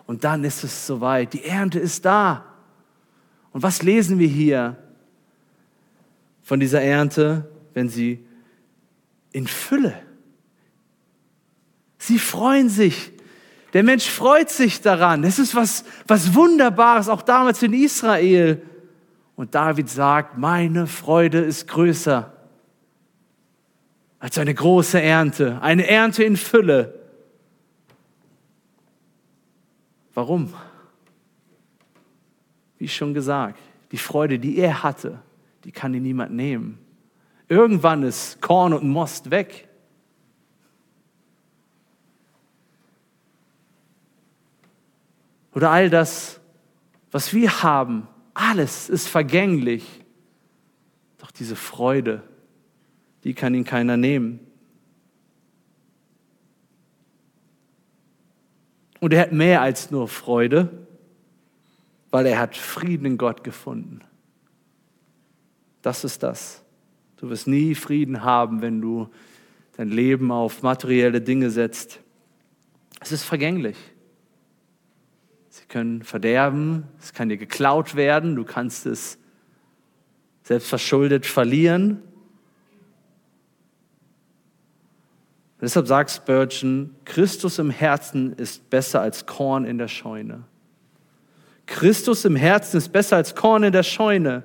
und 0.06 0.24
dann 0.24 0.44
ist 0.44 0.64
es 0.64 0.86
soweit. 0.86 1.32
Die 1.32 1.44
Ernte 1.44 1.78
ist 1.78 2.04
da. 2.04 2.44
Und 3.52 3.62
was 3.62 3.82
lesen 3.82 4.18
wir 4.18 4.28
hier 4.28 4.76
von 6.42 6.60
dieser 6.60 6.82
Ernte, 6.82 7.50
wenn 7.74 7.88
sie 7.88 8.24
in 9.32 9.46
Fülle? 9.46 9.94
Sie 11.98 12.18
freuen 12.18 12.68
sich 12.68 13.12
der 13.72 13.82
Mensch 13.82 14.08
freut 14.08 14.50
sich 14.50 14.80
daran. 14.80 15.24
Es 15.24 15.38
ist 15.38 15.54
was, 15.54 15.84
was 16.06 16.34
Wunderbares, 16.34 17.08
auch 17.08 17.22
damals 17.22 17.62
in 17.62 17.72
Israel. 17.72 18.62
Und 19.34 19.54
David 19.54 19.88
sagt, 19.88 20.36
meine 20.36 20.86
Freude 20.86 21.38
ist 21.38 21.68
größer 21.68 22.32
als 24.18 24.38
eine 24.38 24.54
große 24.54 25.02
Ernte, 25.02 25.60
eine 25.62 25.88
Ernte 25.88 26.22
in 26.22 26.36
Fülle. 26.36 26.94
Warum? 30.14 30.54
Wie 32.78 32.86
schon 32.86 33.14
gesagt, 33.14 33.58
die 33.90 33.98
Freude, 33.98 34.38
die 34.38 34.58
er 34.58 34.84
hatte, 34.84 35.18
die 35.64 35.72
kann 35.72 35.92
ihn 35.94 36.04
niemand 36.04 36.32
nehmen. 36.32 36.78
Irgendwann 37.48 38.04
ist 38.04 38.40
Korn 38.40 38.72
und 38.72 38.88
Most 38.88 39.30
weg. 39.30 39.68
Oder 45.54 45.70
all 45.70 45.90
das, 45.90 46.40
was 47.10 47.34
wir 47.34 47.62
haben, 47.62 48.08
alles 48.34 48.88
ist 48.88 49.08
vergänglich. 49.08 49.84
Doch 51.18 51.30
diese 51.30 51.56
Freude, 51.56 52.22
die 53.24 53.34
kann 53.34 53.54
ihn 53.54 53.64
keiner 53.64 53.96
nehmen. 53.96 54.40
Und 59.00 59.12
er 59.12 59.22
hat 59.22 59.32
mehr 59.32 59.60
als 59.60 59.90
nur 59.90 60.08
Freude, 60.08 60.86
weil 62.10 62.26
er 62.26 62.38
hat 62.38 62.56
Frieden 62.56 63.04
in 63.04 63.18
Gott 63.18 63.44
gefunden. 63.44 64.00
Das 65.82 66.04
ist 66.04 66.22
das. 66.22 66.62
Du 67.16 67.28
wirst 67.28 67.46
nie 67.46 67.74
Frieden 67.74 68.22
haben, 68.22 68.62
wenn 68.62 68.80
du 68.80 69.08
dein 69.76 69.90
Leben 69.90 70.30
auf 70.30 70.62
materielle 70.62 71.20
Dinge 71.20 71.50
setzt. 71.50 72.00
Es 73.00 73.12
ist 73.12 73.24
vergänglich 73.24 73.76
können 75.72 76.02
verderben, 76.02 76.84
es 77.00 77.14
kann 77.14 77.30
dir 77.30 77.38
geklaut 77.38 77.96
werden, 77.96 78.36
du 78.36 78.44
kannst 78.44 78.84
es 78.84 79.18
selbstverschuldet 80.42 81.24
verlieren. 81.24 82.02
Und 85.56 85.62
deshalb 85.62 85.86
sagt 85.86 86.10
Spurgeon, 86.10 86.94
Christus 87.06 87.58
im 87.58 87.70
Herzen 87.70 88.34
ist 88.34 88.68
besser 88.68 89.00
als 89.00 89.24
Korn 89.24 89.64
in 89.64 89.78
der 89.78 89.88
Scheune. 89.88 90.44
Christus 91.64 92.26
im 92.26 92.36
Herzen 92.36 92.76
ist 92.76 92.92
besser 92.92 93.16
als 93.16 93.34
Korn 93.34 93.62
in 93.62 93.72
der 93.72 93.82
Scheune. 93.82 94.42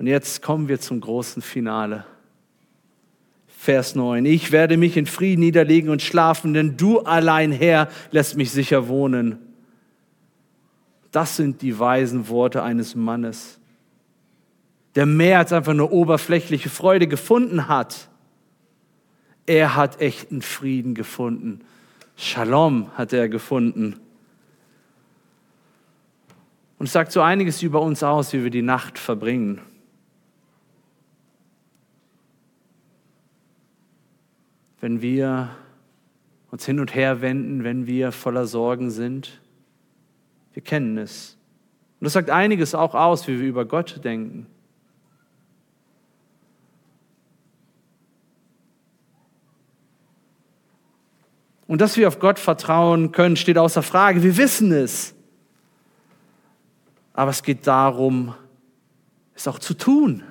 Und 0.00 0.08
jetzt 0.08 0.42
kommen 0.42 0.66
wir 0.66 0.80
zum 0.80 1.00
großen 1.00 1.40
Finale. 1.40 2.04
Vers 3.60 3.94
9. 3.94 4.24
Ich 4.24 4.52
werde 4.52 4.78
mich 4.78 4.96
in 4.96 5.04
Frieden 5.04 5.40
niederlegen 5.40 5.90
und 5.90 6.00
schlafen, 6.00 6.54
denn 6.54 6.78
du 6.78 7.00
allein, 7.00 7.52
Herr, 7.52 7.90
lässt 8.10 8.38
mich 8.38 8.52
sicher 8.52 8.88
wohnen. 8.88 9.36
Das 11.12 11.36
sind 11.36 11.60
die 11.60 11.78
weisen 11.78 12.30
Worte 12.30 12.62
eines 12.62 12.94
Mannes, 12.94 13.60
der 14.94 15.04
mehr 15.04 15.40
als 15.40 15.52
einfach 15.52 15.74
nur 15.74 15.92
oberflächliche 15.92 16.70
Freude 16.70 17.06
gefunden 17.06 17.68
hat. 17.68 18.08
Er 19.44 19.76
hat 19.76 20.00
echten 20.00 20.40
Frieden 20.40 20.94
gefunden. 20.94 21.60
Shalom 22.16 22.90
hat 22.96 23.12
er 23.12 23.28
gefunden. 23.28 23.96
Und 26.78 26.86
es 26.86 26.94
sagt 26.94 27.12
so 27.12 27.20
einiges 27.20 27.62
über 27.62 27.82
uns 27.82 28.02
aus, 28.02 28.32
wie 28.32 28.42
wir 28.42 28.50
die 28.50 28.62
Nacht 28.62 28.98
verbringen. 28.98 29.60
Wenn 34.80 35.02
wir 35.02 35.50
uns 36.50 36.66
hin 36.66 36.80
und 36.80 36.94
her 36.94 37.20
wenden, 37.20 37.64
wenn 37.64 37.86
wir 37.86 38.12
voller 38.12 38.46
Sorgen 38.46 38.90
sind. 38.90 39.40
Wir 40.52 40.62
kennen 40.62 40.98
es. 40.98 41.36
Und 42.00 42.06
das 42.06 42.14
sagt 42.14 42.30
einiges 42.30 42.74
auch 42.74 42.94
aus, 42.94 43.28
wie 43.28 43.38
wir 43.38 43.48
über 43.48 43.64
Gott 43.64 44.02
denken. 44.04 44.46
Und 51.66 51.80
dass 51.80 51.96
wir 51.96 52.08
auf 52.08 52.18
Gott 52.18 52.40
vertrauen 52.40 53.12
können, 53.12 53.36
steht 53.36 53.56
außer 53.56 53.82
Frage. 53.82 54.24
Wir 54.24 54.36
wissen 54.36 54.72
es. 54.72 55.14
Aber 57.12 57.30
es 57.30 57.44
geht 57.44 57.66
darum, 57.66 58.34
es 59.36 59.46
auch 59.46 59.60
zu 59.60 59.74
tun. 59.74 60.24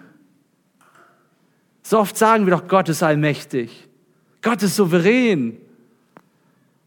So 1.81 1.99
oft 1.99 2.17
sagen 2.17 2.45
wir 2.45 2.51
doch, 2.51 2.67
Gott 2.67 2.89
ist 2.89 3.03
allmächtig. 3.03 3.88
Gott 4.41 4.63
ist 4.63 4.75
souverän. 4.75 5.57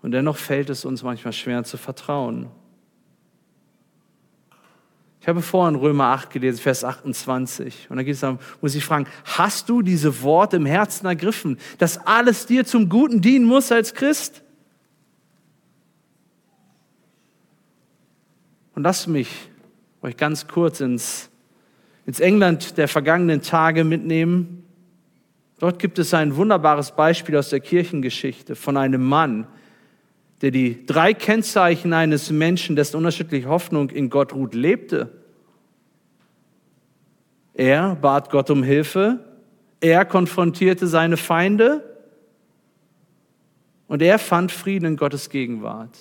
Und 0.02 0.12
dennoch 0.12 0.36
fällt 0.36 0.70
es 0.70 0.84
uns 0.84 1.02
manchmal 1.02 1.32
schwer 1.32 1.62
zu 1.64 1.76
vertrauen. 1.76 2.48
Ich 5.20 5.28
habe 5.28 5.40
vorhin 5.40 5.76
Römer 5.76 6.06
8 6.06 6.30
gelesen, 6.30 6.58
Vers 6.58 6.82
28. 6.82 7.86
Und 7.88 7.96
da 7.96 8.02
geht 8.02 8.14
es 8.14 8.20
darum, 8.20 8.40
muss 8.60 8.74
ich 8.74 8.84
fragen, 8.84 9.06
hast 9.24 9.68
du 9.68 9.80
diese 9.80 10.22
Worte 10.22 10.56
im 10.56 10.66
Herzen 10.66 11.06
ergriffen, 11.06 11.58
dass 11.78 12.04
alles 12.04 12.46
dir 12.46 12.66
zum 12.66 12.88
Guten 12.88 13.20
dienen 13.20 13.44
muss 13.44 13.70
als 13.70 13.94
Christ? 13.94 14.42
Und 18.74 18.82
lass 18.82 19.06
mich 19.06 19.28
euch 20.00 20.16
ganz 20.16 20.48
kurz 20.48 20.80
ins, 20.80 21.30
ins 22.04 22.18
England 22.18 22.76
der 22.76 22.88
vergangenen 22.88 23.42
Tage 23.42 23.84
mitnehmen. 23.84 24.61
Dort 25.62 25.78
gibt 25.78 26.00
es 26.00 26.12
ein 26.12 26.34
wunderbares 26.34 26.90
Beispiel 26.90 27.36
aus 27.36 27.50
der 27.50 27.60
Kirchengeschichte 27.60 28.56
von 28.56 28.76
einem 28.76 29.04
Mann, 29.04 29.46
der 30.40 30.50
die 30.50 30.84
drei 30.86 31.14
Kennzeichen 31.14 31.92
eines 31.92 32.32
Menschen, 32.32 32.74
dessen 32.74 32.96
unterschiedliche 32.96 33.48
Hoffnung 33.48 33.88
in 33.90 34.10
Gott 34.10 34.32
ruht, 34.34 34.54
lebte. 34.54 35.12
Er 37.54 37.94
bat 37.94 38.28
Gott 38.30 38.50
um 38.50 38.64
Hilfe, 38.64 39.20
er 39.80 40.04
konfrontierte 40.04 40.88
seine 40.88 41.16
Feinde 41.16 41.96
und 43.86 44.02
er 44.02 44.18
fand 44.18 44.50
Frieden 44.50 44.86
in 44.86 44.96
Gottes 44.96 45.30
Gegenwart, 45.30 45.96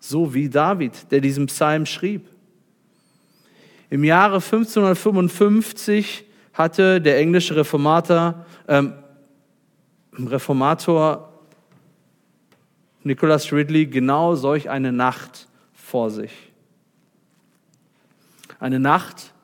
so 0.00 0.34
wie 0.34 0.48
David, 0.48 1.12
der 1.12 1.20
diesen 1.20 1.46
Psalm 1.46 1.86
schrieb. 1.86 2.26
Im 3.90 4.02
Jahre 4.02 4.40
1555 4.40 6.24
hatte 6.52 7.00
der 7.00 7.18
englische 7.18 7.54
Reformator, 7.54 8.44
ähm, 8.66 8.94
Reformator 10.18 11.30
Nicholas 13.02 13.52
Ridley 13.52 13.86
genau 13.86 14.34
solch 14.34 14.70
eine 14.70 14.92
Nacht 14.92 15.48
vor 15.74 16.10
sich. 16.10 16.32
Eine 18.58 18.80
Nacht, 18.80 19.34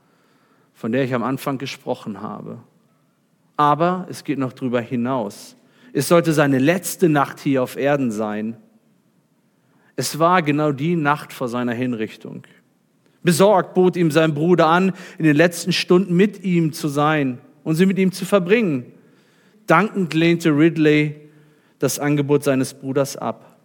von 0.72 0.92
der 0.92 1.04
ich 1.04 1.14
am 1.14 1.22
Anfang 1.22 1.58
gesprochen 1.58 2.22
habe. 2.22 2.58
Aber 3.56 4.06
es 4.08 4.24
geht 4.24 4.38
noch 4.38 4.54
darüber 4.54 4.80
hinaus. 4.80 5.56
Es 5.92 6.08
sollte 6.08 6.32
seine 6.32 6.58
letzte 6.58 7.08
Nacht 7.08 7.40
hier 7.40 7.62
auf 7.62 7.76
Erden 7.76 8.10
sein. 8.10 8.56
Es 9.96 10.18
war 10.18 10.40
genau 10.40 10.72
die 10.72 10.96
Nacht 10.96 11.32
vor 11.32 11.48
seiner 11.48 11.74
Hinrichtung. 11.74 12.44
Besorgt 13.22 13.74
bot 13.74 13.96
ihm 13.96 14.10
sein 14.10 14.32
Bruder 14.32 14.68
an, 14.68 14.94
in 15.18 15.24
den 15.24 15.36
letzten 15.36 15.72
Stunden 15.72 16.14
mit 16.14 16.42
ihm 16.42 16.72
zu 16.72 16.88
sein 16.88 17.38
und 17.64 17.74
sie 17.74 17.84
mit 17.84 17.98
ihm 17.98 18.12
zu 18.12 18.24
verbringen. 18.24 18.92
Dankend 19.70 20.14
lehnte 20.14 20.50
Ridley 20.50 21.14
das 21.78 22.00
Angebot 22.00 22.42
seines 22.42 22.74
Bruders 22.74 23.16
ab. 23.16 23.56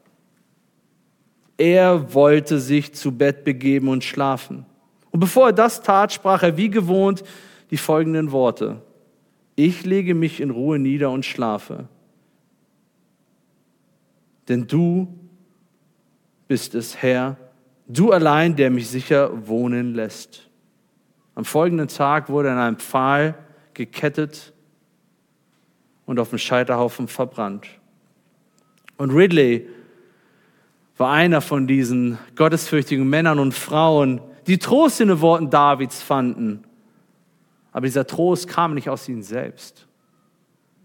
Er 1.57 2.13
wollte 2.13 2.59
sich 2.59 2.93
zu 2.93 3.11
Bett 3.11 3.43
begeben 3.43 3.87
und 3.87 4.03
schlafen. 4.03 4.67
Und 5.09 5.19
bevor 5.19 5.47
er 5.47 5.53
das 5.53 5.81
tat, 5.81 6.13
sprach 6.13 6.43
er 6.43 6.57
wie 6.57 6.69
gewohnt 6.69 7.23
die 7.71 7.77
folgenden 7.77 8.31
Worte. 8.31 8.83
Ich 9.55 9.83
lege 9.83 10.13
mich 10.13 10.41
in 10.41 10.51
Ruhe 10.51 10.77
nieder 10.77 11.09
und 11.09 11.25
schlafe. 11.25 11.87
Denn 14.47 14.67
du 14.67 15.07
bist 16.47 16.75
es, 16.75 17.01
Herr, 17.01 17.35
du 17.87 18.11
allein, 18.11 18.55
der 18.55 18.69
mich 18.69 18.89
sicher 18.89 19.47
wohnen 19.47 19.95
lässt. 19.95 20.51
Am 21.33 21.45
folgenden 21.45 21.87
Tag 21.87 22.29
wurde 22.29 22.49
er 22.49 22.53
an 22.53 22.61
einem 22.61 22.77
Pfahl 22.77 23.33
gekettet 23.73 24.53
und 26.05 26.19
auf 26.19 26.29
dem 26.29 26.39
Scheiterhaufen 26.39 27.07
verbrannt. 27.07 27.67
Und 28.97 29.11
Ridley 29.11 29.67
war 30.97 31.11
einer 31.11 31.41
von 31.41 31.67
diesen 31.67 32.17
gottesfürchtigen 32.35 33.07
Männern 33.07 33.39
und 33.39 33.53
Frauen, 33.53 34.21
die 34.47 34.57
Trost 34.57 35.01
in 35.01 35.09
den 35.09 35.21
Worten 35.21 35.49
Davids 35.49 36.01
fanden. 36.01 36.63
Aber 37.71 37.85
dieser 37.85 38.07
Trost 38.07 38.47
kam 38.47 38.73
nicht 38.73 38.89
aus 38.89 39.09
ihnen 39.09 39.23
selbst. 39.23 39.87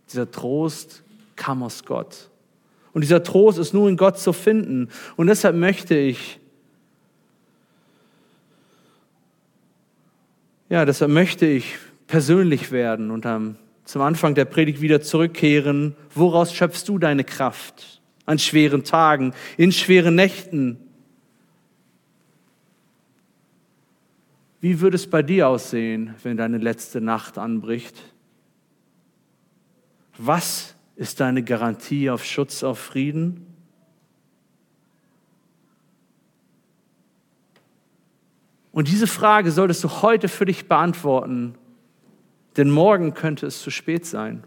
Dieser 0.09 0.31
Trost 0.31 1.05
kam 1.37 1.63
aus 1.63 1.85
Gott. 1.85 2.31
Und 2.93 3.03
dieser 3.03 3.23
Trost 3.23 3.59
ist 3.59 3.73
nur 3.73 3.89
in 3.89 3.97
Gott 3.97 4.19
zu 4.19 4.33
finden. 4.33 4.89
Und 5.17 5.29
deshalb 5.29 5.55
möchte 5.55 5.95
ich, 5.95 6.41
ja, 10.69 10.85
deshalb 10.85 11.13
möchte 11.13 11.47
ich 11.47 11.77
persönlich 12.09 12.73
werden 12.73 13.13
und 13.13 13.25
am, 13.27 13.57
zum 13.91 14.03
Anfang 14.03 14.35
der 14.35 14.45
Predigt 14.45 14.81
wieder 14.81 15.01
zurückkehren. 15.03 15.97
Woraus 16.15 16.55
schöpfst 16.55 16.85
du 16.87 16.99
deine 16.99 17.25
Kraft? 17.25 18.01
an 18.31 18.39
schweren 18.39 18.85
Tagen, 18.85 19.35
in 19.57 19.73
schweren 19.73 20.15
Nächten. 20.15 20.79
Wie 24.61 24.81
würde 24.81 24.95
es 24.95 25.11
bei 25.11 25.23
dir 25.25 25.49
aussehen, 25.49 26.15
wenn 26.23 26.37
deine 26.37 26.59
letzte 26.59 27.01
Nacht 27.01 27.39
anbricht? 27.39 27.97
Was 30.17 30.77
ist 30.95 31.19
deine 31.19 31.43
Garantie 31.43 32.09
auf 32.09 32.25
Schutz, 32.25 32.63
auf 32.63 32.79
Frieden? 32.79 33.47
Und 38.71 38.87
diese 38.87 39.09
Frage 39.09 39.51
solltest 39.51 39.83
du 39.83 39.89
heute 40.03 40.29
für 40.29 40.45
dich 40.45 40.69
beantworten, 40.69 41.57
denn 42.61 42.69
morgen 42.71 43.15
könnte 43.15 43.47
es 43.47 43.63
zu 43.63 43.71
spät 43.71 44.05
sein. 44.05 44.45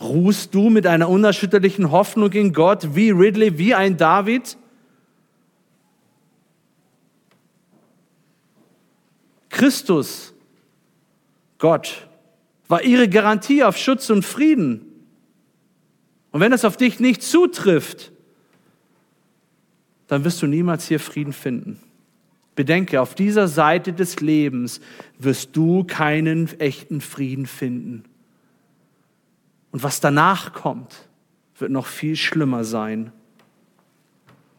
Ruhst 0.00 0.56
du 0.56 0.68
mit 0.68 0.84
einer 0.88 1.08
unerschütterlichen 1.08 1.92
Hoffnung 1.92 2.32
in 2.32 2.52
Gott 2.52 2.96
wie 2.96 3.10
Ridley, 3.10 3.58
wie 3.58 3.76
ein 3.76 3.96
David? 3.96 4.56
Christus, 9.50 10.34
Gott, 11.58 12.08
war 12.66 12.82
ihre 12.82 13.08
Garantie 13.08 13.62
auf 13.62 13.76
Schutz 13.76 14.10
und 14.10 14.24
Frieden. 14.24 14.84
Und 16.32 16.40
wenn 16.40 16.52
es 16.52 16.64
auf 16.64 16.76
dich 16.76 16.98
nicht 16.98 17.22
zutrifft, 17.22 18.10
dann 20.08 20.24
wirst 20.24 20.42
du 20.42 20.48
niemals 20.48 20.88
hier 20.88 20.98
Frieden 20.98 21.32
finden. 21.32 21.80
Bedenke, 22.54 23.00
auf 23.00 23.14
dieser 23.14 23.48
Seite 23.48 23.92
des 23.92 24.20
Lebens 24.20 24.80
wirst 25.18 25.56
du 25.56 25.84
keinen 25.84 26.48
echten 26.60 27.00
Frieden 27.00 27.46
finden. 27.46 28.04
Und 29.70 29.82
was 29.82 30.00
danach 30.00 30.52
kommt, 30.52 31.08
wird 31.58 31.70
noch 31.70 31.86
viel 31.86 32.16
schlimmer 32.16 32.64
sein. 32.64 33.12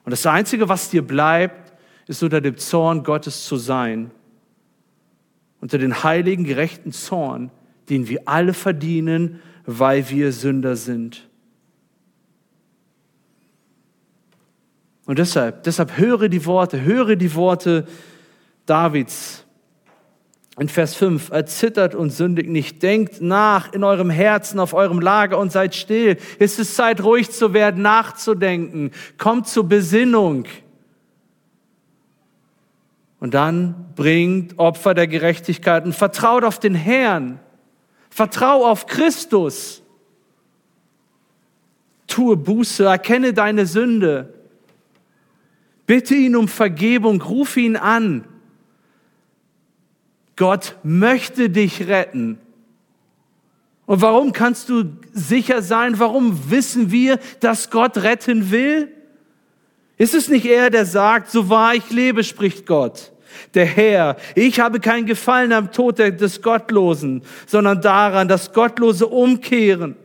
Und 0.04 0.12
das 0.12 0.26
Einzige, 0.26 0.70
was 0.70 0.90
dir 0.90 1.06
bleibt, 1.06 1.74
ist 2.08 2.24
unter 2.24 2.42
dem 2.42 2.58
Zorn 2.58 3.04
Gottes 3.04 3.46
zu 3.46 3.58
sein. 3.58 4.12
Unter 5.60 5.78
den 5.78 6.04
heiligen, 6.04 6.44
gerechten 6.44 6.92
Zorn, 6.92 7.52
den 7.90 8.08
wir 8.08 8.22
alle 8.26 8.54
verdienen, 8.54 9.42
weil 9.66 10.10
wir 10.10 10.32
Sünder 10.32 10.76
sind. 10.76 11.30
Und 15.12 15.20
deshalb, 15.20 15.64
deshalb 15.64 15.98
höre 15.98 16.30
die 16.30 16.46
Worte, 16.46 16.84
höre 16.84 17.18
die 17.18 17.36
Worte 17.36 17.86
Davids 18.66 19.44
in 20.58 20.70
Vers 20.70 20.96
5, 20.96 21.32
erzittert 21.32 21.96
und 21.96 22.12
sündigt 22.12 22.48
nicht. 22.48 22.82
Denkt 22.82 23.20
nach 23.20 23.74
in 23.74 23.84
eurem 23.84 24.10
Herzen, 24.10 24.58
auf 24.58 24.74
eurem 24.74 25.02
Lager 25.02 25.38
und 25.38 25.52
seid 25.52 25.76
still. 25.76 26.16
Es 26.40 26.60
ist 26.60 26.78
Zeit, 26.78 27.04
ruhig 27.04 27.30
zu 27.30 27.54
werden, 27.54 27.82
nachzudenken. 27.82 28.92
Kommt 29.18 29.50
zur 29.50 29.68
Besinnung. 29.68 30.46
Und 33.20 33.34
dann 33.34 33.88
bringt 33.98 34.60
Opfer 34.60 34.94
der 34.94 35.08
Gerechtigkeit 35.08 35.84
und 35.84 35.94
vertraut 35.94 36.46
auf 36.46 36.58
den 36.58 36.74
Herrn. 36.74 37.42
Vertrau 38.10 38.66
auf 38.66 38.86
Christus. 38.86 39.84
Tue 42.08 42.38
Buße, 42.38 42.86
erkenne 42.86 43.34
deine 43.34 43.66
Sünde. 43.66 44.36
Bitte 45.92 46.16
ihn 46.16 46.38
um 46.38 46.48
Vergebung, 46.48 47.22
rufe 47.22 47.60
ihn 47.60 47.76
an. 47.76 48.24
Gott 50.38 50.78
möchte 50.84 51.50
dich 51.50 51.86
retten. 51.86 52.40
Und 53.86 54.02
warum 54.02 54.32
kannst 54.32 54.70
du 54.70 54.86
sicher 55.12 55.62
sein? 55.62 56.00
Warum 56.00 56.50
wissen 56.50 56.92
wir, 56.92 57.20
dass 57.42 57.72
Gott 57.72 57.98
retten 57.98 58.52
will? 58.52 58.90
Ist 59.98 60.14
es 60.14 60.30
nicht 60.30 60.46
er, 60.46 60.70
der 60.70 60.86
sagt, 60.86 61.30
so 61.30 61.50
wahr 61.50 61.76
ich 61.76 61.90
lebe, 61.90 62.24
spricht 62.24 62.66
Gott, 62.66 63.12
der 63.54 63.66
Herr, 63.66 64.16
ich 64.34 64.62
habe 64.62 64.80
kein 64.80 65.06
Gefallen 65.06 65.52
am 65.52 65.74
Tod 65.74 66.00
des 66.00 66.42
Gottlosen, 66.42 67.22
sondern 67.48 67.82
daran, 67.82 68.30
dass 68.30 68.54
Gottlose 68.54 69.08
umkehren 69.08 69.98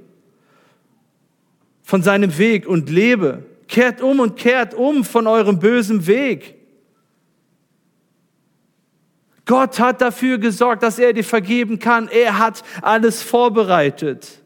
von 1.84 2.02
seinem 2.02 2.36
Weg 2.38 2.66
und 2.66 2.90
lebe. 2.90 3.44
Kehrt 3.68 4.00
um 4.00 4.20
und 4.20 4.36
kehrt 4.36 4.74
um 4.74 5.04
von 5.04 5.26
eurem 5.26 5.58
bösen 5.58 6.06
Weg. 6.06 6.54
Gott 9.44 9.78
hat 9.78 10.00
dafür 10.00 10.38
gesorgt, 10.38 10.82
dass 10.82 10.98
er 10.98 11.12
dir 11.12 11.24
vergeben 11.24 11.78
kann. 11.78 12.08
Er 12.08 12.38
hat 12.38 12.64
alles 12.82 13.22
vorbereitet. 13.22 14.42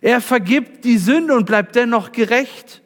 Er 0.00 0.20
vergibt 0.20 0.84
die 0.84 0.98
Sünde 0.98 1.34
und 1.34 1.46
bleibt 1.46 1.74
dennoch 1.74 2.12
gerecht. 2.12 2.82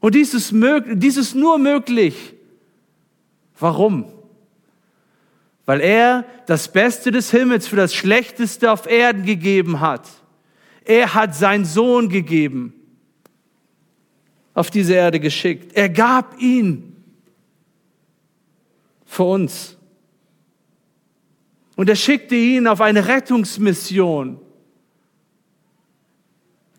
Und 0.00 0.14
dies 0.14 0.34
ist, 0.34 0.52
möglich, 0.52 0.96
dies 0.98 1.16
ist 1.16 1.34
nur 1.34 1.58
möglich, 1.58 2.34
Warum? 3.62 4.06
Weil 5.66 5.80
er 5.80 6.24
das 6.46 6.72
Beste 6.72 7.12
des 7.12 7.30
Himmels 7.30 7.68
für 7.68 7.76
das 7.76 7.94
Schlechteste 7.94 8.72
auf 8.72 8.86
Erden 8.86 9.24
gegeben 9.24 9.78
hat. 9.78 10.08
Er 10.84 11.14
hat 11.14 11.36
seinen 11.36 11.64
Sohn 11.64 12.08
gegeben, 12.08 12.74
auf 14.54 14.70
diese 14.70 14.94
Erde 14.94 15.20
geschickt. 15.20 15.72
Er 15.74 15.88
gab 15.88 16.40
ihn 16.40 16.96
für 19.04 19.24
uns. 19.24 19.76
Und 21.76 21.88
er 21.88 21.96
schickte 21.96 22.34
ihn 22.34 22.66
auf 22.66 22.80
eine 22.80 23.08
Rettungsmission. 23.08 24.38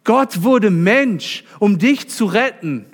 Gott 0.03 0.43
wurde 0.43 0.69
Mensch, 0.69 1.43
um 1.59 1.79
dich 1.79 2.09
zu 2.09 2.25
retten. 2.25 2.85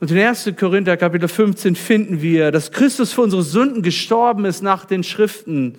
Und 0.00 0.10
in 0.12 0.18
1. 0.18 0.52
Korinther 0.56 0.96
Kapitel 0.96 1.28
15 1.28 1.74
finden 1.74 2.22
wir, 2.22 2.52
dass 2.52 2.70
Christus 2.70 3.12
für 3.12 3.22
unsere 3.22 3.42
Sünden 3.42 3.82
gestorben 3.82 4.44
ist 4.44 4.62
nach 4.62 4.84
den 4.84 5.02
Schriften. 5.02 5.74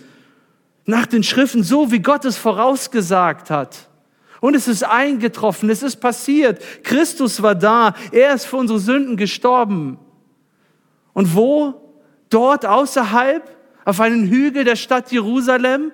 Nach 0.89 1.05
den 1.05 1.21
Schriften, 1.21 1.61
so 1.61 1.91
wie 1.91 1.99
Gott 1.99 2.25
es 2.25 2.35
vorausgesagt 2.35 3.51
hat. 3.51 3.89
Und 4.41 4.55
es 4.55 4.67
ist 4.67 4.83
eingetroffen, 4.83 5.69
es 5.69 5.83
ist 5.83 5.97
passiert. 5.97 6.63
Christus 6.83 7.43
war 7.43 7.53
da, 7.53 7.93
er 8.11 8.33
ist 8.33 8.45
für 8.45 8.57
unsere 8.57 8.79
Sünden 8.79 9.15
gestorben. 9.15 9.99
Und 11.13 11.35
wo? 11.35 11.93
Dort 12.31 12.65
außerhalb, 12.65 13.55
auf 13.85 14.01
einem 14.01 14.27
Hügel 14.29 14.63
der 14.63 14.75
Stadt 14.75 15.11
Jerusalem, 15.11 15.91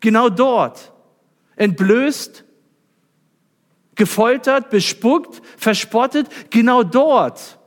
genau 0.00 0.28
dort, 0.28 0.92
entblößt, 1.56 2.44
gefoltert, 3.94 4.68
bespuckt, 4.68 5.40
verspottet, 5.56 6.50
genau 6.50 6.82
dort 6.82 7.58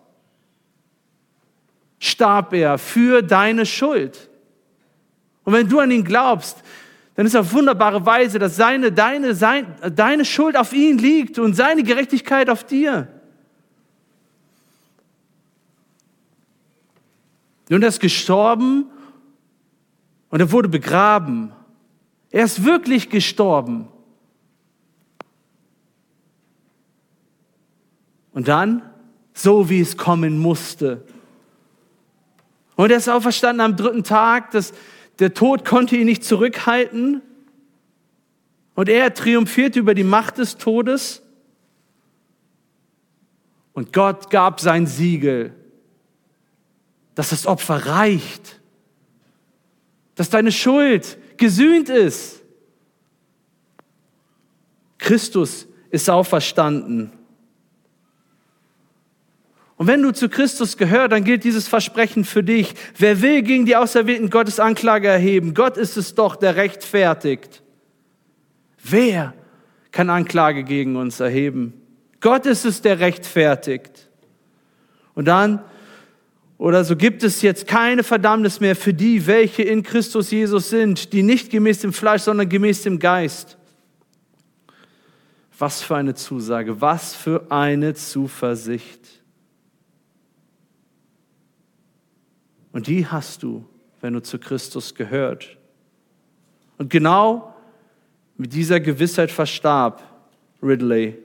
starb 1.98 2.54
er 2.54 2.78
für 2.78 3.24
deine 3.24 3.66
Schuld. 3.66 4.30
Und 5.48 5.54
wenn 5.54 5.70
du 5.70 5.80
an 5.80 5.92
ihn 5.92 6.04
glaubst, 6.04 6.58
dann 7.18 7.26
ist 7.26 7.36
auf 7.36 7.52
wunderbare 7.52 8.06
Weise, 8.06 8.38
dass 8.38 8.56
seine, 8.56 8.92
deine, 8.92 9.34
sein, 9.34 9.74
deine 9.96 10.24
Schuld 10.24 10.56
auf 10.56 10.72
ihn 10.72 11.00
liegt 11.00 11.40
und 11.40 11.56
seine 11.56 11.82
Gerechtigkeit 11.82 12.48
auf 12.48 12.64
dir. 12.64 13.08
Und 17.72 17.82
er 17.82 17.90
ist 17.90 18.00
gestorben 18.00 18.86
und 20.30 20.40
er 20.42 20.52
wurde 20.52 20.70
begraben. 20.70 21.52
Er 22.30 22.46
ist 22.46 22.64
wirklich 22.64 23.10
gestorben. 23.10 23.88
Und 28.32 28.48
dann, 28.48 28.84
so 29.34 29.72
wie 29.72 29.82
es 29.82 29.98
kommen 29.98 30.38
musste, 30.38 31.04
und 32.76 32.92
er 32.92 32.98
ist 32.98 33.10
auferstanden 33.10 33.62
am 33.62 33.76
dritten 33.76 34.04
Tag. 34.04 34.52
Das, 34.52 34.72
der 35.20 35.34
Tod 35.34 35.66
konnte 35.66 35.96
ihn 35.96 36.06
nicht 36.06 36.24
zurückhalten. 36.24 37.22
Und 38.76 38.90
er 38.90 39.14
triumphiert 39.14 39.76
über 39.76 39.96
die 39.96 40.04
Macht 40.04 40.38
des 40.38 40.58
Todes. 40.58 41.24
Und 43.74 43.94
Gott 43.94 44.30
gab 44.30 44.60
sein 44.60 44.86
Siegel, 44.88 45.54
dass 47.16 47.30
das 47.30 47.48
Opfer 47.48 47.88
reicht, 47.88 48.60
dass 50.16 50.30
deine 50.30 50.52
Schuld 50.52 51.18
gesühnt 51.38 51.90
ist. 51.90 52.42
Christus 54.98 55.68
ist 55.90 56.10
auferstanden. 56.10 57.17
Und 59.78 59.86
wenn 59.86 60.02
du 60.02 60.12
zu 60.12 60.28
Christus 60.28 60.76
gehörst, 60.76 61.12
dann 61.12 61.24
gilt 61.24 61.44
dieses 61.44 61.68
Versprechen 61.68 62.26
für 62.26 62.44
dich. 62.44 62.74
Wer 62.98 63.22
will 63.22 63.44
gegen 63.44 63.66
die 63.66 63.76
Auserwählten 63.76 64.32
Gottes 64.32 64.60
Anklage 64.60 65.08
erheben? 65.08 65.54
Gott 65.54 65.78
ist 65.78 65.98
es 65.98 66.16
doch, 66.16 66.36
der 66.36 66.56
rechtfertigt. 66.56 67.62
Wer 68.84 69.36
kann 69.92 70.10
Anklage 70.10 70.64
gegen 70.64 70.96
uns 70.96 71.20
erheben? 71.20 71.74
Gott 72.22 72.48
ist 72.48 72.66
es, 72.66 72.82
der 72.82 73.00
rechtfertigt. 73.00 74.10
Und 75.14 75.26
dann, 75.26 75.64
oder 76.58 76.84
so 76.84 76.96
gibt 76.96 77.22
es 77.22 77.44
jetzt 77.44 77.68
keine 77.68 78.04
Verdammnis 78.04 78.60
mehr 78.60 78.76
für 78.76 78.96
die, 78.96 79.28
welche 79.28 79.62
in 79.62 79.84
Christus 79.84 80.32
Jesus 80.32 80.72
sind, 80.72 81.14
die 81.14 81.22
nicht 81.22 81.52
gemäß 81.52 81.82
dem 81.82 81.94
Fleisch, 81.94 82.24
sondern 82.24 82.50
gemäß 82.50 82.82
dem 82.82 82.98
Geist. 82.98 83.58
Was 85.60 85.84
für 85.84 85.96
eine 85.96 86.16
Zusage, 86.16 86.82
was 86.82 87.16
für 87.16 87.52
eine 87.52 87.94
Zuversicht. 87.94 89.17
Und 92.78 92.86
die 92.86 93.08
hast 93.08 93.42
du, 93.42 93.66
wenn 94.02 94.14
du 94.14 94.22
zu 94.22 94.38
Christus 94.38 94.94
gehört. 94.94 95.58
Und 96.78 96.92
genau 96.92 97.56
mit 98.38 98.54
dieser 98.54 98.80
Gewissheit 98.80 99.32
verstarb 99.32 100.04
Ridley, 100.62 101.18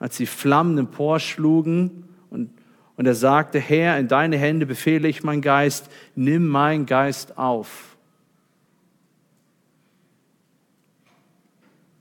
als 0.00 0.16
die 0.16 0.26
Flammen 0.26 0.76
emporschlugen 0.76 2.02
und, 2.30 2.50
und 2.96 3.06
er 3.06 3.14
sagte, 3.14 3.60
Herr, 3.60 3.96
in 3.96 4.08
deine 4.08 4.38
Hände 4.38 4.66
befehle 4.66 5.06
ich 5.06 5.22
meinen 5.22 5.40
Geist, 5.40 5.88
nimm 6.16 6.48
meinen 6.48 6.84
Geist 6.84 7.38
auf. 7.38 7.96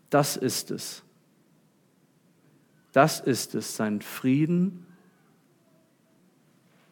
Das 0.09 0.37
ist 0.37 0.71
es. 0.71 1.03
Das 2.93 3.19
ist 3.19 3.53
es, 3.53 3.75
sein 3.75 4.01
Frieden 4.01 4.87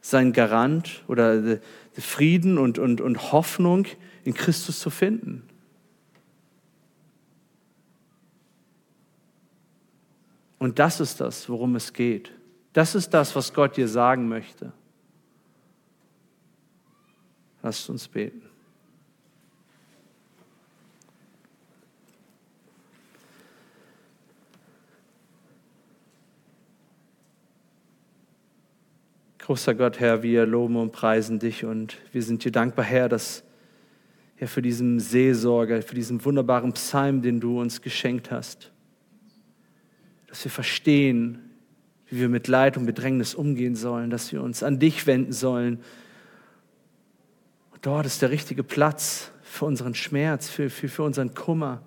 sein 0.10 0.32
Garant 0.32 1.04
oder 1.08 1.60
Frieden 1.92 2.58
und, 2.58 2.80
und, 2.80 3.02
und 3.02 3.34
Hoffnung 3.34 3.88
in 4.24 4.34
Christus 4.34 4.80
zu 4.80 4.90
finden. 4.90 5.44
Und 10.60 10.80
das 10.80 11.02
ist 11.02 11.20
das, 11.20 11.50
worum 11.50 11.76
es 11.76 11.92
geht. 11.92 12.32
Das 12.72 12.96
ist 12.96 13.10
das, 13.10 13.36
was 13.36 13.54
Gott 13.54 13.76
dir 13.76 13.88
sagen 13.88 14.30
möchte. 14.30 14.72
Lasst 17.62 17.90
uns 17.90 18.08
beten. 18.08 18.47
Großer 29.48 29.76
Gott, 29.76 30.02
Herr, 30.02 30.24
wir 30.24 30.46
loben 30.46 30.76
und 30.76 30.92
preisen 30.92 31.40
dich 31.40 31.64
und 31.64 31.96
wir 32.12 32.22
sind 32.22 32.44
dir 32.44 32.52
dankbar, 32.52 32.84
Herr, 32.84 33.08
dass 33.08 33.46
Herr, 34.36 34.50
für 34.50 34.62
diesen 34.62 35.00
Seelsorger, 35.00 35.82
für 35.82 35.96
diesen 35.96 36.26
wunderbaren 36.26 36.74
Psalm, 36.74 37.22
den 37.22 37.40
du 37.40 37.62
uns 37.62 37.82
geschenkt 37.82 38.30
hast. 38.30 38.74
Dass 40.28 40.44
wir 40.44 40.52
verstehen, 40.52 41.50
wie 42.10 42.20
wir 42.20 42.28
mit 42.28 42.50
Leid 42.50 42.76
und 42.76 42.86
Bedrängnis 42.86 43.36
umgehen 43.36 43.78
sollen, 43.78 44.10
dass 44.10 44.34
wir 44.34 44.44
uns 44.44 44.64
an 44.64 44.80
dich 44.80 45.08
wenden 45.08 45.32
sollen. 45.32 45.80
Und 47.72 47.86
dort 47.86 48.06
ist 48.06 48.22
der 48.22 48.32
richtige 48.32 48.66
Platz 48.66 49.32
für 49.44 49.64
unseren 49.64 49.96
Schmerz, 49.96 50.50
für, 50.50 50.70
für, 50.70 50.90
für 50.90 51.04
unseren 51.04 51.34
Kummer, 51.34 51.82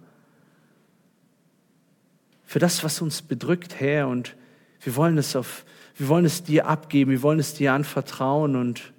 für 2.46 2.58
das, 2.58 2.82
was 2.82 3.02
uns 3.02 3.20
bedrückt, 3.20 3.80
Herr. 3.80 4.08
Und 4.08 4.34
wir 4.80 4.96
wollen 4.96 5.18
es 5.18 5.36
auf 5.36 5.66
wir 6.00 6.08
wollen 6.08 6.24
es 6.24 6.42
dir 6.42 6.66
abgeben, 6.66 7.10
wir 7.10 7.22
wollen 7.22 7.38
es 7.38 7.52
dir 7.52 7.74
anvertrauen 7.74 8.56
und, 8.56 8.94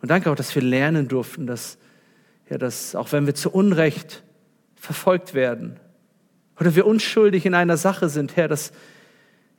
und 0.00 0.10
danke 0.10 0.30
auch, 0.30 0.34
dass 0.34 0.54
wir 0.54 0.62
lernen 0.62 1.08
durften, 1.08 1.46
dass, 1.46 1.76
ja, 2.48 2.56
dass 2.56 2.94
auch 2.94 3.12
wenn 3.12 3.26
wir 3.26 3.34
zu 3.34 3.50
Unrecht 3.50 4.24
verfolgt 4.76 5.34
werden 5.34 5.78
oder 6.58 6.74
wir 6.74 6.86
unschuldig 6.86 7.44
in 7.44 7.52
einer 7.52 7.76
Sache 7.76 8.08
sind, 8.08 8.36
Herr, 8.36 8.48
dass, 8.48 8.72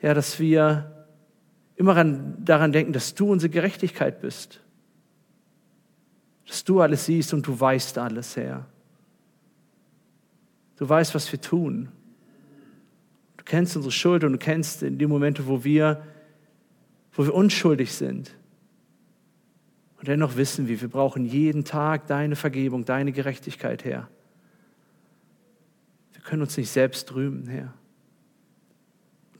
ja, 0.02 0.16
dass 0.16 0.40
wir 0.40 1.06
immer 1.76 1.96
an, 1.96 2.36
daran 2.44 2.72
denken, 2.72 2.92
dass 2.92 3.14
du 3.14 3.32
unsere 3.32 3.52
Gerechtigkeit 3.52 4.22
bist. 4.22 4.62
Dass 6.48 6.64
du 6.64 6.82
alles 6.82 7.06
siehst 7.06 7.36
und 7.36 7.46
du 7.46 7.60
weißt 7.60 8.00
alles, 8.00 8.36
Herr. 8.36 8.66
Du 10.78 10.90
weißt, 10.90 11.14
was 11.14 11.32
wir 11.32 11.40
tun 11.40 11.90
kennst 13.50 13.76
unsere 13.76 13.92
Schuld 13.92 14.24
und 14.24 14.32
du 14.34 14.38
kennst 14.38 14.84
in 14.84 14.98
die 14.98 15.08
Momente, 15.08 15.48
wo 15.48 15.64
wir, 15.64 16.02
wo 17.14 17.26
wir 17.26 17.34
unschuldig 17.34 17.92
sind. 17.92 18.36
Und 19.98 20.08
dennoch 20.08 20.38
wissen 20.38 20.68
wir, 20.68 20.80
wir 20.80 20.88
brauchen 20.88 21.26
jeden 21.26 21.66
Tag 21.66 22.08
deine 22.08 22.38
Vergebung, 22.38 22.86
deine 22.86 23.12
Gerechtigkeit, 23.12 23.84
Herr. 23.84 24.08
Wir 26.14 26.22
können 26.22 26.42
uns 26.42 26.56
nicht 26.56 26.70
selbst 26.70 27.14
rühmen, 27.14 27.48
Herr. 27.48 27.74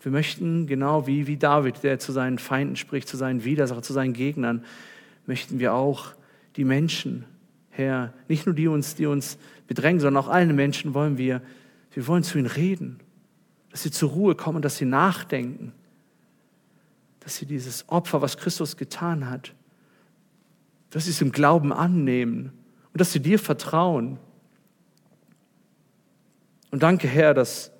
Wir 0.02 0.12
möchten, 0.12 0.66
genau 0.68 1.08
wie, 1.08 1.28
wie 1.28 1.38
David, 1.38 1.84
der 1.84 2.00
zu 2.00 2.12
seinen 2.12 2.40
Feinden 2.40 2.76
spricht, 2.76 3.08
zu 3.08 3.16
seinen 3.16 3.44
Widersachern, 3.44 3.84
zu 3.84 3.94
seinen 3.94 4.14
Gegnern, 4.14 4.66
möchten 5.26 5.60
wir 5.60 5.74
auch 5.74 6.14
die 6.56 6.64
Menschen, 6.64 7.26
Herr, 7.70 8.14
nicht 8.28 8.46
nur 8.46 8.56
die 8.56 8.68
uns, 8.68 8.96
die 8.96 9.06
uns 9.06 9.38
bedrängen, 9.68 10.00
sondern 10.00 10.24
auch 10.24 10.30
allen 10.30 10.56
Menschen 10.56 10.94
wollen 10.94 11.18
wir 11.18 11.42
wir 11.94 12.08
wollen 12.08 12.24
zu 12.24 12.38
ihnen 12.38 12.48
reden, 12.48 13.00
dass 13.72 13.84
sie 13.84 13.92
zur 13.92 14.10
Ruhe 14.10 14.36
kommen, 14.36 14.62
dass 14.62 14.78
sie 14.78 14.86
nachdenken, 14.86 15.74
dass 17.20 17.38
sie 17.38 17.46
dieses 17.46 17.88
Opfer, 17.90 18.22
was 18.22 18.38
Christus 18.38 18.78
getan 18.78 19.30
hat, 19.30 19.54
dass 20.90 21.06
sie 21.06 21.12
es 21.12 21.22
im 21.22 21.32
Glauben 21.32 21.72
annehmen 21.72 22.52
und 22.92 23.02
dass 23.02 23.12
sie 23.12 23.20
dir 23.20 23.38
vertrauen. 23.38 24.18
Und 26.72 26.84
danke, 26.84 27.08
Herr, 27.08 27.34
dass, 27.34 27.72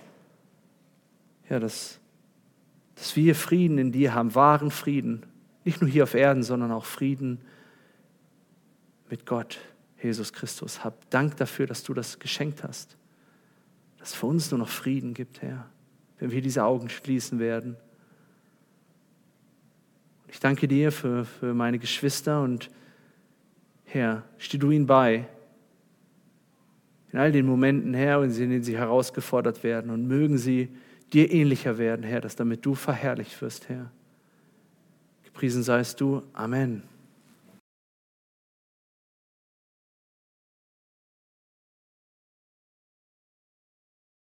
ja, 1.50 1.60
dass, 1.60 2.00
dass 2.96 3.16
wir 3.16 3.36
Frieden 3.36 3.78
in 3.78 3.92
dir 3.92 4.14
haben, 4.14 4.36
wahren 4.36 4.72
Frieden. 4.72 5.26
Nicht 5.64 5.82
nur 5.82 5.90
hier 5.90 6.04
auf 6.04 6.14
Erden, 6.14 6.44
sondern 6.44 6.72
auch 6.72 6.86
Frieden 6.86 7.42
mit 9.10 9.26
Gott, 9.26 9.60
Jesus 10.02 10.34
Christus. 10.34 10.84
Hab 10.84 11.10
Dank 11.10 11.38
dafür, 11.38 11.66
dass 11.66 11.84
du 11.84 11.94
das 11.94 12.20
geschenkt 12.20 12.64
hast. 12.64 12.98
Dass 13.98 14.10
es 14.10 14.16
für 14.16 14.28
uns 14.28 14.52
nur 14.52 14.60
noch 14.60 14.70
Frieden 14.70 15.14
gibt, 15.14 15.42
Herr, 15.42 15.70
wenn 16.20 16.32
wir 16.32 16.42
diese 16.42 16.64
Augen 16.64 16.90
schließen 16.90 17.40
werden. 17.40 17.78
Ich 20.28 20.40
danke 20.40 20.68
dir 20.68 20.92
für, 20.92 21.26
für 21.26 21.54
meine 21.54 21.80
Geschwister 21.80 22.42
und 22.42 22.70
Herr, 23.86 24.24
steh 24.38 24.58
du 24.58 24.70
ihnen 24.70 24.86
bei. 24.86 25.28
In 27.12 27.18
all 27.18 27.32
den 27.32 27.48
Momenten, 27.48 27.96
Herr, 27.96 28.22
in 28.24 28.32
denen 28.32 28.62
sie 28.62 28.78
herausgefordert 28.78 29.64
werden 29.64 29.90
und 29.90 30.08
mögen 30.08 30.38
sie 30.38 30.70
dir 31.12 31.32
ähnlicher 31.32 31.80
werden, 31.80 32.04
Herr, 32.04 32.22
dass 32.22 32.36
damit 32.36 32.64
du 32.64 32.76
verherrlicht 32.76 33.42
wirst, 33.42 33.68
Herr. 33.68 33.92
Gepriesen 35.24 35.64
seist 35.64 36.00
du. 36.00 36.22
Amen. 36.34 36.84